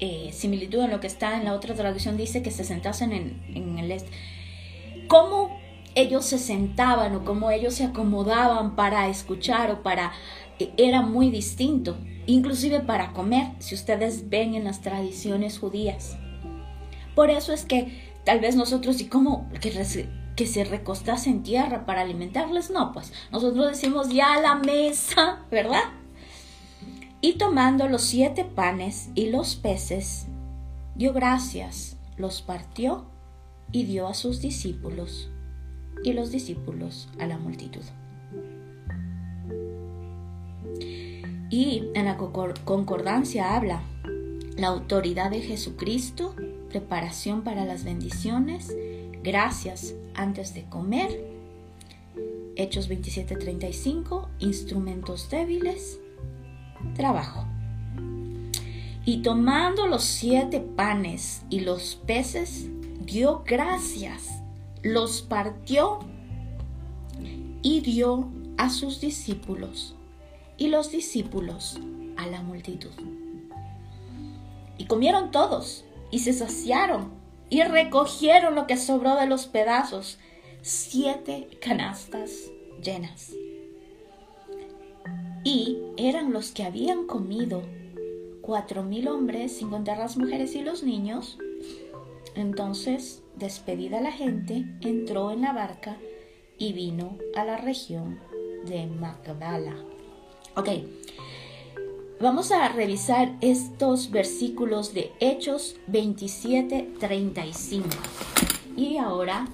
eh, 0.00 0.30
similitud 0.32 0.80
en 0.80 0.90
lo 0.90 1.00
que 1.00 1.06
está 1.06 1.36
en 1.36 1.44
la 1.44 1.54
otra 1.54 1.74
traducción, 1.74 2.16
dice 2.16 2.42
que 2.42 2.50
se 2.50 2.64
sentasen 2.64 3.12
en, 3.12 3.78
el 3.78 3.92
este. 3.92 4.10
¿Cómo 5.08 5.58
ellos 5.94 6.24
se 6.24 6.38
sentaban 6.38 7.14
o 7.14 7.24
cómo 7.24 7.50
ellos 7.50 7.74
se 7.74 7.84
acomodaban 7.84 8.76
para 8.76 9.08
escuchar 9.08 9.70
o 9.70 9.82
para... 9.82 10.12
Eh, 10.58 10.72
era 10.76 11.02
muy 11.02 11.30
distinto, 11.30 11.96
inclusive 12.26 12.80
para 12.80 13.12
comer, 13.12 13.48
si 13.60 13.74
ustedes 13.74 14.28
ven 14.28 14.54
en 14.54 14.64
las 14.64 14.80
tradiciones 14.80 15.58
judías. 15.58 16.16
Por 17.14 17.30
eso 17.30 17.52
es 17.52 17.64
que 17.64 18.14
tal 18.24 18.40
vez 18.40 18.56
nosotros, 18.56 19.00
¿y 19.00 19.06
cómo 19.06 19.48
que, 19.60 19.70
que 20.36 20.46
se 20.46 20.64
recostase 20.64 21.30
en 21.30 21.42
tierra 21.42 21.86
para 21.86 22.02
alimentarles? 22.02 22.70
No, 22.70 22.92
pues 22.92 23.12
nosotros 23.30 23.68
decimos 23.68 24.08
ya 24.08 24.34
a 24.34 24.40
la 24.40 24.54
mesa, 24.56 25.44
¿verdad? 25.50 25.84
Y 27.20 27.34
tomando 27.34 27.88
los 27.88 28.02
siete 28.02 28.44
panes 28.44 29.10
y 29.14 29.30
los 29.30 29.56
peces, 29.56 30.26
dio 30.94 31.12
gracias, 31.12 31.96
los 32.16 32.42
partió 32.42 33.06
y 33.72 33.84
dio 33.84 34.06
a 34.08 34.14
sus 34.14 34.40
discípulos, 34.40 35.30
y 36.02 36.12
los 36.12 36.30
discípulos 36.30 37.08
a 37.18 37.26
la 37.26 37.38
multitud. 37.38 37.82
Y 41.50 41.84
en 41.94 42.04
la 42.06 42.16
concordancia 42.16 43.56
habla 43.56 43.82
la 44.56 44.68
autoridad 44.68 45.30
de 45.30 45.40
Jesucristo, 45.40 46.34
preparación 46.68 47.42
para 47.42 47.64
las 47.64 47.84
bendiciones, 47.84 48.74
gracias 49.24 49.94
antes 50.14 50.54
de 50.54 50.64
comer. 50.64 51.24
Hechos 52.56 52.88
27:35, 52.88 54.28
instrumentos 54.38 55.28
débiles, 55.30 55.98
trabajo. 56.94 57.46
Y 59.06 59.22
tomando 59.22 59.86
los 59.86 60.04
siete 60.04 60.60
panes 60.60 61.42
y 61.50 61.60
los 61.60 61.96
peces, 61.96 62.68
dio 63.00 63.42
gracias, 63.44 64.28
los 64.82 65.22
partió 65.22 65.98
y 67.62 67.80
dio 67.80 68.30
a 68.56 68.70
sus 68.70 69.00
discípulos 69.00 69.96
y 70.56 70.68
los 70.68 70.92
discípulos 70.92 71.80
a 72.16 72.26
la 72.26 72.42
multitud. 72.42 72.92
Y 74.78 74.84
comieron 74.84 75.30
todos 75.30 75.84
y 76.10 76.20
se 76.20 76.32
saciaron 76.32 77.10
y 77.50 77.62
recogieron 77.62 78.54
lo 78.54 78.66
que 78.66 78.76
sobró 78.76 79.16
de 79.16 79.26
los 79.26 79.46
pedazos, 79.46 80.18
siete 80.62 81.48
canastas 81.60 82.50
llenas 82.82 83.32
y 85.44 85.78
eran 85.98 86.32
los 86.32 86.50
que 86.50 86.64
habían 86.64 87.06
comido 87.06 87.62
cuatro 88.40 88.82
mil 88.82 89.08
hombres, 89.08 89.58
sin 89.58 89.70
contar 89.70 89.98
las 89.98 90.16
mujeres 90.16 90.54
y 90.54 90.62
los 90.62 90.82
niños. 90.82 91.38
Entonces, 92.34 93.22
despedida 93.36 94.00
la 94.00 94.10
gente, 94.10 94.64
entró 94.80 95.30
en 95.30 95.42
la 95.42 95.52
barca 95.52 95.98
y 96.58 96.72
vino 96.72 97.18
a 97.36 97.44
la 97.44 97.58
región 97.58 98.18
de 98.66 98.86
Magdala. 98.86 99.76
Ok, 100.56 100.68
vamos 102.20 102.52
a 102.52 102.68
revisar 102.68 103.36
estos 103.40 104.10
versículos 104.10 104.94
de 104.94 105.12
Hechos 105.20 105.76
27, 105.88 106.94
35. 106.98 107.88
Y 108.76 108.98
ahora 108.98 109.46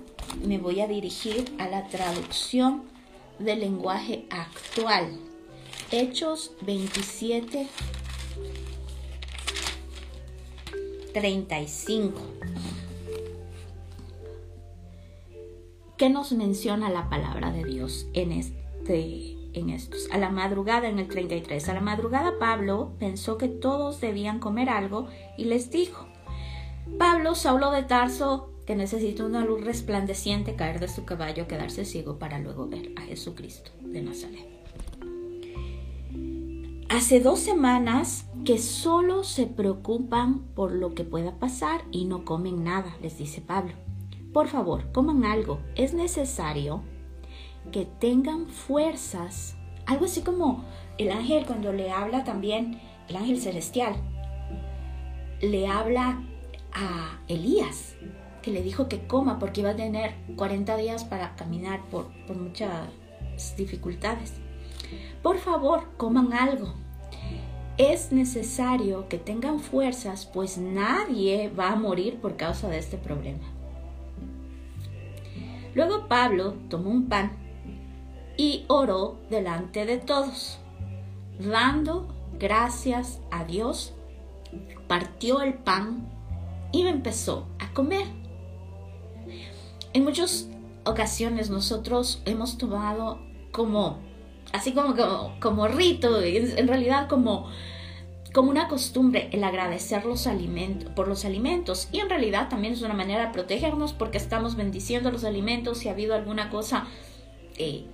me 0.44 0.58
voy 0.58 0.80
a 0.80 0.86
dirigir 0.86 1.54
a 1.58 1.68
la 1.68 1.86
traducción 1.88 2.84
del 3.38 3.60
lenguaje 3.60 4.26
actual. 4.30 5.18
Hechos 5.90 6.52
27, 6.62 7.66
35. 11.12 12.20
¿Qué 15.96 16.08
nos 16.08 16.32
menciona 16.32 16.88
la 16.88 17.10
palabra 17.10 17.50
de 17.52 17.64
Dios 17.64 18.06
en, 18.14 18.32
este, 18.32 19.36
en 19.52 19.70
estos? 19.70 20.08
A 20.10 20.18
la 20.18 20.30
madrugada, 20.30 20.88
en 20.88 20.98
el 20.98 21.08
33, 21.08 21.68
a 21.68 21.74
la 21.74 21.80
madrugada 21.80 22.38
Pablo 22.38 22.92
pensó 22.98 23.38
que 23.38 23.48
todos 23.48 24.00
debían 24.00 24.38
comer 24.38 24.68
algo 24.68 25.08
y 25.36 25.44
les 25.44 25.70
dijo, 25.70 26.06
Pablo, 26.98 27.34
Saulo 27.34 27.70
de 27.70 27.82
Tarso, 27.82 28.50
que 28.66 28.76
necesita 28.76 29.24
una 29.24 29.44
luz 29.44 29.64
resplandeciente 29.64 30.56
caer 30.56 30.80
de 30.80 30.88
su 30.88 31.04
caballo, 31.04 31.48
quedarse 31.48 31.84
ciego 31.84 32.18
para 32.18 32.38
luego 32.38 32.68
ver 32.68 32.92
a 32.96 33.02
Jesucristo 33.02 33.70
de 33.80 34.02
Nazaret. 34.02 34.46
Hace 36.88 37.20
dos 37.20 37.38
semanas 37.38 38.26
que 38.44 38.58
solo 38.58 39.22
se 39.22 39.46
preocupan 39.46 40.40
por 40.54 40.72
lo 40.72 40.94
que 40.94 41.04
pueda 41.04 41.38
pasar 41.38 41.84
y 41.92 42.04
no 42.04 42.24
comen 42.24 42.64
nada, 42.64 42.96
les 43.00 43.16
dice 43.16 43.40
Pablo. 43.40 43.74
Por 44.32 44.48
favor, 44.48 44.90
coman 44.92 45.24
algo. 45.24 45.60
Es 45.74 45.94
necesario 45.94 46.82
que 47.70 47.84
tengan 47.84 48.46
fuerzas. 48.46 49.56
Algo 49.86 50.04
así 50.04 50.22
como 50.22 50.64
el 50.98 51.10
ángel 51.10 51.46
cuando 51.46 51.72
le 51.72 51.90
habla 51.90 52.24
también 52.24 52.80
el 53.08 53.16
ángel 53.16 53.40
celestial, 53.40 53.94
le 55.40 55.66
habla 55.66 56.22
a 56.72 57.18
Elías, 57.28 57.96
que 58.42 58.52
le 58.52 58.62
dijo 58.62 58.88
que 58.88 59.06
coma 59.06 59.38
porque 59.38 59.60
iba 59.60 59.70
a 59.70 59.76
tener 59.76 60.14
40 60.36 60.76
días 60.76 61.04
para 61.04 61.34
caminar 61.36 61.82
por, 61.90 62.08
por 62.26 62.36
muchas 62.36 62.88
dificultades. 63.56 64.34
Por 65.22 65.38
favor, 65.38 65.88
coman 65.96 66.32
algo. 66.32 66.74
Es 67.78 68.12
necesario 68.12 69.08
que 69.08 69.18
tengan 69.18 69.58
fuerzas, 69.58 70.26
pues 70.26 70.58
nadie 70.58 71.48
va 71.48 71.70
a 71.70 71.76
morir 71.76 72.20
por 72.20 72.36
causa 72.36 72.68
de 72.68 72.78
este 72.78 72.98
problema. 72.98 73.46
Luego 75.74 76.08
Pablo 76.08 76.54
tomó 76.68 76.90
un 76.90 77.08
pan 77.08 77.32
y 78.40 78.64
oró 78.68 79.18
delante 79.28 79.84
de 79.84 79.98
todos, 79.98 80.60
dando 81.38 82.08
gracias 82.38 83.20
a 83.30 83.44
Dios, 83.44 83.92
partió 84.88 85.42
el 85.42 85.52
pan 85.52 86.08
y 86.72 86.86
empezó 86.86 87.46
a 87.58 87.70
comer. 87.74 88.06
En 89.92 90.04
muchas 90.04 90.48
ocasiones 90.86 91.50
nosotros 91.50 92.22
hemos 92.24 92.56
tomado 92.56 93.20
como, 93.52 93.98
así 94.54 94.72
como, 94.72 94.94
como, 95.38 95.68
rito, 95.68 96.22
en 96.22 96.66
realidad 96.66 97.10
como, 97.10 97.50
como 98.32 98.50
una 98.50 98.68
costumbre 98.68 99.28
el 99.32 99.44
agradecer 99.44 100.06
los 100.06 100.26
alimentos, 100.26 100.88
por 100.92 101.08
los 101.08 101.26
alimentos. 101.26 101.90
Y 101.92 101.98
en 101.98 102.08
realidad 102.08 102.48
también 102.48 102.72
es 102.72 102.80
una 102.80 102.94
manera 102.94 103.26
de 103.26 103.34
protegernos 103.34 103.92
porque 103.92 104.16
estamos 104.16 104.56
bendiciendo 104.56 105.10
los 105.10 105.24
alimentos. 105.24 105.76
Si 105.76 105.88
ha 105.88 105.92
habido 105.92 106.14
alguna 106.14 106.48
cosa 106.48 106.86
eh, 107.58 107.84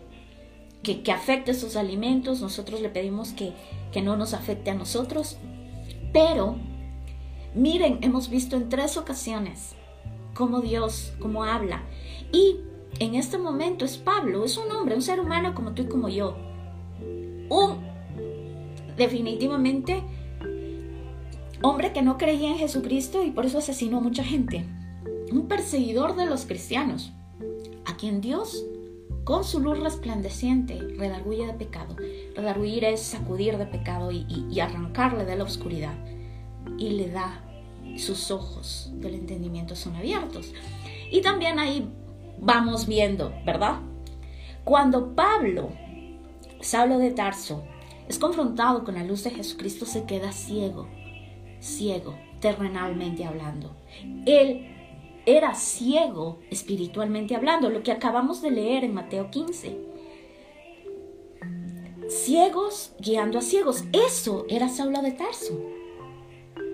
que, 0.86 1.02
que, 1.02 1.12
afecte 1.12 1.50
esos 1.50 1.76
alimentos 1.76 2.40
nosotros 2.40 2.80
le 2.80 2.88
pedimos 2.88 3.32
que, 3.32 3.52
que 3.92 4.00
no 4.00 4.16
nos 4.16 4.32
afecte 4.32 4.70
a 4.70 4.74
nosotros 4.74 5.36
pero 6.12 6.56
miren 7.54 7.98
hemos 8.02 8.30
visto 8.30 8.56
en 8.56 8.68
tres 8.68 8.96
ocasiones 8.96 9.74
cómo 10.34 10.60
Dios 10.60 11.12
cómo 11.18 11.44
habla 11.44 11.82
y 12.32 12.56
en 12.98 13.14
este 13.14 13.36
momento 13.36 13.84
es 13.84 13.98
Pablo, 13.98 14.44
es 14.44 14.56
un 14.56 14.70
hombre, 14.72 14.94
un 14.94 15.02
ser 15.02 15.20
humano 15.20 15.54
como 15.54 15.72
tú 15.72 15.82
y 15.82 15.86
como 15.86 16.08
yo. 16.08 16.36
Un, 17.48 17.80
definitivamente, 18.96 20.02
hombre 21.62 21.92
que 21.92 22.02
no 22.02 22.16
creía 22.16 22.48
en 22.48 22.56
Jesucristo 22.56 23.22
y 23.22 23.30
por 23.30 23.44
eso 23.44 23.58
asesinó 23.58 23.98
a 23.98 24.02
mucha 24.02 24.24
gente. 24.24 24.64
Un 25.30 25.46
perseguidor 25.46 26.16
de 26.16 26.26
los 26.26 26.46
cristianos, 26.46 27.12
a 27.84 27.96
quien 27.96 28.20
Dios, 28.20 28.64
con 29.26 29.42
su 29.42 29.58
luz 29.58 29.80
resplandeciente, 29.80 30.78
redarguye 30.96 31.48
de 31.48 31.52
pecado. 31.52 31.96
Redarguir 32.36 32.84
es 32.84 33.02
sacudir 33.02 33.58
de 33.58 33.66
pecado 33.66 34.12
y, 34.12 34.60
arrancarle 34.60 35.24
de 35.24 35.34
la 35.34 35.42
oscuridad. 35.42 35.94
Y 36.78 36.90
le 36.90 37.10
da 37.10 37.42
sus 37.96 38.30
ojos 38.30 38.92
del 38.94 39.14
entendimiento 39.14 39.74
son 39.74 39.96
abiertos. 39.96 40.52
Y 41.10 41.22
también 41.22 41.58
hay 41.58 41.90
vamos 42.38 42.86
viendo, 42.86 43.34
¿verdad? 43.44 43.80
Cuando 44.62 45.16
Pablo, 45.16 45.70
Saulo 46.60 46.98
de 46.98 47.10
Tarso, 47.10 47.64
es 48.08 48.20
confrontado 48.20 48.84
con 48.84 48.94
la 48.94 49.02
luz 49.02 49.24
de 49.24 49.30
Jesucristo, 49.32 49.86
se 49.86 50.04
queda 50.04 50.30
ciego, 50.30 50.86
ciego, 51.58 52.16
terrenalmente 52.38 53.24
hablando. 53.24 53.74
Él 54.24 54.75
era 55.26 55.54
ciego 55.54 56.38
espiritualmente 56.50 57.34
hablando, 57.34 57.68
lo 57.68 57.82
que 57.82 57.90
acabamos 57.90 58.40
de 58.40 58.52
leer 58.52 58.84
en 58.84 58.94
Mateo 58.94 59.28
15. 59.30 59.76
Ciegos 62.08 62.92
guiando 63.00 63.40
a 63.40 63.42
ciegos, 63.42 63.84
eso 63.92 64.46
era 64.48 64.68
Saulo 64.68 65.02
de 65.02 65.10
Tarso. 65.10 65.60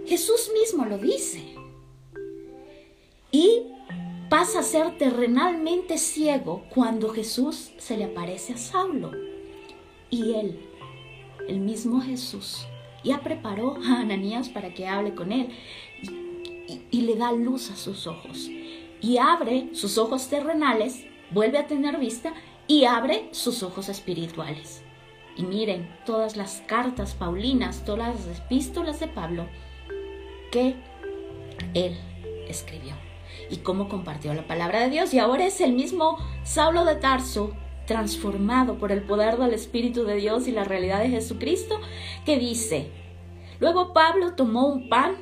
Jesús 0.06 0.50
mismo 0.52 0.84
lo 0.84 0.98
dice. 0.98 1.54
Y 3.30 3.62
pasa 4.28 4.60
a 4.60 4.62
ser 4.62 4.98
terrenalmente 4.98 5.96
ciego 5.96 6.64
cuando 6.74 7.08
Jesús 7.08 7.72
se 7.78 7.96
le 7.96 8.04
aparece 8.04 8.52
a 8.52 8.58
Saulo. 8.58 9.12
Y 10.10 10.34
él, 10.34 10.60
el 11.48 11.60
mismo 11.60 12.02
Jesús, 12.02 12.66
ya 13.02 13.22
preparó 13.22 13.76
a 13.82 14.00
Ananías 14.00 14.50
para 14.50 14.74
que 14.74 14.86
hable 14.86 15.14
con 15.14 15.32
él 15.32 15.48
y, 16.90 17.02
le 17.02 17.16
da 17.16 17.32
luz 17.32 17.70
a 17.70 17.76
sus 17.76 18.06
ojos. 18.06 18.48
Y 19.00 19.18
abre 19.18 19.68
sus 19.72 19.98
ojos 19.98 20.28
terrenales, 20.28 21.04
vuelve 21.30 21.58
a 21.58 21.66
tener 21.66 21.98
vista 21.98 22.32
y 22.66 22.84
abre 22.84 23.28
sus 23.32 23.62
ojos 23.62 23.88
espirituales. 23.88 24.82
Y 25.36 25.44
miren 25.44 25.88
todas 26.04 26.36
las 26.36 26.62
cartas 26.66 27.14
paulinas, 27.14 27.84
todas 27.84 28.26
las 28.26 28.38
epístolas 28.38 29.00
de 29.00 29.08
Pablo 29.08 29.46
que 30.50 30.76
él 31.74 31.98
escribió 32.48 32.94
y 33.50 33.58
cómo 33.58 33.88
compartió 33.88 34.34
la 34.34 34.46
palabra 34.46 34.80
de 34.80 34.90
Dios. 34.90 35.12
Y 35.14 35.18
ahora 35.18 35.46
es 35.46 35.60
el 35.60 35.72
mismo 35.72 36.18
Saulo 36.44 36.84
de 36.84 36.96
Tarso, 36.96 37.52
transformado 37.86 38.78
por 38.78 38.92
el 38.92 39.02
poder 39.02 39.36
del 39.38 39.54
Espíritu 39.54 40.04
de 40.04 40.16
Dios 40.16 40.46
y 40.46 40.52
la 40.52 40.64
realidad 40.64 41.00
de 41.00 41.10
Jesucristo, 41.10 41.80
que 42.24 42.38
dice, 42.38 42.90
luego 43.58 43.92
Pablo 43.92 44.34
tomó 44.34 44.66
un 44.66 44.88
pan 44.88 45.16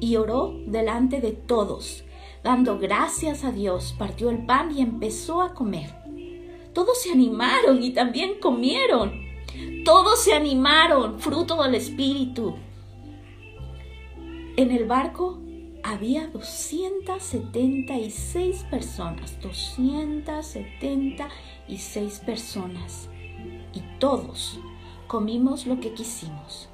y 0.00 0.16
oró 0.16 0.56
delante 0.66 1.20
de 1.20 1.30
todos, 1.32 2.04
dando 2.42 2.78
gracias 2.78 3.44
a 3.44 3.52
Dios, 3.52 3.94
partió 3.98 4.30
el 4.30 4.46
pan 4.46 4.74
y 4.76 4.80
empezó 4.80 5.42
a 5.42 5.52
comer. 5.54 5.94
Todos 6.72 7.02
se 7.02 7.12
animaron 7.12 7.82
y 7.82 7.90
también 7.90 8.40
comieron. 8.40 9.12
Todos 9.84 10.22
se 10.22 10.32
animaron, 10.32 11.20
fruto 11.20 11.62
del 11.62 11.74
Espíritu. 11.74 12.56
En 14.56 14.70
el 14.70 14.86
barco 14.86 15.38
había 15.82 16.28
276 16.28 18.64
personas, 18.70 19.38
276 19.40 22.20
personas. 22.20 23.10
Y 23.72 23.80
todos 23.98 24.60
comimos 25.06 25.66
lo 25.66 25.80
que 25.80 25.92
quisimos. 25.92 26.68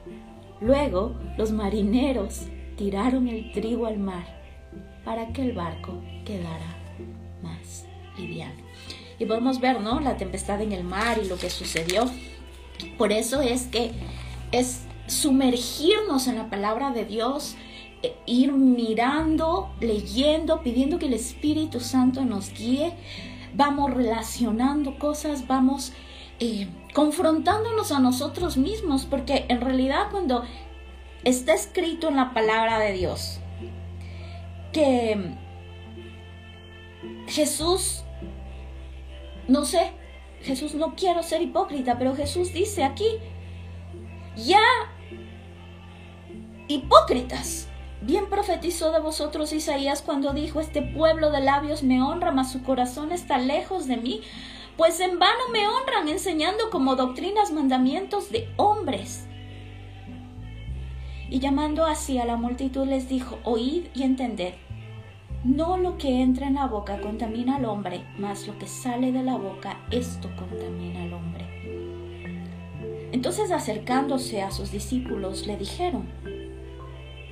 Luego 0.60 1.14
los 1.38 1.52
marineros 1.52 2.48
tiraron 2.76 3.28
el 3.28 3.52
trigo 3.52 3.86
al 3.86 3.98
mar 3.98 4.24
para 5.04 5.32
que 5.32 5.42
el 5.42 5.52
barco 5.52 6.02
quedara 6.24 6.76
más 7.42 7.86
liviano. 8.18 8.60
Y 9.18 9.24
podemos 9.24 9.60
ver, 9.60 9.80
¿no? 9.80 10.00
La 10.00 10.16
tempestad 10.16 10.60
en 10.60 10.72
el 10.72 10.84
mar 10.84 11.18
y 11.22 11.28
lo 11.28 11.36
que 11.36 11.48
sucedió. 11.48 12.04
Por 12.98 13.12
eso 13.12 13.40
es 13.40 13.66
que 13.66 13.92
es 14.52 14.82
sumergirnos 15.06 16.26
en 16.26 16.36
la 16.36 16.50
palabra 16.50 16.90
de 16.90 17.04
Dios, 17.04 17.56
ir 18.26 18.52
mirando, 18.52 19.70
leyendo, 19.80 20.60
pidiendo 20.62 20.98
que 20.98 21.06
el 21.06 21.14
Espíritu 21.14 21.80
Santo 21.80 22.24
nos 22.24 22.52
guíe. 22.52 22.92
Vamos 23.54 23.94
relacionando 23.94 24.98
cosas, 24.98 25.46
vamos 25.46 25.92
eh, 26.38 26.68
confrontándonos 26.92 27.92
a 27.92 28.00
nosotros 28.00 28.58
mismos, 28.58 29.06
porque 29.06 29.46
en 29.48 29.60
realidad 29.60 30.08
cuando 30.10 30.44
está 31.26 31.54
escrito 31.54 32.08
en 32.08 32.16
la 32.16 32.32
palabra 32.32 32.78
de 32.78 32.92
Dios 32.92 33.40
que 34.72 35.34
Jesús, 37.26 38.04
no 39.48 39.64
sé, 39.64 39.92
Jesús 40.42 40.74
no 40.74 40.94
quiero 40.94 41.22
ser 41.22 41.42
hipócrita, 41.42 41.98
pero 41.98 42.14
Jesús 42.14 42.52
dice 42.52 42.84
aquí, 42.84 43.08
ya 44.36 44.62
hipócritas, 46.68 47.68
Bien 48.02 48.28
profetizó 48.28 48.92
de 48.92 49.00
vosotros 49.00 49.54
Isaías 49.54 50.02
cuando 50.02 50.34
dijo, 50.34 50.60
este 50.60 50.82
pueblo 50.82 51.32
de 51.32 51.40
labios 51.40 51.82
me 51.82 52.02
honra, 52.02 52.30
mas 52.30 52.52
su 52.52 52.62
corazón 52.62 53.10
está 53.10 53.38
lejos 53.38 53.88
de 53.88 53.96
mí, 53.96 54.20
pues 54.76 55.00
en 55.00 55.18
vano 55.18 55.48
me 55.50 55.66
honran 55.66 56.06
enseñando 56.06 56.70
como 56.70 56.94
doctrinas 56.94 57.52
mandamientos 57.52 58.30
de 58.30 58.48
hombres. 58.58 59.26
Y 61.28 61.40
llamando 61.40 61.84
así 61.84 62.18
a 62.18 62.24
la 62.24 62.36
multitud 62.36 62.86
les 62.86 63.08
dijo, 63.08 63.38
oíd 63.44 63.86
y 63.94 64.02
entended, 64.04 64.54
no 65.44 65.76
lo 65.76 65.96
que 65.96 66.22
entra 66.22 66.48
en 66.48 66.54
la 66.54 66.66
boca 66.66 67.00
contamina 67.00 67.56
al 67.56 67.66
hombre, 67.66 68.04
mas 68.18 68.46
lo 68.46 68.58
que 68.58 68.66
sale 68.66 69.12
de 69.12 69.22
la 69.22 69.36
boca, 69.36 69.78
esto 69.90 70.28
contamina 70.36 71.02
al 71.02 71.12
hombre. 71.12 71.46
Entonces 73.12 73.50
acercándose 73.50 74.42
a 74.42 74.50
sus 74.50 74.72
discípulos 74.72 75.46
le 75.46 75.56
dijeron, 75.56 76.08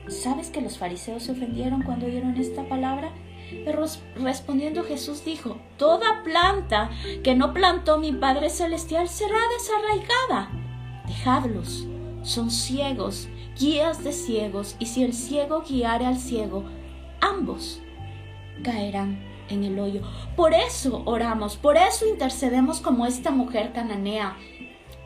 ¿Sabes 0.09 0.51
que 0.51 0.61
los 0.61 0.79
fariseos 0.79 1.23
se 1.23 1.33
ofendieron 1.33 1.83
cuando 1.83 2.07
oyeron 2.07 2.37
esta 2.37 2.69
palabra? 2.69 3.11
Pero 3.65 3.85
respondiendo 4.17 4.85
Jesús 4.85 5.25
dijo, 5.25 5.57
Toda 5.79 6.23
planta 6.23 6.91
que 7.23 7.35
no 7.35 7.53
plantó 7.53 7.99
mi 7.99 8.13
Padre 8.13 8.51
Celestial 8.51 9.09
será 9.09 9.39
desarraigada. 9.59 10.51
Dejadlos, 11.07 11.87
son 12.25 12.51
ciegos, 12.51 13.29
guías 13.59 14.03
de 14.03 14.13
ciegos, 14.13 14.77
y 14.79 14.87
si 14.87 15.05
el 15.05 15.13
ciego 15.13 15.63
guiare 15.63 16.07
al 16.07 16.19
ciego, 16.19 16.65
ambos 17.21 17.81
caerán 18.63 19.23
en 19.49 19.65
el 19.65 19.79
hoyo. 19.79 20.03
Por 20.37 20.55
eso 20.55 21.03
oramos, 21.05 21.57
por 21.57 21.77
eso 21.77 22.07
intercedemos 22.07 22.81
como 22.81 23.07
esta 23.07 23.31
mujer 23.31 23.73
cananea 23.73 24.37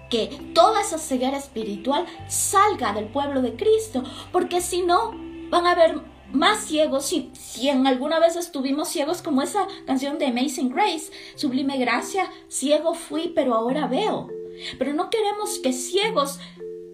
que 0.08 0.28
toda 0.54 0.80
esa 0.80 0.98
ceguera 0.98 1.36
espiritual 1.36 2.06
salga 2.28 2.92
del 2.92 3.06
pueblo 3.06 3.42
de 3.42 3.56
Cristo, 3.56 4.02
porque 4.32 4.60
si 4.60 4.82
no, 4.82 5.12
van 5.50 5.66
a 5.66 5.72
haber 5.72 6.00
más 6.32 6.64
ciegos, 6.64 7.06
si, 7.06 7.30
si 7.34 7.68
en 7.68 7.86
alguna 7.86 8.18
vez 8.18 8.36
estuvimos 8.36 8.88
ciegos 8.88 9.22
como 9.22 9.42
esa 9.42 9.66
canción 9.86 10.18
de 10.18 10.26
Amazing 10.26 10.70
Grace, 10.70 11.10
Sublime 11.36 11.78
Gracia, 11.78 12.30
ciego 12.48 12.94
fui, 12.94 13.32
pero 13.34 13.54
ahora 13.54 13.86
veo. 13.86 14.28
Pero 14.78 14.92
no 14.92 15.08
queremos 15.08 15.58
que 15.60 15.72
ciegos 15.72 16.38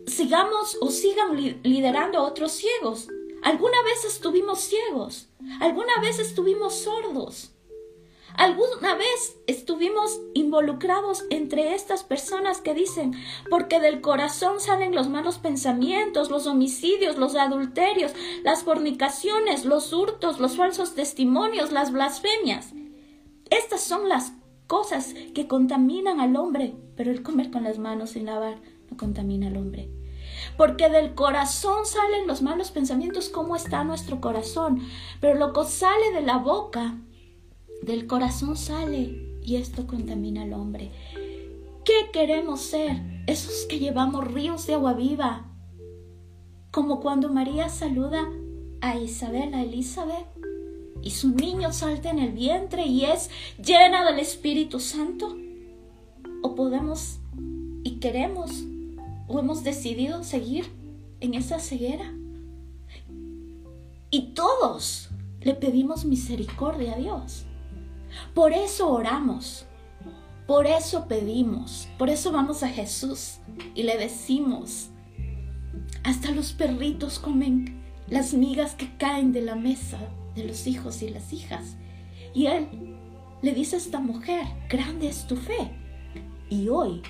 sigamos 0.06 0.76
o 0.80 0.90
sigan 0.90 1.36
liderando 1.62 2.18
a 2.18 2.22
otros 2.22 2.52
ciegos. 2.52 3.08
Alguna 3.42 3.82
vez 3.82 4.04
estuvimos 4.04 4.60
ciegos, 4.60 5.28
alguna 5.60 6.00
vez 6.00 6.18
estuvimos 6.18 6.74
sordos. 6.74 7.50
¿Alguna 8.36 8.96
vez 8.96 9.36
estuvimos 9.46 10.20
involucrados 10.34 11.24
entre 11.30 11.72
estas 11.74 12.02
personas 12.02 12.60
que 12.60 12.74
dicen, 12.74 13.12
porque 13.48 13.78
del 13.78 14.00
corazón 14.00 14.58
salen 14.58 14.92
los 14.92 15.08
malos 15.08 15.38
pensamientos, 15.38 16.30
los 16.30 16.48
homicidios, 16.48 17.16
los 17.16 17.36
adulterios, 17.36 18.12
las 18.42 18.64
fornicaciones, 18.64 19.64
los 19.64 19.92
hurtos, 19.92 20.40
los 20.40 20.56
falsos 20.56 20.96
testimonios, 20.96 21.70
las 21.70 21.92
blasfemias? 21.92 22.72
Estas 23.50 23.82
son 23.82 24.08
las 24.08 24.32
cosas 24.66 25.14
que 25.32 25.46
contaminan 25.46 26.18
al 26.18 26.34
hombre, 26.34 26.74
pero 26.96 27.12
el 27.12 27.22
comer 27.22 27.52
con 27.52 27.62
las 27.62 27.78
manos 27.78 28.10
sin 28.10 28.26
lavar 28.26 28.58
contamina 28.96 29.48
al 29.48 29.56
hombre. 29.56 29.90
Porque 30.56 30.88
del 30.88 31.14
corazón 31.14 31.86
salen 31.86 32.26
los 32.26 32.42
malos 32.42 32.70
pensamientos, 32.70 33.28
¿cómo 33.28 33.56
está 33.56 33.84
nuestro 33.84 34.20
corazón? 34.20 34.80
Pero 35.20 35.38
lo 35.38 35.52
que 35.52 35.64
sale 35.64 36.12
de 36.12 36.22
la 36.22 36.38
boca 36.38 36.98
del 37.82 38.06
corazón 38.06 38.56
sale 38.56 39.38
y 39.42 39.56
esto 39.56 39.86
contamina 39.86 40.42
al 40.42 40.52
hombre. 40.52 40.90
¿Qué 41.84 42.10
queremos 42.12 42.60
ser? 42.60 43.02
Esos 43.26 43.66
que 43.68 43.78
llevamos 43.78 44.26
ríos 44.32 44.66
de 44.66 44.74
agua 44.74 44.94
viva. 44.94 45.44
Como 46.70 47.00
cuando 47.00 47.28
María 47.28 47.68
saluda 47.68 48.26
a 48.80 48.96
Isabel, 48.96 49.54
a 49.54 49.62
Elizabeth, 49.62 50.26
y 51.02 51.10
su 51.10 51.28
niño 51.28 51.72
salta 51.72 52.08
en 52.10 52.18
el 52.18 52.32
vientre 52.32 52.86
y 52.86 53.04
es 53.04 53.30
llena 53.62 54.04
del 54.10 54.18
Espíritu 54.18 54.80
Santo. 54.80 55.36
O 56.42 56.54
podemos 56.54 57.18
y 57.82 57.98
queremos 58.00 58.64
o 59.28 59.38
hemos 59.38 59.64
decidido 59.64 60.24
seguir 60.24 60.70
en 61.20 61.34
esa 61.34 61.58
ceguera. 61.58 62.12
Y 64.10 64.32
todos 64.34 65.10
le 65.40 65.54
pedimos 65.54 66.04
misericordia 66.04 66.94
a 66.94 66.98
Dios. 66.98 67.44
Por 68.34 68.52
eso 68.52 68.90
oramos, 68.90 69.66
por 70.46 70.66
eso 70.66 71.08
pedimos, 71.08 71.88
por 71.98 72.10
eso 72.10 72.30
vamos 72.30 72.62
a 72.62 72.68
Jesús 72.68 73.38
y 73.74 73.82
le 73.82 73.96
decimos, 73.96 74.90
hasta 76.04 76.30
los 76.30 76.52
perritos 76.52 77.18
comen 77.18 77.82
las 78.08 78.34
migas 78.34 78.74
que 78.74 78.96
caen 78.96 79.32
de 79.32 79.40
la 79.40 79.54
mesa 79.54 79.98
de 80.34 80.44
los 80.44 80.66
hijos 80.66 81.02
y 81.02 81.08
las 81.08 81.32
hijas. 81.32 81.76
Y 82.34 82.46
él 82.46 82.68
le 83.42 83.52
dice 83.52 83.76
a 83.76 83.78
esta 83.78 84.00
mujer, 84.00 84.46
grande 84.68 85.08
es 85.08 85.26
tu 85.26 85.36
fe. 85.36 85.70
Y 86.50 86.68
hoy 86.68 87.02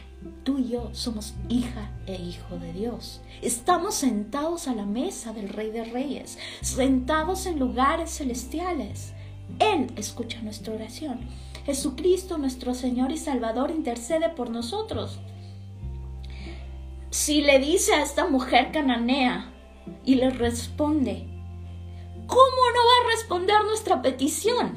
tú 0.43 0.59
y 0.59 0.71
yo 0.71 0.91
somos 0.93 1.35
hija 1.49 1.91
e 2.07 2.15
hijo 2.15 2.57
de 2.59 2.73
Dios. 2.73 3.21
Estamos 3.43 3.95
sentados 3.95 4.69
a 4.69 4.75
la 4.75 4.87
mesa 4.87 5.33
del 5.33 5.49
Rey 5.49 5.71
de 5.71 5.85
Reyes, 5.85 6.39
sentados 6.61 7.47
en 7.47 7.59
lugares 7.59 8.11
celestiales. 8.11 9.13
Él 9.59 9.93
escucha 9.97 10.41
nuestra 10.43 10.75
oración. 10.75 11.21
Jesucristo, 11.67 12.39
nuestro 12.39 12.75
Señor 12.75 13.11
y 13.13 13.17
Salvador, 13.17 13.71
intercede 13.71 14.29
por 14.29 14.51
nosotros. 14.51 15.19
Si 17.11 17.43
le 17.43 17.59
dice 17.59 17.95
a 17.95 18.03
esta 18.03 18.27
mujer 18.27 18.73
cananea 18.73 19.53
y 20.05 20.17
le 20.17 20.31
responde, 20.31 21.27
¿cómo 22.27 22.41
no 22.75 22.81
va 22.81 23.07
a 23.07 23.11
responder 23.15 23.65
nuestra 23.65 24.03
petición? 24.03 24.73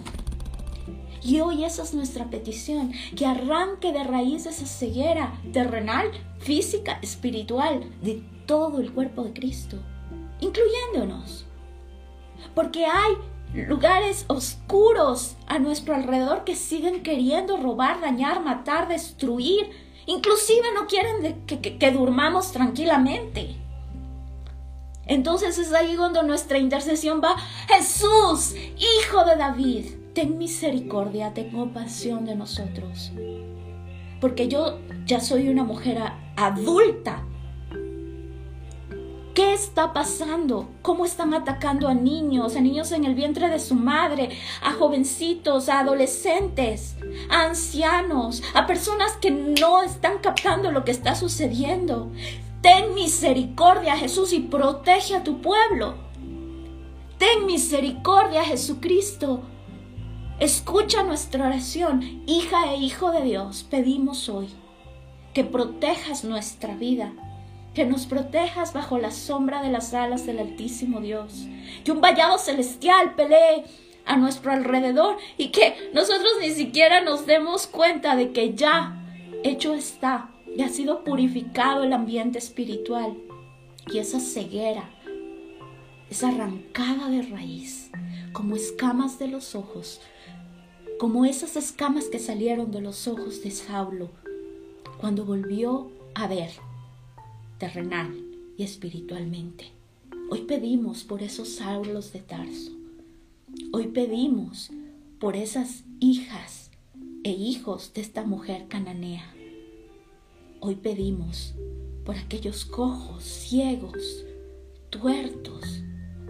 Y 1.27 1.41
hoy 1.41 1.65
esa 1.65 1.83
es 1.83 1.93
nuestra 1.93 2.29
petición, 2.29 2.93
que 3.17 3.25
arranque 3.25 3.91
de 3.91 4.05
raíz 4.05 4.45
esa 4.45 4.65
ceguera 4.65 5.33
terrenal, 5.51 6.09
física, 6.39 6.99
espiritual 7.01 7.83
de 8.01 8.23
todo 8.45 8.79
el 8.79 8.93
cuerpo 8.93 9.25
de 9.25 9.33
Cristo, 9.33 9.75
incluyéndonos. 10.39 11.45
Porque 12.55 12.85
hay 12.85 13.17
lugares 13.67 14.23
oscuros 14.29 15.35
a 15.47 15.59
nuestro 15.59 15.95
alrededor 15.95 16.45
que 16.45 16.55
siguen 16.55 17.03
queriendo 17.03 17.57
robar, 17.57 17.99
dañar, 17.99 18.41
matar, 18.41 18.87
destruir. 18.87 19.69
Inclusive 20.05 20.67
no 20.75 20.87
quieren 20.87 21.43
que, 21.45 21.59
que 21.59 21.91
durmamos 21.91 22.53
tranquilamente. 22.53 23.57
Entonces 25.07 25.57
es 25.57 25.73
ahí 25.73 25.97
cuando 25.97 26.23
nuestra 26.23 26.57
intercesión 26.57 27.19
va, 27.21 27.35
Jesús, 27.67 28.55
Hijo 28.77 29.25
de 29.25 29.35
David, 29.35 30.06
ten 30.17 30.39
misericordia, 30.39 31.31
ten 31.31 31.51
compasión 31.51 32.25
de 32.25 32.35
nosotros. 32.35 33.11
Porque 34.19 34.47
yo 34.47 34.79
ya 35.05 35.19
soy 35.19 35.47
una 35.47 35.63
mujer 35.63 35.99
adulta 36.35 37.23
¿Qué 39.35 39.53
está 39.53 39.93
pasando? 39.93 40.69
¿Cómo 40.81 41.05
están 41.05 41.35
atacando 41.35 41.87
a 41.87 41.93
niños, 41.93 42.55
a 42.55 42.61
niños 42.61 42.91
en 42.91 43.05
el 43.05 43.13
vientre 43.13 43.49
de 43.49 43.59
su 43.59 43.75
madre, 43.75 44.31
a 44.63 44.73
jovencitos, 44.73 45.69
a 45.69 45.81
adolescentes, 45.81 46.95
a 47.29 47.43
ancianos, 47.43 48.41
a 48.55 48.65
personas 48.65 49.11
que 49.17 49.29
no 49.29 49.83
están 49.83 50.17
captando 50.23 50.71
lo 50.71 50.83
que 50.83 50.89
está 50.89 51.13
sucediendo? 51.13 52.11
Ten 52.63 52.95
misericordia, 52.95 53.95
Jesús, 53.95 54.33
y 54.33 54.39
protege 54.39 55.15
a 55.15 55.23
tu 55.23 55.39
pueblo. 55.39 55.93
Ten 57.19 57.45
misericordia, 57.45 58.43
Jesucristo. 58.43 59.43
Escucha 60.39 61.01
nuestra 61.01 61.47
oración, 61.47 62.21
hija 62.27 62.71
e 62.71 62.77
hijo 62.77 63.11
de 63.11 63.23
Dios. 63.23 63.65
Pedimos 63.67 64.29
hoy 64.29 64.47
que 65.33 65.43
protejas 65.43 66.23
nuestra 66.23 66.75
vida 66.75 67.11
que 67.73 67.85
nos 67.85 68.05
protejas 68.05 68.71
bajo 68.71 68.99
la 68.99 69.09
sombra 69.09 69.63
de 69.63 69.71
las 69.71 69.95
alas 69.95 70.27
del 70.27 70.37
Altísimo 70.37 71.01
Dios, 71.01 71.47
que 71.83 71.91
un 71.91 72.01
vallado 72.01 72.37
celestial 72.37 73.15
pelee 73.15 73.65
a 74.05 74.15
nuestro 74.15 74.51
alrededor 74.51 75.17
y 75.37 75.49
que 75.49 75.89
nosotros 75.93 76.31
ni 76.39 76.51
siquiera 76.51 77.01
nos 77.01 77.25
demos 77.25 77.65
cuenta 77.65 78.15
de 78.15 78.31
que 78.31 78.53
ya 78.53 78.95
hecho 79.43 79.73
está 79.73 80.29
y 80.55 80.61
ha 80.61 80.69
sido 80.69 81.03
purificado 81.03 81.83
el 81.83 81.93
ambiente 81.93 82.37
espiritual 82.37 83.15
y 83.91 83.97
esa 83.97 84.19
ceguera 84.19 84.89
es 86.09 86.23
arrancada 86.23 87.09
de 87.09 87.21
raíz 87.21 87.89
como 88.31 88.55
escamas 88.55 89.19
de 89.19 89.27
los 89.27 89.55
ojos, 89.55 89.99
como 90.99 91.25
esas 91.25 91.55
escamas 91.55 92.05
que 92.05 92.19
salieron 92.19 92.71
de 92.71 92.81
los 92.81 93.07
ojos 93.07 93.41
de 93.43 93.51
Saulo 93.51 94.09
cuando 94.99 95.25
volvió 95.25 95.91
a 96.15 96.27
ver 96.27 96.49
terrenal 97.57 98.15
y 98.57 98.63
espiritualmente. 98.63 99.65
Hoy 100.29 100.43
pedimos 100.43 101.03
por 101.03 101.23
esos 101.23 101.49
Saulos 101.49 102.13
de 102.13 102.19
Tarso. 102.19 102.71
Hoy 103.71 103.87
pedimos 103.87 104.71
por 105.19 105.35
esas 105.35 105.83
hijas 105.99 106.71
e 107.23 107.31
hijos 107.31 107.93
de 107.93 108.01
esta 108.01 108.23
mujer 108.23 108.67
cananea. 108.67 109.33
Hoy 110.59 110.75
pedimos 110.75 111.53
por 112.05 112.15
aquellos 112.15 112.65
cojos, 112.65 113.23
ciegos, 113.23 114.25
tuertos, 114.89 115.83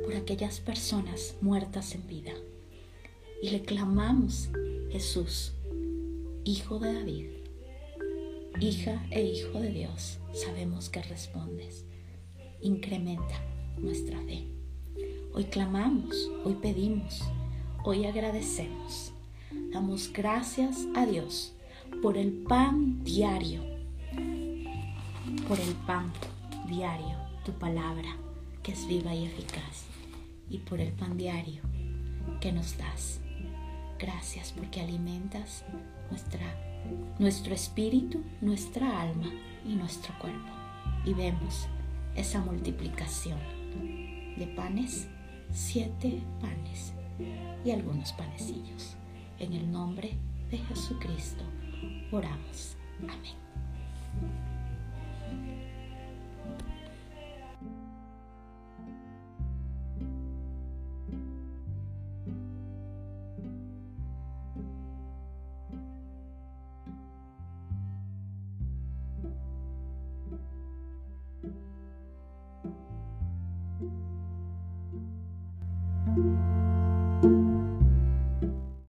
por 0.08 0.16
aquellas 0.16 0.62
personas 0.62 1.36
muertas 1.42 1.94
en 1.94 2.08
vida. 2.08 2.32
Y 3.44 3.50
le 3.50 3.62
clamamos, 3.64 4.48
Jesús, 4.90 5.52
Hijo 6.46 6.80
de 6.80 6.94
David, 6.94 7.26
hija 8.62 9.06
e 9.12 9.22
hijo 9.22 9.60
de 9.60 9.70
Dios, 9.70 10.20
sabemos 10.32 10.88
que 10.88 11.02
respondes. 11.02 11.84
Incrementa 12.62 13.36
nuestra 13.78 14.18
fe. 14.22 14.48
Hoy 15.34 15.44
clamamos, 15.44 16.32
hoy 16.46 16.54
pedimos, 16.54 17.22
hoy 17.84 18.06
agradecemos. 18.06 19.12
Damos 19.74 20.14
gracias 20.14 20.88
a 20.96 21.06
Dios 21.06 21.52
por 22.02 22.16
el 22.18 22.32
pan 22.32 23.04
diario, 23.04 23.62
por 25.50 25.60
el 25.60 25.74
pan 25.86 26.14
diario, 26.70 27.18
tu 27.44 27.52
palabra 27.52 28.16
que 28.68 28.74
es 28.74 28.86
viva 28.86 29.16
y 29.16 29.26
eficaz, 29.26 29.87
y 30.50 30.60
por 30.60 30.80
el 30.80 30.94
pan 30.94 31.18
diario 31.18 31.62
que 32.40 32.52
nos 32.52 32.78
das. 32.78 33.20
Gracias 34.00 34.52
porque 34.52 34.82
alimentas 34.82 35.66
nuestra 36.10 36.68
nuestro 37.20 37.54
espíritu, 37.54 38.24
nuestra 38.42 39.02
alma 39.02 39.30
y 39.66 39.76
nuestro 39.76 40.18
cuerpo. 40.20 40.52
Y 41.06 41.14
vemos 41.14 41.68
esa 42.16 42.40
multiplicación 42.42 43.40
de 44.38 44.48
panes, 44.56 45.08
siete 45.52 46.22
panes 46.42 46.94
y 47.66 47.72
algunos 47.72 48.14
panecillos. 48.14 48.96
En 49.40 49.54
el 49.54 49.72
nombre 49.72 50.18
de 50.50 50.58
Jesucristo 50.58 51.44
oramos. 52.12 52.76
Amén. 53.04 54.47